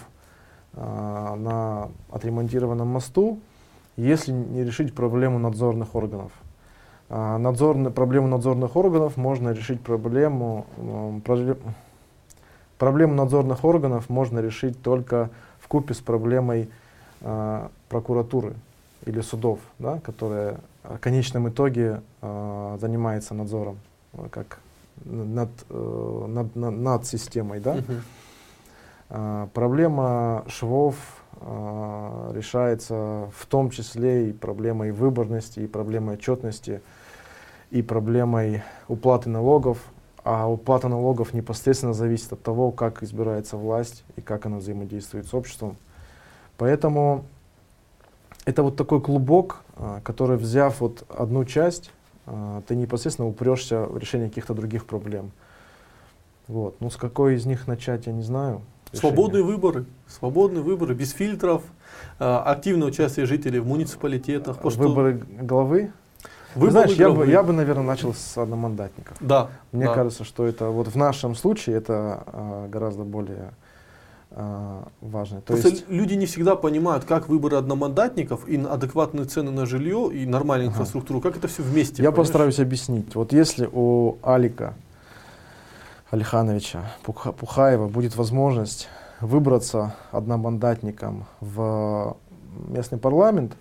а, 0.73 1.36
на 1.36 1.89
отремонтированном 2.09 2.88
мосту, 2.88 3.39
если 3.97 4.31
не 4.31 4.63
решить 4.63 4.93
проблему 4.93 5.39
надзорных 5.39 5.95
органов. 5.95 6.31
А, 7.09 7.37
надзорный, 7.37 7.91
проблему 7.91 8.27
надзорных 8.27 8.75
органов 8.75 9.15
можно 9.15 9.49
решить 9.49 9.81
проблему, 9.81 10.65
проблему 12.77 13.13
надзорных 13.13 13.63
органов 13.63 14.09
можно 14.09 14.39
решить 14.39 14.81
только 14.81 15.29
в 15.59 15.67
купе 15.67 15.93
с 15.93 15.99
проблемой 15.99 16.69
а, 17.21 17.69
прокуратуры 17.89 18.55
или 19.05 19.21
судов, 19.21 19.59
да, 19.77 19.99
которая 19.99 20.57
в 20.83 20.97
конечном 20.97 21.49
итоге 21.49 22.01
а, 22.21 22.77
занимается 22.81 23.33
надзором, 23.33 23.77
как 24.31 24.59
над, 25.03 25.49
э, 25.69 26.25
над, 26.27 26.55
над, 26.55 26.77
над 26.77 27.05
системой. 27.05 27.59
Да? 27.59 27.77
Uh-huh. 29.09 29.49
Проблема 29.53 30.45
швов 30.47 30.95
решается 31.41 33.29
в 33.36 33.45
том 33.47 33.69
числе 33.69 34.29
и 34.29 34.33
проблемой 34.33 34.91
выборности, 34.91 35.59
и 35.59 35.67
проблемой 35.67 36.15
отчетности, 36.15 36.81
и 37.71 37.81
проблемой 37.81 38.63
уплаты 38.88 39.29
налогов. 39.29 39.79
А 40.23 40.49
уплата 40.49 40.88
налогов 40.88 41.33
непосредственно 41.33 41.93
зависит 41.93 42.33
от 42.33 42.41
того, 42.41 42.71
как 42.71 43.03
избирается 43.03 43.57
власть 43.57 44.03
и 44.15 44.21
как 44.21 44.47
она 44.47 44.57
взаимодействует 44.57 45.27
с 45.27 45.33
обществом. 45.36 45.77
Поэтому 46.57 47.25
это 48.45 48.63
вот 48.63 48.75
такой 48.75 49.01
клубок, 49.01 49.61
а, 49.75 50.01
который, 50.01 50.38
взяв 50.38 50.79
вот 50.79 51.03
одну 51.09 51.45
часть, 51.45 51.91
а, 52.25 52.61
ты 52.67 52.75
непосредственно 52.75 53.27
упрешься 53.27 53.83
в 53.83 53.97
решение 53.97 54.29
каких-то 54.29 54.53
других 54.53 54.86
проблем. 54.86 55.31
Вот. 56.47 56.79
Ну, 56.79 56.89
с 56.89 56.95
какой 56.95 57.36
из 57.36 57.45
них 57.45 57.67
начать, 57.67 58.05
я 58.05 58.13
не 58.13 58.23
знаю. 58.23 58.61
Свободные 58.99 59.43
выборы, 59.43 59.85
свободные 60.07 60.63
выборы, 60.63 60.93
без 60.93 61.11
фильтров, 61.11 61.63
э, 62.19 62.23
активное 62.23 62.87
участие 62.87 63.25
жителей 63.25 63.59
в 63.59 63.67
муниципалитетах. 63.67 64.63
Выборы 64.63 65.19
что... 65.19 65.45
главы? 65.45 65.91
Выборы 66.55 66.71
Знаешь, 66.71 66.91
я 66.93 67.09
бы, 67.09 67.27
я 67.27 67.43
бы, 67.43 67.51
наверное, 67.51 67.83
начал 67.83 68.13
с 68.13 68.37
одномандатников. 68.37 69.17
Да. 69.19 69.49
Мне 69.73 69.85
да. 69.85 69.93
кажется, 69.93 70.23
что 70.23 70.45
это 70.45 70.69
вот 70.69 70.87
в 70.87 70.95
нашем 70.95 71.35
случае 71.35 71.75
это 71.75 72.23
а, 72.27 72.67
гораздо 72.69 73.03
более 73.03 73.51
а, 74.31 74.87
важно. 75.01 75.41
То 75.41 75.53
Просто 75.53 75.69
есть... 75.69 75.89
люди 75.89 76.13
не 76.13 76.25
всегда 76.25 76.55
понимают, 76.55 77.03
как 77.03 77.27
выборы 77.27 77.57
одномандатников 77.57 78.47
и 78.47 78.57
адекватные 78.57 79.25
цены 79.25 79.51
на 79.51 79.65
жилье 79.65 80.09
и 80.13 80.25
нормальную 80.25 80.69
ага. 80.69 80.75
инфраструктуру, 80.77 81.19
как 81.19 81.35
это 81.35 81.49
все 81.49 81.61
вместе. 81.61 82.01
Я 82.01 82.11
понимаешь? 82.11 82.27
постараюсь 82.27 82.59
объяснить. 82.59 83.15
Вот 83.15 83.33
если 83.33 83.69
у 83.71 84.15
Алика 84.23 84.75
Алихановича 86.16 86.84
Пухаева 87.03 87.88
будет 87.88 88.16
возможность 88.16 88.88
выбраться 89.20 89.95
одномандатником 90.11 91.26
в 91.41 92.16
местный 92.70 92.97
парламент, 92.97 93.53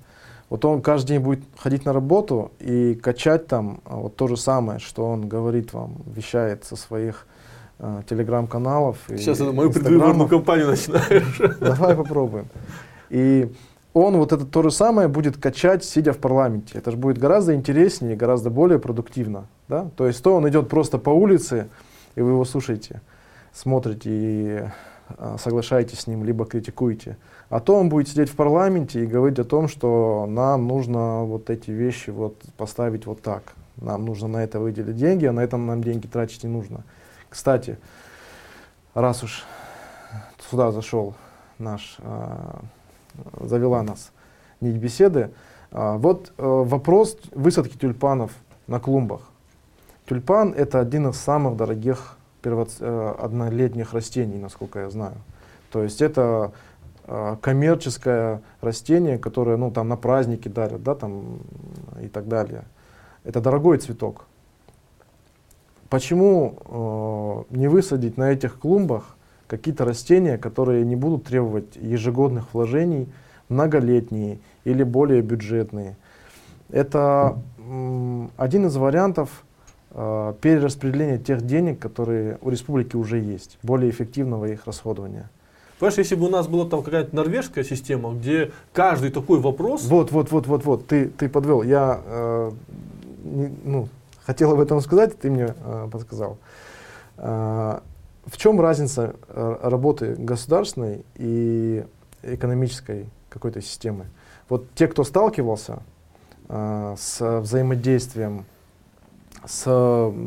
вот 0.50 0.64
он 0.64 0.82
каждый 0.82 1.08
день 1.08 1.20
будет 1.20 1.44
ходить 1.58 1.84
на 1.84 1.92
работу 1.92 2.52
и 2.60 2.94
качать 2.94 3.48
там 3.48 3.80
а, 3.84 3.96
вот 3.96 4.14
то 4.14 4.28
же 4.28 4.36
самое, 4.36 4.78
что 4.78 5.04
он 5.04 5.28
говорит 5.28 5.72
вам, 5.72 5.96
вещает 6.06 6.64
со 6.64 6.76
своих 6.76 7.26
э, 7.80 8.02
телеграм-каналов. 8.08 8.98
Сейчас 9.08 9.40
это 9.40 9.52
мою 9.52 9.72
предвыборную 9.72 10.28
кампанию 10.28 10.68
начинаешь. 10.68 11.58
Давай 11.58 11.96
попробуем. 11.96 12.46
И 13.10 13.50
он 13.94 14.16
вот 14.16 14.32
это 14.32 14.44
то 14.44 14.62
же 14.62 14.70
самое 14.70 15.08
будет 15.08 15.38
качать, 15.38 15.82
сидя 15.82 16.12
в 16.12 16.18
парламенте. 16.18 16.78
Это 16.78 16.92
же 16.92 16.96
будет 16.96 17.18
гораздо 17.18 17.54
интереснее, 17.54 18.14
гораздо 18.14 18.50
более 18.50 18.78
продуктивно. 18.78 19.46
Да? 19.66 19.88
То 19.96 20.06
есть 20.06 20.22
то 20.22 20.36
он 20.36 20.48
идет 20.48 20.68
просто 20.68 20.98
по 20.98 21.10
улице, 21.10 21.68
и 22.14 22.20
вы 22.20 22.30
его 22.30 22.44
слушаете, 22.44 23.00
смотрите 23.52 24.10
и 24.10 24.62
а, 25.18 25.36
соглашаетесь 25.38 26.00
с 26.00 26.06
ним, 26.06 26.24
либо 26.24 26.46
критикуете. 26.46 27.16
А 27.50 27.60
то 27.60 27.76
он 27.76 27.88
будет 27.88 28.08
сидеть 28.08 28.30
в 28.30 28.36
парламенте 28.36 29.02
и 29.02 29.06
говорить 29.06 29.38
о 29.38 29.44
том, 29.44 29.68
что 29.68 30.26
нам 30.28 30.66
нужно 30.66 31.24
вот 31.24 31.50
эти 31.50 31.70
вещи 31.70 32.10
вот 32.10 32.36
поставить 32.56 33.06
вот 33.06 33.22
так. 33.22 33.54
Нам 33.76 34.04
нужно 34.04 34.28
на 34.28 34.44
это 34.44 34.60
выделить 34.60 34.96
деньги, 34.96 35.26
а 35.26 35.32
на 35.32 35.40
этом 35.40 35.66
нам 35.66 35.82
деньги 35.82 36.06
тратить 36.06 36.44
не 36.44 36.50
нужно. 36.50 36.84
Кстати, 37.28 37.78
раз 38.94 39.22
уж 39.22 39.44
сюда 40.50 40.70
зашел 40.70 41.14
наш 41.58 41.96
э, 41.98 42.56
завела 43.40 43.82
нас 43.82 44.10
нить 44.60 44.76
беседы. 44.76 45.30
А, 45.70 45.96
вот 45.96 46.32
э, 46.36 46.42
вопрос 46.42 47.16
высадки 47.32 47.76
тюльпанов 47.76 48.32
на 48.66 48.80
клумбах. 48.80 49.30
Тюльпан– 50.06 50.52
это 50.56 50.80
один 50.80 51.08
из 51.08 51.16
самых 51.16 51.56
дорогих 51.56 52.16
первоц... 52.42 52.76
Э, 52.80 53.14
однолетних 53.18 53.94
растений, 53.94 54.38
насколько 54.38 54.80
я 54.80 54.90
знаю. 54.90 55.16
То 55.70 55.82
есть 55.82 56.02
это 56.02 56.52
э, 57.06 57.36
коммерческое 57.40 58.42
растение, 58.60 59.18
которое 59.18 59.56
ну, 59.56 59.70
там, 59.70 59.88
на 59.88 59.96
праздники 59.96 60.48
дарят 60.48 60.82
да, 60.82 60.94
там, 60.94 61.38
и 62.02 62.08
так 62.08 62.28
далее. 62.28 62.64
Это 63.24 63.40
дорогой 63.40 63.78
цветок. 63.78 64.26
Почему 65.88 67.46
э, 67.50 67.56
не 67.56 67.68
высадить 67.68 68.18
на 68.18 68.30
этих 68.30 68.58
клумбах 68.58 69.16
какие-то 69.46 69.86
растения, 69.86 70.36
которые 70.36 70.84
не 70.84 70.96
будут 70.96 71.24
требовать 71.24 71.76
ежегодных 71.76 72.52
вложений, 72.52 73.08
многолетние 73.48 74.38
или 74.64 74.82
более 74.82 75.22
бюджетные. 75.22 75.96
Это 76.70 77.38
один 78.36 78.66
из 78.66 78.76
вариантов 78.76 79.44
э, 79.94 80.34
перераспределения 80.40 81.18
тех 81.18 81.42
денег, 81.42 81.78
которые 81.78 82.38
у 82.42 82.50
республики 82.50 82.96
уже 82.96 83.18
есть, 83.18 83.58
более 83.62 83.90
эффективного 83.90 84.46
их 84.46 84.66
расходования. 84.66 85.30
Понимаешь, 85.78 85.98
если 85.98 86.14
бы 86.14 86.26
у 86.26 86.30
нас 86.30 86.46
была 86.46 86.68
там 86.68 86.82
какая-то 86.82 87.14
норвежская 87.14 87.64
система, 87.64 88.12
где 88.14 88.52
каждый 88.72 89.10
такой 89.10 89.40
вопрос... 89.40 89.84
Вот, 89.84 90.12
вот, 90.12 90.30
вот, 90.30 90.46
вот, 90.46 90.64
вот, 90.64 90.86
ты, 90.86 91.08
ты 91.08 91.28
подвел. 91.28 91.62
Я 91.62 92.00
э, 92.04 92.50
не, 93.24 93.52
ну, 93.64 93.88
хотел 94.24 94.52
об 94.52 94.60
этом 94.60 94.80
сказать, 94.80 95.18
ты 95.18 95.30
мне 95.30 95.54
э, 95.56 95.88
подсказал. 95.90 96.38
Э, 97.16 97.80
в 98.24 98.36
чем 98.36 98.60
разница 98.60 99.16
э, 99.28 99.56
работы 99.62 100.14
государственной 100.16 101.04
и 101.16 101.84
экономической 102.22 103.06
какой-то 103.28 103.60
системы? 103.60 104.06
Вот 104.48 104.66
те, 104.74 104.86
кто 104.86 105.04
сталкивался 105.04 105.82
э, 106.48 106.94
с 106.98 107.40
взаимодействием 107.40 108.46
с 109.46 109.64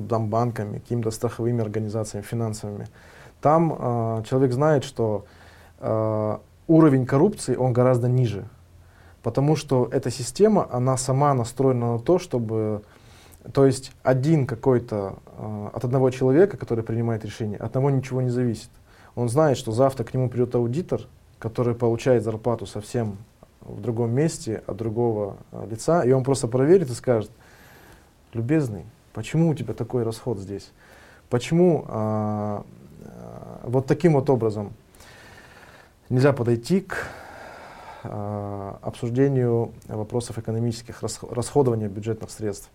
там, 0.10 0.30
банками, 0.30 0.80
какими-то 0.80 1.12
страховыми 1.12 1.62
организациями, 1.62 2.24
финансовыми, 2.24 2.88
там 3.42 3.76
э, 3.78 4.24
человек 4.28 4.52
знает, 4.52 4.84
что 4.84 5.26
э, 5.80 6.38
уровень 6.68 7.06
коррупции, 7.06 7.56
он 7.56 7.74
гораздо 7.74 8.08
ниже. 8.08 8.46
Потому 9.24 9.56
что 9.56 9.90
эта 9.92 10.10
система, 10.10 10.68
она 10.72 10.98
сама 10.98 11.34
настроена 11.34 11.94
на 11.94 12.00
то, 12.00 12.20
чтобы 12.20 12.84
то 13.54 13.66
есть 13.66 13.92
один 14.04 14.46
какой-то, 14.46 15.16
э, 15.38 15.70
от 15.74 15.86
одного 15.86 16.10
человека, 16.10 16.58
который 16.58 16.84
принимает 16.84 17.24
решение, 17.26 17.58
от 17.58 17.72
того 17.72 17.90
ничего 17.90 18.22
не 18.22 18.30
зависит. 18.30 18.70
Он 19.16 19.30
знает, 19.30 19.58
что 19.58 19.72
завтра 19.72 20.04
к 20.04 20.14
нему 20.14 20.30
придет 20.30 20.56
аудитор, 20.56 21.02
который 21.40 21.76
получает 21.76 22.24
зарплату 22.24 22.66
совсем 22.66 23.18
в 23.62 23.82
другом 23.82 24.12
месте 24.12 24.64
от 24.68 24.78
другого 24.78 25.38
э, 25.52 25.68
лица, 25.70 26.04
и 26.04 26.12
он 26.12 26.24
просто 26.24 26.48
проверит 26.48 26.90
и 26.90 26.94
скажет, 26.94 27.32
любезный, 28.34 28.86
почему 29.18 29.50
у 29.50 29.56
тебя 29.56 29.74
такой 29.74 30.04
расход 30.04 30.38
здесь? 30.38 30.70
Почему 31.32 31.86
э, 31.88 32.62
э, 33.02 33.58
вот 33.64 33.88
таким 33.88 34.14
вот 34.14 34.30
образом 34.30 34.74
нельзя 36.08 36.34
подойти 36.34 36.82
к 36.82 36.98
э, 38.04 38.74
обсуждению 38.84 39.72
вопросов 39.88 40.38
экономических 40.38 41.02
расходования 41.02 41.88
бюджетных 41.88 42.30
средств? 42.30 42.70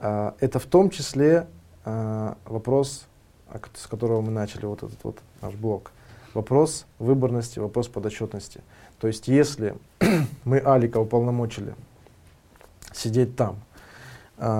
А, 0.00 0.34
это 0.40 0.58
в 0.58 0.64
том 0.64 0.88
числе 0.88 1.46
а, 1.84 2.38
вопрос, 2.46 3.04
с 3.74 3.86
которого 3.86 4.22
мы 4.22 4.30
начали 4.30 4.64
вот 4.64 4.82
этот 4.82 5.04
вот 5.04 5.18
наш 5.42 5.52
блок. 5.52 5.92
Вопрос 6.32 6.86
выборности, 6.98 7.58
вопрос 7.58 7.88
подотчетности. 7.88 8.62
То 8.98 9.06
есть 9.06 9.28
если 9.28 9.76
мы 10.44 10.60
Алика 10.60 10.96
уполномочили 10.96 11.74
сидеть 12.94 13.36
там, 13.36 13.58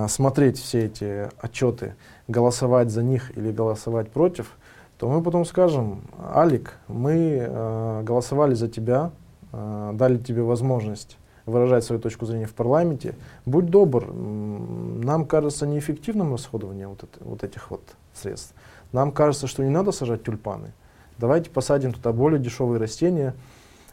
смотреть 0.09 0.59
все 0.59 0.87
эти 0.87 1.29
отчеты, 1.39 1.95
голосовать 2.29 2.91
за 2.91 3.03
них 3.03 3.37
или 3.37 3.51
голосовать 3.51 4.11
против, 4.11 4.57
то 4.99 5.09
мы 5.09 5.23
потом 5.23 5.45
скажем, 5.45 6.03
Алик, 6.35 6.75
мы 6.89 8.03
голосовали 8.05 8.55
за 8.55 8.69
тебя, 8.69 9.11
дали 9.53 10.19
тебе 10.19 10.43
возможность 10.43 11.19
выражать 11.47 11.85
свою 11.85 12.01
точку 12.01 12.27
зрения 12.27 12.47
в 12.47 12.55
парламенте, 12.55 13.15
будь 13.45 13.67
добр, 13.67 14.13
нам 14.13 15.27
кажется 15.27 15.67
неэффективным 15.67 16.33
расходование 16.35 16.89
вот, 16.89 17.03
это, 17.03 17.23
вот 17.25 17.45
этих 17.45 17.71
вот 17.71 17.83
средств. 18.15 18.55
Нам 18.93 19.13
кажется, 19.13 19.47
что 19.47 19.63
не 19.63 19.71
надо 19.71 19.93
сажать 19.93 20.23
тюльпаны. 20.23 20.73
Давайте 21.19 21.51
посадим 21.51 21.93
туда 21.93 22.13
более 22.13 22.41
дешевые 22.41 22.81
растения, 22.81 23.35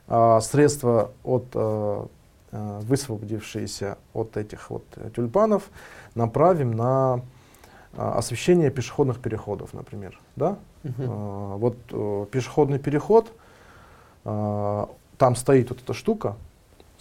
а 0.08 0.40
средства 0.42 1.12
от 1.24 1.46
а, 1.54 1.60
а, 1.60 2.08
высвободившиеся 2.52 3.98
от 4.14 4.36
этих 4.36 4.70
вот 4.70 4.84
тюльпанов 5.16 5.70
направим 6.16 6.72
на 6.72 7.22
а, 7.94 8.18
освещение 8.18 8.70
пешеходных 8.72 9.20
переходов, 9.20 9.74
например. 9.74 10.20
Да? 10.36 10.58
А, 10.84 11.56
вот 11.58 11.78
а, 11.92 12.26
пешеходный 12.26 12.80
переход, 12.80 13.32
а, 14.26 14.90
там 15.18 15.36
стоит 15.36 15.70
вот 15.70 15.82
эта 15.82 15.94
штука, 15.94 16.36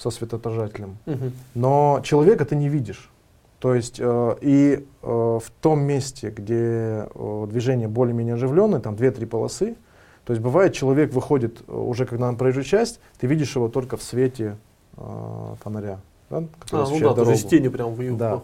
со 0.01 0.11
светоотражателем, 0.11 0.97
угу. 1.05 1.33
но 1.55 2.01
человека 2.03 2.47
ты 2.47 2.57
не 2.57 2.71
видишь. 2.71 3.11
То 3.59 3.75
есть 3.75 4.01
э, 4.01 4.37
и 4.41 4.87
э, 5.03 5.07
в 5.07 5.45
том 5.61 5.83
месте, 5.83 6.31
где 6.31 7.07
э, 7.15 7.47
движение 7.51 7.87
более-менее 7.87 8.37
оживленное, 8.37 8.81
там 8.81 8.95
2-3 8.95 9.27
полосы, 9.27 9.77
то 10.25 10.33
есть 10.33 10.43
бывает 10.43 10.73
человек 10.73 11.13
выходит 11.13 11.61
э, 11.69 11.73
уже 11.73 12.07
когда 12.07 12.31
на 12.31 12.39
проезжую 12.39 12.65
часть, 12.65 13.01
ты 13.19 13.27
видишь 13.27 13.55
его 13.55 13.69
только 13.69 13.99
в 13.99 14.03
свете 14.03 14.57
э, 14.97 15.55
фонаря, 15.63 15.99
да, 16.31 16.45
который 16.61 16.85
а, 16.85 16.89
ну 16.89 16.95
да, 16.95 17.01
дорогу. 17.01 17.25
то 17.25 17.31
есть 17.31 17.49
тени 17.49 17.69
прям 17.69 17.95
в 17.95 18.17
Да. 18.17 18.41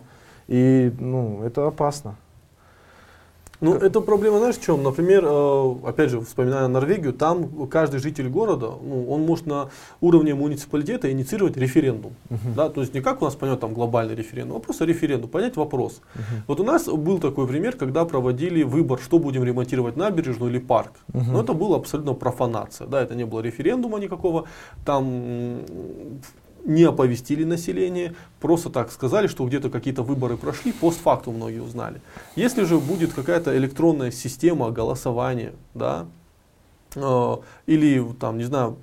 И 0.48 0.92
ну, 0.98 1.42
это 1.42 1.66
опасно. 1.66 2.16
Ну, 3.60 3.72
как? 3.72 3.82
это 3.82 4.00
проблема, 4.00 4.38
знаешь, 4.38 4.56
в 4.56 4.62
чем? 4.64 4.82
Например, 4.82 5.24
э, 5.24 5.74
опять 5.84 6.10
же, 6.10 6.20
вспоминая 6.20 6.68
Норвегию, 6.68 7.12
там 7.12 7.66
каждый 7.68 8.00
житель 8.00 8.28
города, 8.28 8.72
ну, 8.82 9.10
он 9.10 9.22
может 9.22 9.46
на 9.46 9.70
уровне 10.00 10.34
муниципалитета 10.34 11.10
инициировать 11.10 11.56
референдум. 11.56 12.12
Uh 12.30 12.34
-huh. 12.34 12.54
Да? 12.54 12.68
То 12.68 12.80
есть 12.80 12.94
не 12.94 13.00
как 13.00 13.22
у 13.22 13.24
нас 13.24 13.34
понять 13.34 13.60
там 13.60 13.74
глобальный 13.74 14.14
референдум, 14.14 14.56
а 14.56 14.60
просто 14.60 14.84
референдум, 14.84 15.30
понять 15.30 15.56
вопрос. 15.56 15.92
Uh 15.92 16.18
-huh. 16.18 16.42
Вот 16.48 16.60
у 16.60 16.64
нас 16.64 16.88
был 16.88 17.18
такой 17.18 17.46
пример, 17.46 17.76
когда 17.76 18.04
проводили 18.04 18.64
выбор, 18.64 18.98
что 18.98 19.18
будем 19.18 19.44
ремонтировать, 19.44 19.96
набережную 19.96 20.50
или 20.50 20.60
парк. 20.60 20.92
Uh 21.12 21.20
-huh. 21.20 21.32
Но 21.32 21.42
это 21.42 21.54
была 21.54 21.76
абсолютно 21.76 22.14
профанация. 22.14 22.86
Да? 22.86 23.02
Это 23.02 23.14
не 23.14 23.24
было 23.24 23.42
референдума 23.42 23.98
никакого. 23.98 24.44
Там 24.84 25.62
не 26.66 26.84
оповестили 26.84 27.44
население, 27.44 28.14
просто 28.40 28.70
так 28.70 28.90
сказали, 28.90 29.28
что 29.28 29.46
где-то 29.46 29.70
какие-то 29.70 30.02
выборы 30.02 30.36
прошли, 30.36 30.72
постфактум 30.72 31.36
многие 31.36 31.60
узнали. 31.60 32.02
Если 32.34 32.64
же 32.64 32.78
будет 32.78 33.12
какая-то 33.12 33.56
электронная 33.56 34.10
система 34.10 34.70
голосования, 34.70 35.52
да, 35.74 36.06
э, 36.94 37.36
или 37.66 38.04
там, 38.20 38.38
не 38.38 38.44
знаю, 38.44 38.76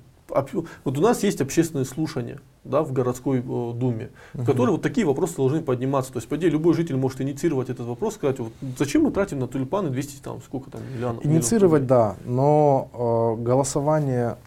вот 0.84 0.98
у 0.98 1.00
нас 1.00 1.22
есть 1.22 1.40
общественные 1.40 1.84
слушания, 1.84 2.40
да, 2.64 2.82
в 2.82 2.92
городской 2.92 3.40
э, 3.40 3.42
думе, 3.42 4.10
uh-huh. 4.32 4.42
в 4.42 4.46
которой 4.46 4.70
вот 4.70 4.82
такие 4.82 5.06
вопросы 5.06 5.36
должны 5.36 5.60
подниматься. 5.60 6.12
То 6.12 6.16
есть, 6.16 6.28
по 6.28 6.36
идее, 6.36 6.48
любой 6.48 6.72
житель 6.72 6.96
может 6.96 7.20
инициировать 7.20 7.68
этот 7.68 7.86
вопрос, 7.86 8.14
сказать, 8.14 8.38
вот, 8.38 8.52
зачем 8.78 9.02
мы 9.02 9.10
тратим 9.10 9.38
на 9.38 9.48
тюльпаны 9.48 9.90
200, 9.90 10.22
там, 10.22 10.40
сколько 10.40 10.70
там, 10.70 10.80
миллионов? 10.94 11.24
Инициировать, 11.26 11.82
миллионов 11.82 12.16
да, 12.16 12.30
но 12.30 13.36
э, 13.38 13.42
голосование 13.42 14.38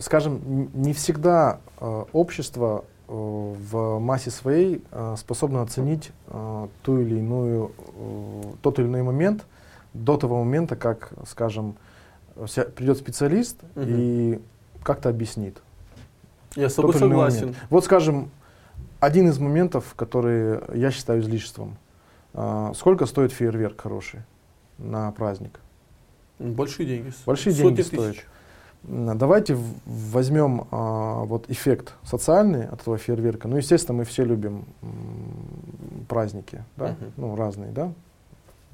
скажем, 0.00 0.70
не 0.74 0.92
всегда 0.92 1.60
э, 1.80 2.04
общество 2.12 2.84
э, 3.08 3.12
в 3.12 3.98
массе 3.98 4.30
своей 4.30 4.82
способно 5.16 5.62
оценить 5.62 6.10
ту 6.82 7.00
или 7.00 7.18
иную, 7.18 7.72
тот 8.62 8.78
или 8.78 8.86
иной 8.86 9.02
момент 9.02 9.44
до 9.92 10.16
того 10.16 10.42
момента, 10.42 10.76
как, 10.76 11.12
скажем, 11.28 11.76
Придет 12.74 12.98
специалист 12.98 13.62
Мгм. 13.76 13.86
и 13.88 14.40
как-то 14.82 15.08
объяснит. 15.08 15.58
Я 16.56 16.68
с 16.68 16.74
тобой 16.74 16.94
согласен. 16.94 17.54
Вот, 17.70 17.84
скажем, 17.84 18.30
один 18.98 19.28
из 19.28 19.38
моментов, 19.38 19.94
который 19.94 20.58
я 20.76 20.90
считаю 20.90 21.20
излишеством. 21.20 21.76
Сколько 22.74 23.06
стоит 23.06 23.30
фейерверк 23.32 23.80
хороший 23.80 24.20
на 24.78 25.12
праздник? 25.12 25.60
Большие 26.40 26.86
деньги. 26.86 27.12
Большие 27.24 27.52
Сотни 27.52 27.66
деньги 27.68 27.82
тысяч. 27.82 27.94
стоят. 27.94 28.16
Давайте 28.86 29.56
возьмем 29.86 30.66
а, 30.70 31.24
вот 31.24 31.50
эффект 31.50 31.94
социальный 32.02 32.66
от 32.66 32.82
этого 32.82 32.98
фейерверка. 32.98 33.48
Ну, 33.48 33.56
естественно, 33.56 33.96
мы 33.96 34.04
все 34.04 34.24
любим 34.24 34.66
м, 34.82 36.04
праздники, 36.06 36.62
да? 36.76 36.88
Мгм. 36.88 37.12
ну, 37.16 37.36
разные, 37.36 37.72
да, 37.72 37.90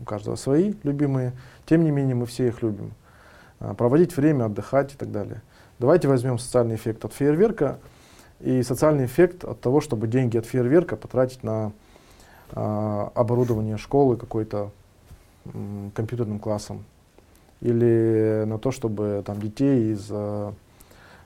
у 0.01 0.05
каждого 0.05 0.35
свои 0.35 0.75
любимые. 0.83 1.33
Тем 1.65 1.85
не 1.85 1.93
менее, 1.93 2.17
мы 2.17 2.27
все 2.27 2.49
их 2.49 2.61
любим. 2.61 2.91
А, 3.61 3.75
проводить 3.75 4.17
время, 4.17 4.47
отдыхать 4.47 4.95
и 4.95 4.97
так 4.97 5.13
далее. 5.13 5.43
Давайте 5.79 6.09
возьмем 6.09 6.41
социальный 6.41 6.75
эффект 6.75 7.05
от 7.05 7.13
фейерверка 7.13 7.79
и 8.41 8.65
социальный 8.65 9.05
эффект 9.05 9.45
от 9.45 9.61
того, 9.61 9.81
чтобы 9.81 10.09
деньги 10.09 10.37
от 10.37 10.45
фейерверка 10.45 10.97
потратить 10.97 11.45
на 11.45 11.71
а, 12.51 13.13
оборудование 13.15 13.77
школы 13.77 14.17
какой-то 14.17 14.73
компьютерным 15.95 16.39
классом 16.41 16.85
или 17.61 18.45
на 18.47 18.59
то, 18.59 18.71
чтобы 18.71 19.23
там 19.27 19.41
детей 19.41 19.93
из 19.93 20.09
а, 20.11 20.55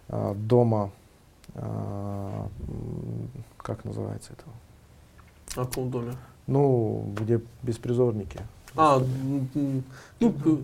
а, 0.09 0.35
дома, 0.35 0.91
м, 1.55 2.49
как 3.57 3.85
называется 3.85 4.33
это, 4.33 4.45
А 5.57 5.65
в 5.65 5.69
каком 5.69 5.91
доме? 5.91 6.13
ну, 6.47 7.07
где 7.17 7.41
беспризорники. 7.63 8.41
А, 8.77 9.01
ну, 10.21 10.63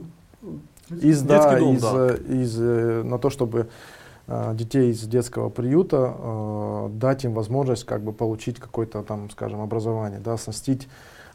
Из, 1.01 1.23
да, 1.23 1.59
дом, 1.59 1.75
из, 1.77 1.83
да. 1.83 1.93
э, 1.95 2.17
из, 2.43 2.61
э, 2.61 3.03
на 3.05 3.19
то, 3.21 3.31
чтобы 3.31 3.69
э, 4.27 4.55
детей 4.57 4.91
из 4.91 5.03
детского 5.03 5.49
приюта 5.49 6.13
э, 6.19 6.89
дать 6.95 7.25
им 7.25 7.35
возможность 7.35 7.85
как 7.85 8.03
бы 8.03 8.13
получить 8.13 8.59
какое-то 8.59 9.03
там, 9.05 9.31
скажем, 9.31 9.61
образование, 9.61 10.19
да, 10.19 10.33
оснастить 10.33 10.89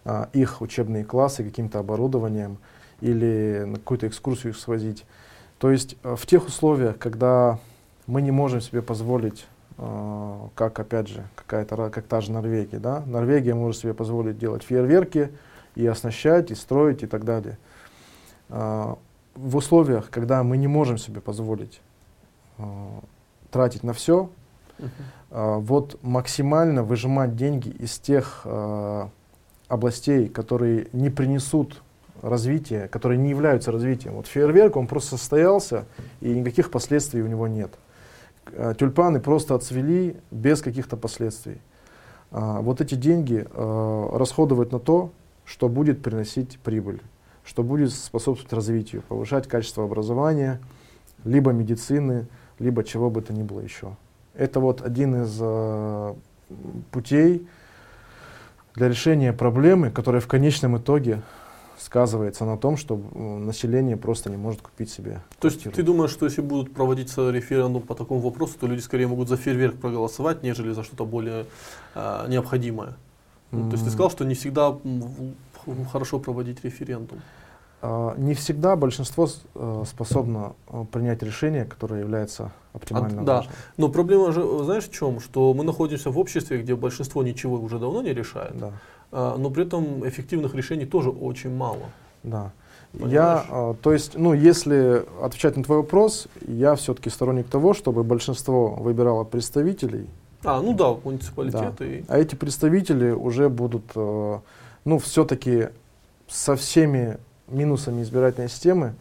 э, 0.03 0.25
их 0.33 0.61
учебные 0.61 1.05
классы 1.05 1.45
каким-то 1.45 1.79
оборудованием 1.79 2.57
или 3.01 3.63
на 3.65 3.75
какую-то 3.75 4.07
экскурсию 4.07 4.53
их 4.53 4.57
свозить. 4.57 5.05
То 5.59 5.71
есть 5.71 5.95
э, 6.03 6.15
в 6.15 6.25
тех 6.25 6.47
условиях, 6.47 6.97
когда 6.97 7.59
мы 8.07 8.21
не 8.21 8.31
можем 8.31 8.61
себе 8.61 8.81
позволить, 8.81 9.45
э, 9.77 10.39
как 10.55 10.79
опять 10.79 11.07
же, 11.07 11.23
какая-то, 11.35 11.89
как 11.89 12.05
та 12.05 12.21
же 12.21 12.31
Норвегия, 12.31 12.79
да, 12.79 13.03
Норвегия 13.05 13.53
может 13.53 13.81
себе 13.81 13.93
позволить 13.93 14.37
делать 14.37 14.63
фейерверки 14.63 15.31
и 15.75 15.85
оснащать, 15.85 16.51
и 16.51 16.55
строить 16.55 17.03
и 17.03 17.07
так 17.07 17.25
далее. 17.25 17.57
А, 18.49 18.97
в 19.35 19.55
условиях, 19.57 20.09
когда 20.09 20.43
мы 20.43 20.57
не 20.57 20.67
можем 20.67 20.97
себе 20.97 21.21
позволить 21.21 21.81
а, 22.57 23.01
тратить 23.51 23.83
на 23.83 23.93
все, 23.93 24.29
мгм. 24.79 24.89
а, 25.31 25.57
вот 25.57 25.99
максимально 26.01 26.83
выжимать 26.83 27.35
деньги 27.35 27.69
из 27.69 27.97
тех 27.99 28.41
а, 28.45 29.09
областей, 29.67 30.29
которые 30.29 30.87
не 30.93 31.09
принесут 31.09 31.81
развития, 32.21 32.87
которые 32.87 33.17
не 33.17 33.29
являются 33.29 33.71
развитием. 33.71 34.15
Вот 34.15 34.27
фейерверк, 34.27 34.75
он 34.77 34.87
просто 34.87 35.17
состоялся, 35.17 35.85
и 36.21 36.29
никаких 36.29 36.71
последствий 36.71 37.21
у 37.21 37.27
него 37.27 37.47
нет. 37.47 37.71
А, 38.53 38.73
Тюльпаны 38.73 39.19
просто 39.19 39.55
отцвели 39.55 40.17
без 40.31 40.61
каких-то 40.61 40.97
последствий. 40.97 41.61
А, 42.31 42.61
Вот 42.61 42.81
эти 42.81 42.95
деньги 42.95 43.45
а, 43.51 44.17
расходовать 44.17 44.71
на 44.71 44.79
то, 44.79 45.11
что 45.45 45.69
будет 45.69 46.01
приносить 46.01 46.59
прибыль, 46.59 47.01
что 47.43 47.63
будет 47.63 47.91
способствовать 47.91 48.53
развитию, 48.53 49.03
повышать 49.07 49.47
качество 49.47 49.83
образования, 49.83 50.59
либо 51.23 51.51
медицины, 51.51 52.27
либо 52.59 52.83
чего 52.83 53.09
бы 53.09 53.21
то 53.21 53.33
ни 53.33 53.43
было 53.43 53.59
еще. 53.59 53.95
Это 54.33 54.59
вот 54.59 54.81
один 54.81 55.23
из 55.23 55.39
м, 55.39 56.15
путей 56.91 57.47
для 58.75 58.89
решения 58.89 59.33
проблемы, 59.33 59.91
которая 59.91 60.21
в 60.21 60.27
конечном 60.27 60.77
итоге 60.77 61.21
сказывается 61.77 62.45
на 62.45 62.57
том, 62.57 62.77
что 62.77 62.95
м, 62.95 63.45
население 63.45 63.97
просто 63.97 64.29
не 64.29 64.37
может 64.37 64.61
купить 64.61 64.89
себе 64.89 65.21
То 65.39 65.47
есть 65.47 65.61
квартиру. 65.61 65.75
ты 65.75 65.83
думаешь, 65.83 66.11
что 66.11 66.25
если 66.25 66.41
будут 66.41 66.73
проводиться 66.73 67.29
референдум 67.29 67.81
по 67.81 67.95
такому 67.95 68.19
вопросу, 68.19 68.53
то 68.59 68.67
люди 68.67 68.81
скорее 68.81 69.07
могут 69.07 69.29
за 69.29 69.37
фейерверк 69.37 69.75
проголосовать, 69.75 70.43
нежели 70.43 70.71
за 70.71 70.83
что-то 70.83 71.05
более 71.05 71.45
а, 71.93 72.27
необходимое? 72.27 72.95
Ну, 73.51 73.69
то 73.69 73.73
есть 73.73 73.85
ты 73.85 73.89
сказал, 73.91 74.09
что 74.11 74.25
не 74.25 74.35
всегда 74.35 74.75
хорошо 75.91 76.19
проводить 76.19 76.63
референдум. 76.63 77.19
А, 77.81 78.15
Не 78.17 78.33
всегда 78.33 78.75
большинство 78.75 79.27
э, 79.53 79.83
способно 79.85 80.53
э, 80.69 80.85
принять 80.91 81.21
решение, 81.21 81.65
которое 81.65 81.99
является 82.01 82.51
оптимально 82.73 83.23
да. 83.23 83.35
важным. 83.37 83.55
Но 83.77 83.89
проблема 83.89 84.31
же, 84.31 84.41
э, 84.41 84.63
знаешь, 84.63 84.85
в 84.85 84.91
чем? 84.91 85.19
Что 85.19 85.53
мы 85.53 85.63
находимся 85.63 86.09
в 86.09 86.17
обществе, 86.17 86.61
где 86.61 86.75
большинство 86.75 87.21
ничего 87.21 87.59
уже 87.59 87.77
давно 87.77 88.01
не 88.01 88.13
решает, 88.13 88.57
Да, 88.57 88.67
а, 88.67 88.73
но 89.11 89.49
при 89.49 89.63
этом 89.65 90.07
эффективных 90.07 90.55
решений 90.55 90.85
тоже 90.85 91.09
очень 91.09 91.55
мало. 91.55 91.83
да. 92.23 92.51
Понимаешь? 92.91 93.13
Я, 93.13 93.45
а, 93.49 93.73
то 93.81 93.91
есть, 93.91 94.17
ну, 94.17 94.33
если 94.33 95.03
отвечать 95.21 95.57
на 95.57 95.63
твой 95.63 95.79
вопрос, 95.79 96.27
я 96.47 96.75
все-таки 96.75 97.09
сторонник 97.09 97.47
того, 97.49 97.73
чтобы 97.73 98.03
большинство 98.05 98.69
выбирало 98.69 99.25
представителей, 99.25 100.07
А, 100.45 100.61
ну 100.61 100.73
да, 100.73 100.95
муниципалитеты. 101.03 101.85
и- 101.99 102.05
а 102.07 102.17
эти 102.17 102.35
представители 102.35 103.11
уже 103.11 103.49
будут, 103.49 103.83
э, 103.95 104.39
ну, 104.85 104.97
все-таки 104.99 105.69
со 106.29 106.55
всеми 106.55 107.17
минусами 107.49 108.01
избирательной 108.01 108.47
системы 108.49 108.93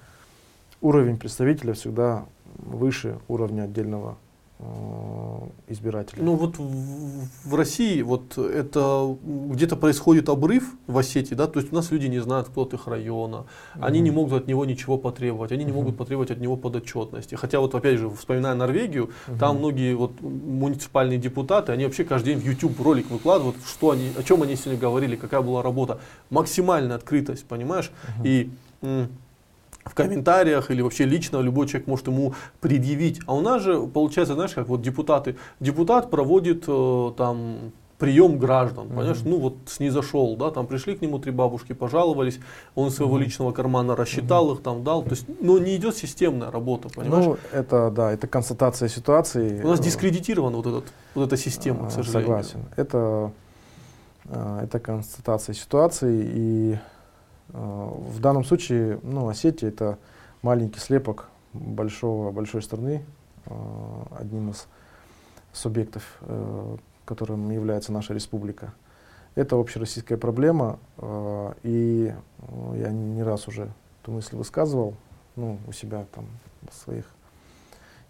уровень 0.80 1.16
представителя 1.16 1.74
всегда 1.74 2.24
выше 2.56 3.18
уровня 3.28 3.62
отдельного 3.62 4.16
э, 4.64 5.72
избирателя. 5.72 6.22
Ну 6.22 6.34
вот 6.36 6.58
в, 6.58 7.28
в 7.44 7.54
России 7.54 8.02
вот 8.02 8.38
это 8.38 9.16
где-то 9.24 9.76
происходит 9.76 10.28
обрыв 10.28 10.64
в 10.86 10.98
Осетии, 10.98 11.34
да, 11.34 11.46
то 11.46 11.60
есть 11.60 11.72
у 11.72 11.74
нас 11.76 11.90
люди 11.90 12.06
не 12.06 12.20
знают, 12.20 12.48
кто 12.48 12.62
от 12.62 12.74
их 12.74 12.86
района, 12.86 13.46
они 13.80 14.00
не 14.00 14.10
Мгм. 14.10 14.20
могут 14.20 14.42
от 14.42 14.46
него 14.48 14.64
ничего 14.64 14.98
потребовать, 14.98 15.52
они 15.52 15.64
не 15.64 15.72
Мгм. 15.72 15.80
могут 15.80 15.96
потребовать 15.96 16.30
от 16.30 16.40
него 16.40 16.56
подотчетности. 16.56 17.34
Хотя 17.34 17.60
вот 17.60 17.74
опять 17.74 17.98
же, 17.98 18.10
вспоминая 18.10 18.54
Норвегию, 18.54 19.10
там 19.38 19.50
Мгм. 19.56 19.58
многие 19.58 19.94
вот 19.94 20.20
муниципальные 20.20 21.18
депутаты, 21.18 21.72
они 21.72 21.84
вообще 21.84 22.04
каждый 22.04 22.34
день 22.34 22.40
в 22.42 22.46
YouTube 22.46 22.80
ролик 22.80 23.10
выкладывают, 23.10 23.56
что 23.66 23.90
они, 23.90 24.10
о 24.18 24.22
чем 24.22 24.42
они 24.42 24.56
сегодня 24.56 24.80
говорили, 24.80 25.16
какая 25.16 25.42
была 25.42 25.62
работа. 25.62 25.98
Максимальная 26.30 26.96
открытость, 26.96 27.44
понимаешь? 27.46 27.90
Мгм. 28.18 28.26
И 28.26 28.50
в 29.84 29.94
комментариях 29.94 30.70
или 30.70 30.82
вообще 30.82 31.04
лично 31.04 31.38
любой 31.40 31.66
человек 31.66 31.86
может 31.86 32.06
ему 32.06 32.34
предъявить. 32.60 33.20
А 33.26 33.34
у 33.34 33.40
нас 33.40 33.62
же 33.62 33.86
получается, 33.86 34.34
знаешь, 34.34 34.52
как 34.52 34.68
вот 34.68 34.82
депутаты. 34.82 35.36
Депутат 35.60 36.10
проводит 36.10 36.64
э, 36.66 37.12
там 37.16 37.72
прием 37.98 38.38
граждан, 38.38 38.86
Мгм. 38.86 38.96
понимаешь, 38.96 39.20
ну 39.24 39.38
вот 39.38 39.54
снизошел, 39.66 40.36
да, 40.36 40.50
там 40.50 40.66
пришли 40.66 40.96
к 40.96 41.00
нему 41.02 41.18
три 41.18 41.30
бабушки, 41.32 41.74
пожаловались, 41.74 42.40
он 42.74 42.88
из 42.88 42.96
своего 42.96 43.14
Мгм. 43.14 43.22
личного 43.24 43.52
кармана 43.52 43.94
рассчитал 43.94 44.52
их, 44.52 44.62
там 44.62 44.82
дал, 44.82 45.02
то 45.02 45.10
есть, 45.10 45.26
ну 45.40 45.58
не 45.58 45.76
идет 45.76 45.96
системная 45.96 46.50
работа, 46.50 46.88
понимаешь? 46.88 47.24
Ну, 47.24 47.36
это, 47.52 47.90
да, 47.90 48.12
это 48.12 48.26
констатация 48.26 48.88
ситуации. 48.88 49.62
У 49.62 49.68
нас 49.68 49.80
дискредитирована 49.80 50.56
вот, 50.56 50.66
этот, 50.66 50.84
вот 51.14 51.26
эта 51.26 51.36
система, 51.36 51.86
а, 51.86 51.88
к 51.88 51.92
сожалению. 51.92 52.42
Согласен. 52.42 52.60
Это, 52.76 53.30
а, 54.28 54.64
это 54.64 54.78
констатация 54.80 55.54
ситуации. 55.54 56.30
И 56.34 56.78
в 57.48 58.20
данном 58.20 58.44
случае, 58.44 58.98
ну, 59.02 59.28
Осетия 59.28 59.68
это 59.68 59.98
маленький 60.42 60.80
слепок 60.80 61.28
большого, 61.52 62.30
большой 62.30 62.62
страны, 62.62 63.04
а, 63.46 64.06
одним 64.18 64.50
из 64.50 64.66
субъектов, 65.52 66.02
э, 66.22 66.76
которым 67.04 67.50
является 67.50 67.92
наша 67.92 68.12
республика. 68.12 68.74
Это 69.34 69.56
общероссийская 69.56 70.18
проблема, 70.18 70.78
э, 70.98 71.52
и 71.62 72.12
э, 72.38 72.76
я 72.76 72.90
не 72.90 73.22
раз 73.22 73.48
уже 73.48 73.72
эту 74.02 74.12
мысль 74.12 74.36
высказывал, 74.36 74.96
ну, 75.36 75.58
у 75.66 75.72
себя 75.72 76.06
там 76.14 76.26
в 76.68 76.74
своих 76.74 77.04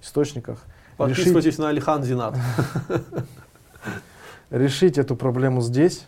источниках. 0.02 0.64
Подписывайтесь 0.96 1.58
на 1.58 1.68
Алихан 1.68 2.02
Зинат. 2.02 2.36
Решить 4.50 4.98
эту 4.98 5.16
проблему 5.16 5.60
здесь, 5.60 6.06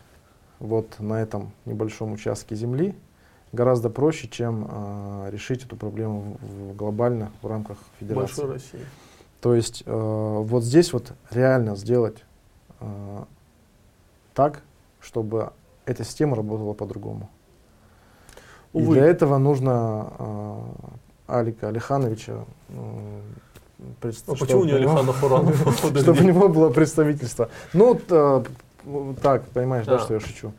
вот 0.59 0.99
на 1.01 1.21
этом 1.21 1.53
небольшом 1.65 2.13
участке 2.13 2.55
земли, 2.55 2.95
гораздо 3.57 3.91
проще, 3.91 4.29
чем 4.29 4.69
э, 4.71 5.31
решить 5.33 5.65
эту 5.65 5.75
проблему 5.77 6.37
в- 6.41 6.73
в 6.73 6.77
глобально 6.77 7.31
в 7.43 7.47
рамках 7.49 7.79
федерации. 7.99 8.43
Большой 8.43 8.53
России. 8.55 8.81
То 9.41 9.55
есть 9.55 9.83
э, 9.87 9.91
вот 9.93 10.63
здесь 10.63 10.93
вот 10.93 11.13
реально 11.31 11.75
сделать 11.77 12.25
э, 12.81 13.25
так, 14.35 14.63
чтобы 15.01 15.51
эта 15.87 16.05
система 16.05 16.37
работала 16.37 16.73
по-другому. 16.75 17.29
И 18.73 18.79
для 18.95 19.05
этого 19.07 19.39
нужно 19.39 20.13
э, 20.19 20.57
Алика 21.29 21.69
Алихановича 21.69 22.45
э, 22.69 23.21
пред- 24.01 24.23
А 24.27 24.35
почему 24.35 24.65
не 24.65 24.73
Алихан 24.73 25.09
Ахуранов? 25.09 25.57
чтобы 26.03 26.21
у 26.21 26.25
него 26.25 26.49
было 26.49 26.71
представительство. 26.71 27.49
Ну, 27.73 27.99
э, 28.09 28.45
так, 29.23 29.45
понимаешь, 29.49 29.87
да, 29.87 29.99
что 29.99 30.15
я 30.15 30.21
шучу. 30.21 30.53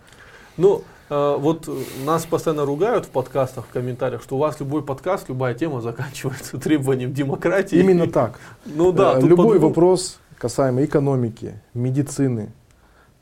Ну, 0.58 0.82
вот 1.10 1.70
нас 2.06 2.26
постоянно 2.26 2.66
ругают 2.66 3.06
в 3.06 3.10
подкастах, 3.10 3.66
в 3.66 3.70
комментариях, 3.70 4.22
что 4.22 4.36
у 4.36 4.40
вас 4.40 4.60
любой 4.60 4.84
подкаст, 4.84 5.30
любая 5.30 5.54
тема 5.54 5.82
заканчивается 5.82 6.58
требованием 6.60 7.14
демократии. 7.14 7.80
Именно 7.80 8.08
так. 8.08 8.40
Ну 8.66 8.92
да. 8.92 9.18
Э, 9.18 9.22
любой 9.22 9.60
вопрос 9.60 10.20
касаемо 10.38 10.84
экономики, 10.84 11.60
медицины, 11.74 12.52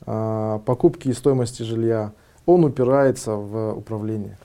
э, 0.06 0.58
покупки 0.64 1.08
и 1.08 1.12
стоимости 1.12 1.62
жилья, 1.62 2.12
он 2.44 2.64
упирается 2.64 3.32
в 3.32 3.72
управление. 3.72 4.38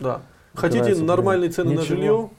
Да. 0.00 0.22
Хотите 0.54 0.94
нормальные 0.96 1.50
цены 1.50 1.70
Ничего. 1.70 1.80
на 1.80 1.86
жилье? 1.86 2.30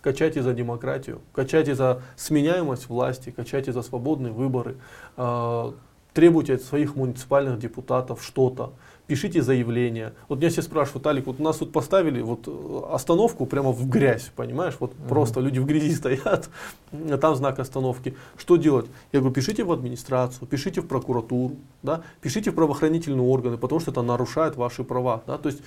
Качайте 0.00 0.42
за 0.42 0.54
демократию, 0.54 1.20
качайте 1.32 1.74
за 1.74 2.02
сменяемость 2.16 2.88
власти, 2.88 3.30
качайте 3.30 3.72
за 3.72 3.82
свободные 3.82 4.32
выборы, 4.32 4.76
э, 5.16 5.72
требуйте 6.14 6.54
от 6.54 6.62
своих 6.62 6.94
муниципальных 6.94 7.58
депутатов 7.58 8.22
что-то 8.22 8.72
пишите 9.08 9.42
заявление. 9.42 10.12
Вот 10.28 10.38
меня 10.38 10.50
все 10.50 10.62
спрашивают, 10.62 11.06
Алик, 11.06 11.26
вот 11.26 11.40
у 11.40 11.42
нас 11.42 11.56
тут 11.56 11.72
поставили 11.72 12.20
вот 12.20 12.46
э, 12.46 12.94
остановку 12.94 13.46
прямо 13.46 13.72
в 13.72 13.88
грязь, 13.88 14.30
понимаешь? 14.36 14.74
Вот 14.78 14.92
uh-huh. 14.92 15.08
просто 15.08 15.40
люди 15.40 15.58
в 15.58 15.66
грязи 15.66 15.94
стоят, 15.96 16.50
а 16.92 17.16
там 17.16 17.34
знак 17.34 17.58
остановки. 17.58 18.14
Что 18.36 18.56
делать? 18.56 18.86
Я 19.12 19.20
говорю, 19.20 19.34
пишите 19.34 19.64
в 19.64 19.72
администрацию, 19.72 20.46
пишите 20.46 20.82
в 20.82 20.86
прокуратуру, 20.86 21.56
да, 21.82 22.02
пишите 22.20 22.50
в 22.50 22.54
правоохранительные 22.54 23.26
органы, 23.26 23.56
потому 23.56 23.80
что 23.80 23.90
это 23.90 24.02
нарушает 24.02 24.56
ваши 24.56 24.84
права. 24.84 25.22
Да? 25.26 25.38
То 25.38 25.48
есть 25.48 25.62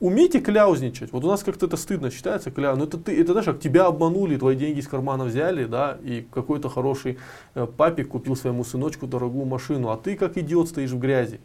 умейте 0.00 0.40
кляузничать. 0.40 1.12
Вот 1.12 1.24
у 1.24 1.28
нас 1.28 1.44
как-то 1.44 1.66
это 1.66 1.76
стыдно 1.76 2.10
считается, 2.10 2.50
кляу. 2.50 2.76
Но 2.76 2.84
это 2.84 2.98
ты, 2.98 3.18
это 3.20 3.32
знаешь, 3.32 3.46
как 3.46 3.60
тебя 3.60 3.86
обманули, 3.86 4.36
твои 4.36 4.56
деньги 4.56 4.80
из 4.80 4.88
кармана 4.88 5.24
взяли, 5.24 5.64
да, 5.64 5.98
и 6.02 6.26
какой-то 6.28 6.68
хороший 6.68 7.18
э, 7.54 7.66
папик 7.66 8.08
купил 8.08 8.34
своему 8.34 8.64
сыночку 8.64 9.06
дорогую 9.06 9.46
машину, 9.46 9.90
а 9.90 9.96
ты 9.96 10.16
как 10.16 10.36
идиот 10.36 10.70
стоишь 10.70 10.90
в 10.90 10.98
грязи 10.98 11.38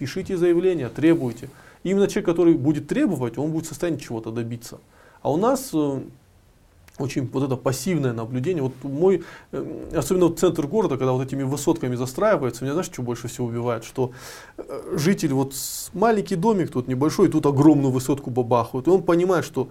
пишите 0.00 0.36
заявление, 0.36 0.88
требуйте. 0.88 1.50
именно 1.84 2.08
человек, 2.08 2.26
который 2.26 2.54
будет 2.54 2.88
требовать, 2.88 3.38
он 3.38 3.50
будет 3.50 3.66
в 3.66 3.68
состоянии 3.68 3.98
чего-то 3.98 4.30
добиться. 4.30 4.78
А 5.22 5.30
у 5.30 5.36
нас 5.36 5.70
э, 5.74 6.00
очень 6.98 7.28
вот 7.32 7.42
это 7.42 7.56
пассивное 7.56 8.14
наблюдение. 8.14 8.62
Вот 8.62 8.72
мой, 8.82 9.22
э, 9.52 9.90
особенно 9.94 10.26
вот 10.26 10.38
центр 10.38 10.66
города, 10.66 10.96
когда 10.96 11.12
вот 11.12 11.26
этими 11.26 11.42
высотками 11.42 11.96
застраивается, 11.96 12.64
меня 12.64 12.72
знаешь, 12.72 12.90
что 12.90 13.02
больше 13.02 13.28
всего 13.28 13.46
убивает? 13.48 13.84
Что 13.84 14.12
э, 14.56 14.96
житель, 14.96 15.34
вот 15.34 15.54
маленький 15.92 16.36
домик 16.36 16.70
тут 16.70 16.88
небольшой, 16.88 17.28
тут 17.28 17.44
огромную 17.44 17.92
высотку 17.92 18.30
бабахают, 18.30 18.86
и 18.86 18.90
он 18.90 19.02
понимает, 19.02 19.44
что 19.44 19.68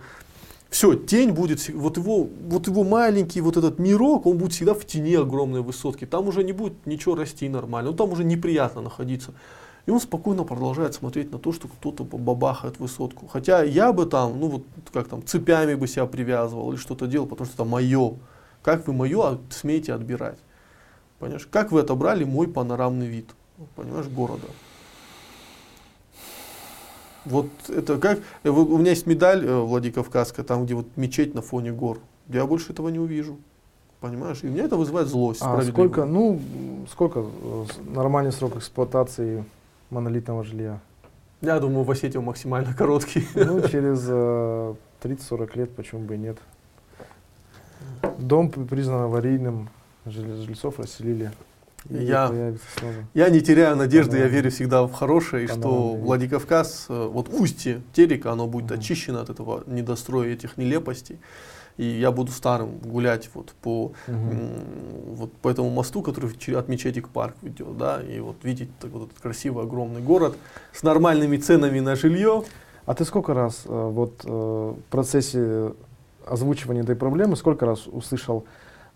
все, 0.70 0.94
тень 0.94 1.32
будет, 1.32 1.68
вот 1.70 1.98
его, 1.98 2.28
вот 2.48 2.68
его 2.68 2.84
маленький 2.84 3.42
вот 3.42 3.58
этот 3.58 3.80
мирок, 3.80 4.28
он 4.28 4.38
будет 4.38 4.54
всегда 4.54 4.76
в 4.76 4.86
тени 4.86 5.16
огромной 5.16 5.62
высотки. 5.62 6.06
Там 6.06 6.28
уже 6.28 6.44
не 6.44 6.52
будет 6.52 6.86
ничего 6.86 7.16
расти 7.16 7.50
нормально, 7.50 7.90
ну 7.92 7.98
там 7.98 8.12
уже 8.12 8.24
неприятно 8.24 8.82
находиться. 8.82 9.34
И 9.90 9.92
он 9.92 10.00
спокойно 10.00 10.44
продолжает 10.44 10.94
смотреть 10.94 11.32
на 11.32 11.40
то, 11.40 11.52
что 11.52 11.68
кто-то 11.68 12.04
бабахает 12.04 12.78
высотку. 12.78 13.26
Хотя 13.26 13.64
я 13.64 13.92
бы 13.92 14.06
там, 14.06 14.40
ну 14.40 14.48
вот 14.48 14.64
как 14.94 15.08
там, 15.08 15.26
цепями 15.26 15.74
бы 15.74 15.88
себя 15.88 16.06
привязывал 16.06 16.72
или 16.72 16.78
что-то 16.78 17.08
делал, 17.08 17.26
потому 17.26 17.48
что 17.48 17.56
это 17.56 17.64
мое. 17.64 18.14
Как 18.62 18.86
вы 18.86 18.94
мое 18.94 19.20
а 19.20 19.40
смеете 19.50 19.94
отбирать? 19.94 20.38
Понимаешь? 21.18 21.48
Как 21.50 21.72
вы 21.72 21.80
отобрали 21.80 22.24
мой 22.24 22.48
панорамный 22.48 23.08
вид, 23.08 23.32
понимаешь, 23.76 24.06
города? 24.06 24.46
Вот 27.26 27.48
это 27.68 27.98
как, 27.98 28.20
э, 28.44 28.50
у 28.50 28.78
меня 28.78 28.92
есть 28.92 29.08
медаль 29.08 29.44
э, 29.44 29.60
Владикавказская, 29.60 30.46
там 30.46 30.66
где 30.66 30.76
вот 30.76 30.86
мечеть 30.98 31.34
на 31.34 31.42
фоне 31.42 31.72
гор. 31.72 31.98
Я 32.28 32.46
больше 32.46 32.74
этого 32.74 32.90
не 32.90 33.00
увижу. 33.00 33.40
Понимаешь? 34.02 34.44
И 34.44 34.46
меня 34.46 34.66
это 34.66 34.78
вызывает 34.78 35.08
злость. 35.08 35.42
А 35.42 35.60
сколько, 35.64 36.06
ну, 36.06 36.40
сколько 36.92 37.26
э, 37.26 37.66
нормальный 37.88 38.32
срок 38.32 38.56
эксплуатации 38.58 39.46
монолитного 39.90 40.44
жилья? 40.44 40.80
Я 41.42 41.60
думаю, 41.60 41.84
в 41.84 41.92
Осетии 41.92 42.18
максимально 42.18 42.74
короткий. 42.74 43.28
Ну, 43.36 43.68
через 43.68 44.06
э, 44.10 44.74
30-40 45.02 45.58
лет, 45.58 45.76
почему 45.76 46.02
бы 46.02 46.16
и 46.16 46.18
нет. 46.18 46.38
Дом 48.18 48.50
признан 48.50 49.04
аварийным, 49.04 49.70
жильцов 50.06 50.80
расселили. 50.80 51.32
Я, 51.90 52.30
я 53.14 53.30
не 53.30 53.40
теряю 53.40 53.78
надежды, 53.78 54.18
я 54.18 54.28
верю 54.28 54.52
всегда 54.52 54.84
в 54.84 54.92
хорошее, 54.92 55.46
и 55.46 55.48
что 55.48 55.96
Владикавказ, 55.96 56.88
э, 56.90 57.10
вот 57.10 57.30
устье 57.30 57.82
Терека, 57.94 58.34
оно 58.34 58.48
будет 58.48 58.72
очищено 58.72 59.22
от 59.22 59.30
этого 59.30 59.64
недостроя, 59.66 60.34
этих 60.34 60.58
нелепостей 60.58 61.20
и 61.80 61.86
я 61.86 62.12
буду 62.12 62.34
старым 62.34 62.78
гулять 62.80 63.30
вот 63.34 63.54
по, 63.62 63.86
угу. 63.86 63.94
вот 65.16 65.32
по 65.32 65.48
этому 65.48 65.70
мосту, 65.70 66.02
который 66.02 66.30
от 66.58 66.68
мечети 66.68 67.00
к 67.00 67.08
парк 67.08 67.36
ведет, 67.42 67.78
да, 67.78 68.04
и 68.04 68.20
вот 68.20 68.36
видеть 68.44 68.70
так, 68.80 68.92
вот 68.92 69.08
этот 69.08 69.18
красивый 69.18 69.64
огромный 69.64 70.02
город 70.02 70.36
с 70.74 70.84
нормальными 70.84 71.38
ценами 71.38 71.80
на 71.80 71.96
жилье. 71.96 72.44
А 72.86 72.96
ты 72.96 73.06
сколько 73.06 73.34
раз 73.34 73.64
э, 73.66 73.70
вот 73.70 74.26
э, 74.26 74.30
в 74.30 74.82
процессе 74.90 75.72
озвучивания 76.28 76.84
этой 76.84 76.98
проблемы, 76.98 77.38
сколько 77.38 77.66
раз 77.66 77.88
услышал 77.88 78.44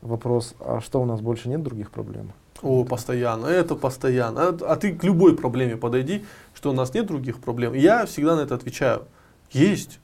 вопрос, 0.01 0.53
а 0.59 0.81
что 0.81 1.01
у 1.01 1.05
нас 1.05 1.21
больше 1.21 1.47
нет 1.47 1.63
других 1.63 1.89
проблем? 1.89 2.33
О, 2.61 2.83
постоянно, 2.83 3.45
это 3.45 3.75
постоянно. 3.75 4.49
А, 4.49 4.57
а 4.67 4.75
ты 4.75 4.93
к 4.93 5.05
любой 5.05 5.37
проблеме 5.37 5.77
подойди, 5.77 6.25
что 6.53 6.71
у 6.71 6.73
нас 6.73 6.93
нет 6.93 7.05
других 7.05 7.39
проблем. 7.39 7.75
Я 7.75 8.05
всегда 8.07 8.35
на 8.35 8.41
это 8.41 8.55
отвечаю. 8.55 9.03
Есть. 9.51 10.01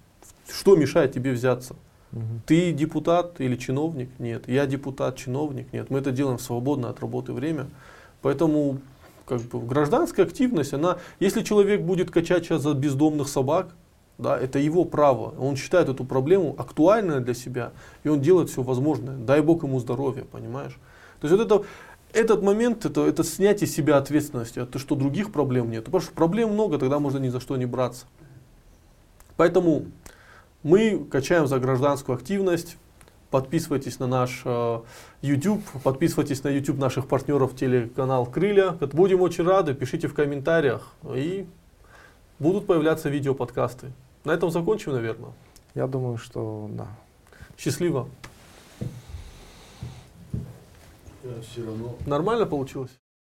Что 0.49 0.77
мешает 0.77 1.11
тебе 1.11 1.33
взяться? 1.33 1.75
Угу. 2.11 2.23
Ты 2.45 2.71
депутат 2.71 3.39
или 3.39 3.55
чиновник? 3.55 4.09
Нет. 4.19 4.47
Я 4.47 4.65
депутат, 4.65 5.15
чиновник? 5.15 5.71
Нет. 5.73 5.89
Мы 5.89 5.99
это 5.99 6.11
делаем 6.11 6.37
в 6.37 6.41
свободное 6.41 6.89
от 6.89 6.99
работы 6.99 7.33
время. 7.33 7.67
Поэтому 8.21 8.79
как 9.25 9.41
бы, 9.41 9.59
гражданская 9.61 10.25
активность, 10.25 10.73
она, 10.73 10.97
если 11.19 11.43
человек 11.43 11.81
будет 11.81 12.11
качать 12.11 12.45
сейчас 12.45 12.63
за 12.63 12.73
бездомных 12.73 13.27
собак, 13.27 13.69
да, 14.17 14.37
это 14.37 14.59
его 14.59 14.83
право. 14.83 15.33
Он 15.39 15.55
считает 15.55 15.87
эту 15.87 16.03
проблему 16.03 16.53
актуальной 16.57 17.21
для 17.21 17.33
себя, 17.33 17.71
и 18.03 18.09
он 18.09 18.19
делает 18.19 18.49
все 18.49 18.61
возможное. 18.61 19.15
Дай 19.15 19.41
Бог 19.41 19.63
ему 19.63 19.79
здоровья, 19.79 20.25
понимаешь? 20.29 20.77
То 21.21 21.27
есть 21.27 21.37
вот 21.37 21.45
это, 21.45 21.65
этот 22.11 22.43
момент, 22.43 22.85
это, 22.85 23.05
это 23.05 23.23
снятие 23.23 23.67
себя 23.67 23.97
ответственности, 23.97 24.59
от 24.59 24.71
того, 24.71 24.81
что 24.81 24.95
других 24.95 25.31
проблем 25.31 25.71
нет. 25.71 25.85
Потому 25.85 26.01
что 26.01 26.11
проблем 26.11 26.51
много, 26.51 26.77
тогда 26.77 26.99
можно 26.99 27.17
ни 27.17 27.29
за 27.29 27.39
что 27.39 27.55
не 27.55 27.65
браться. 27.65 28.07
Поэтому 29.37 29.85
мы 30.63 31.05
качаем 31.05 31.47
за 31.47 31.59
гражданскую 31.59 32.15
активность. 32.15 32.77
Подписывайтесь 33.29 33.99
на 33.99 34.07
наш 34.07 34.41
э, 34.43 34.81
YouTube, 35.21 35.63
подписывайтесь 35.83 36.43
на 36.43 36.49
YouTube 36.49 36.79
наших 36.79 37.07
партнеров 37.07 37.55
телеканал 37.55 38.25
Крылья. 38.25 38.71
Будем 38.71 39.21
очень 39.21 39.45
рады, 39.45 39.75
пишите 39.75 40.07
в 40.07 40.15
комментариях 40.15 40.93
и 41.03 41.47
будут 42.39 42.65
появляться 42.65 43.07
видео-подкасты. 43.09 43.91
На 44.23 44.31
этом 44.31 44.49
закончим, 44.49 44.93
наверное. 44.93 45.31
Я 45.75 45.85
думаю, 45.85 46.17
что 46.17 46.67
да. 46.71 46.87
Счастливо. 47.57 48.09
все 51.43 51.63
равно. 51.63 51.95
Нормально 52.07 52.45
получилось? 52.47 52.91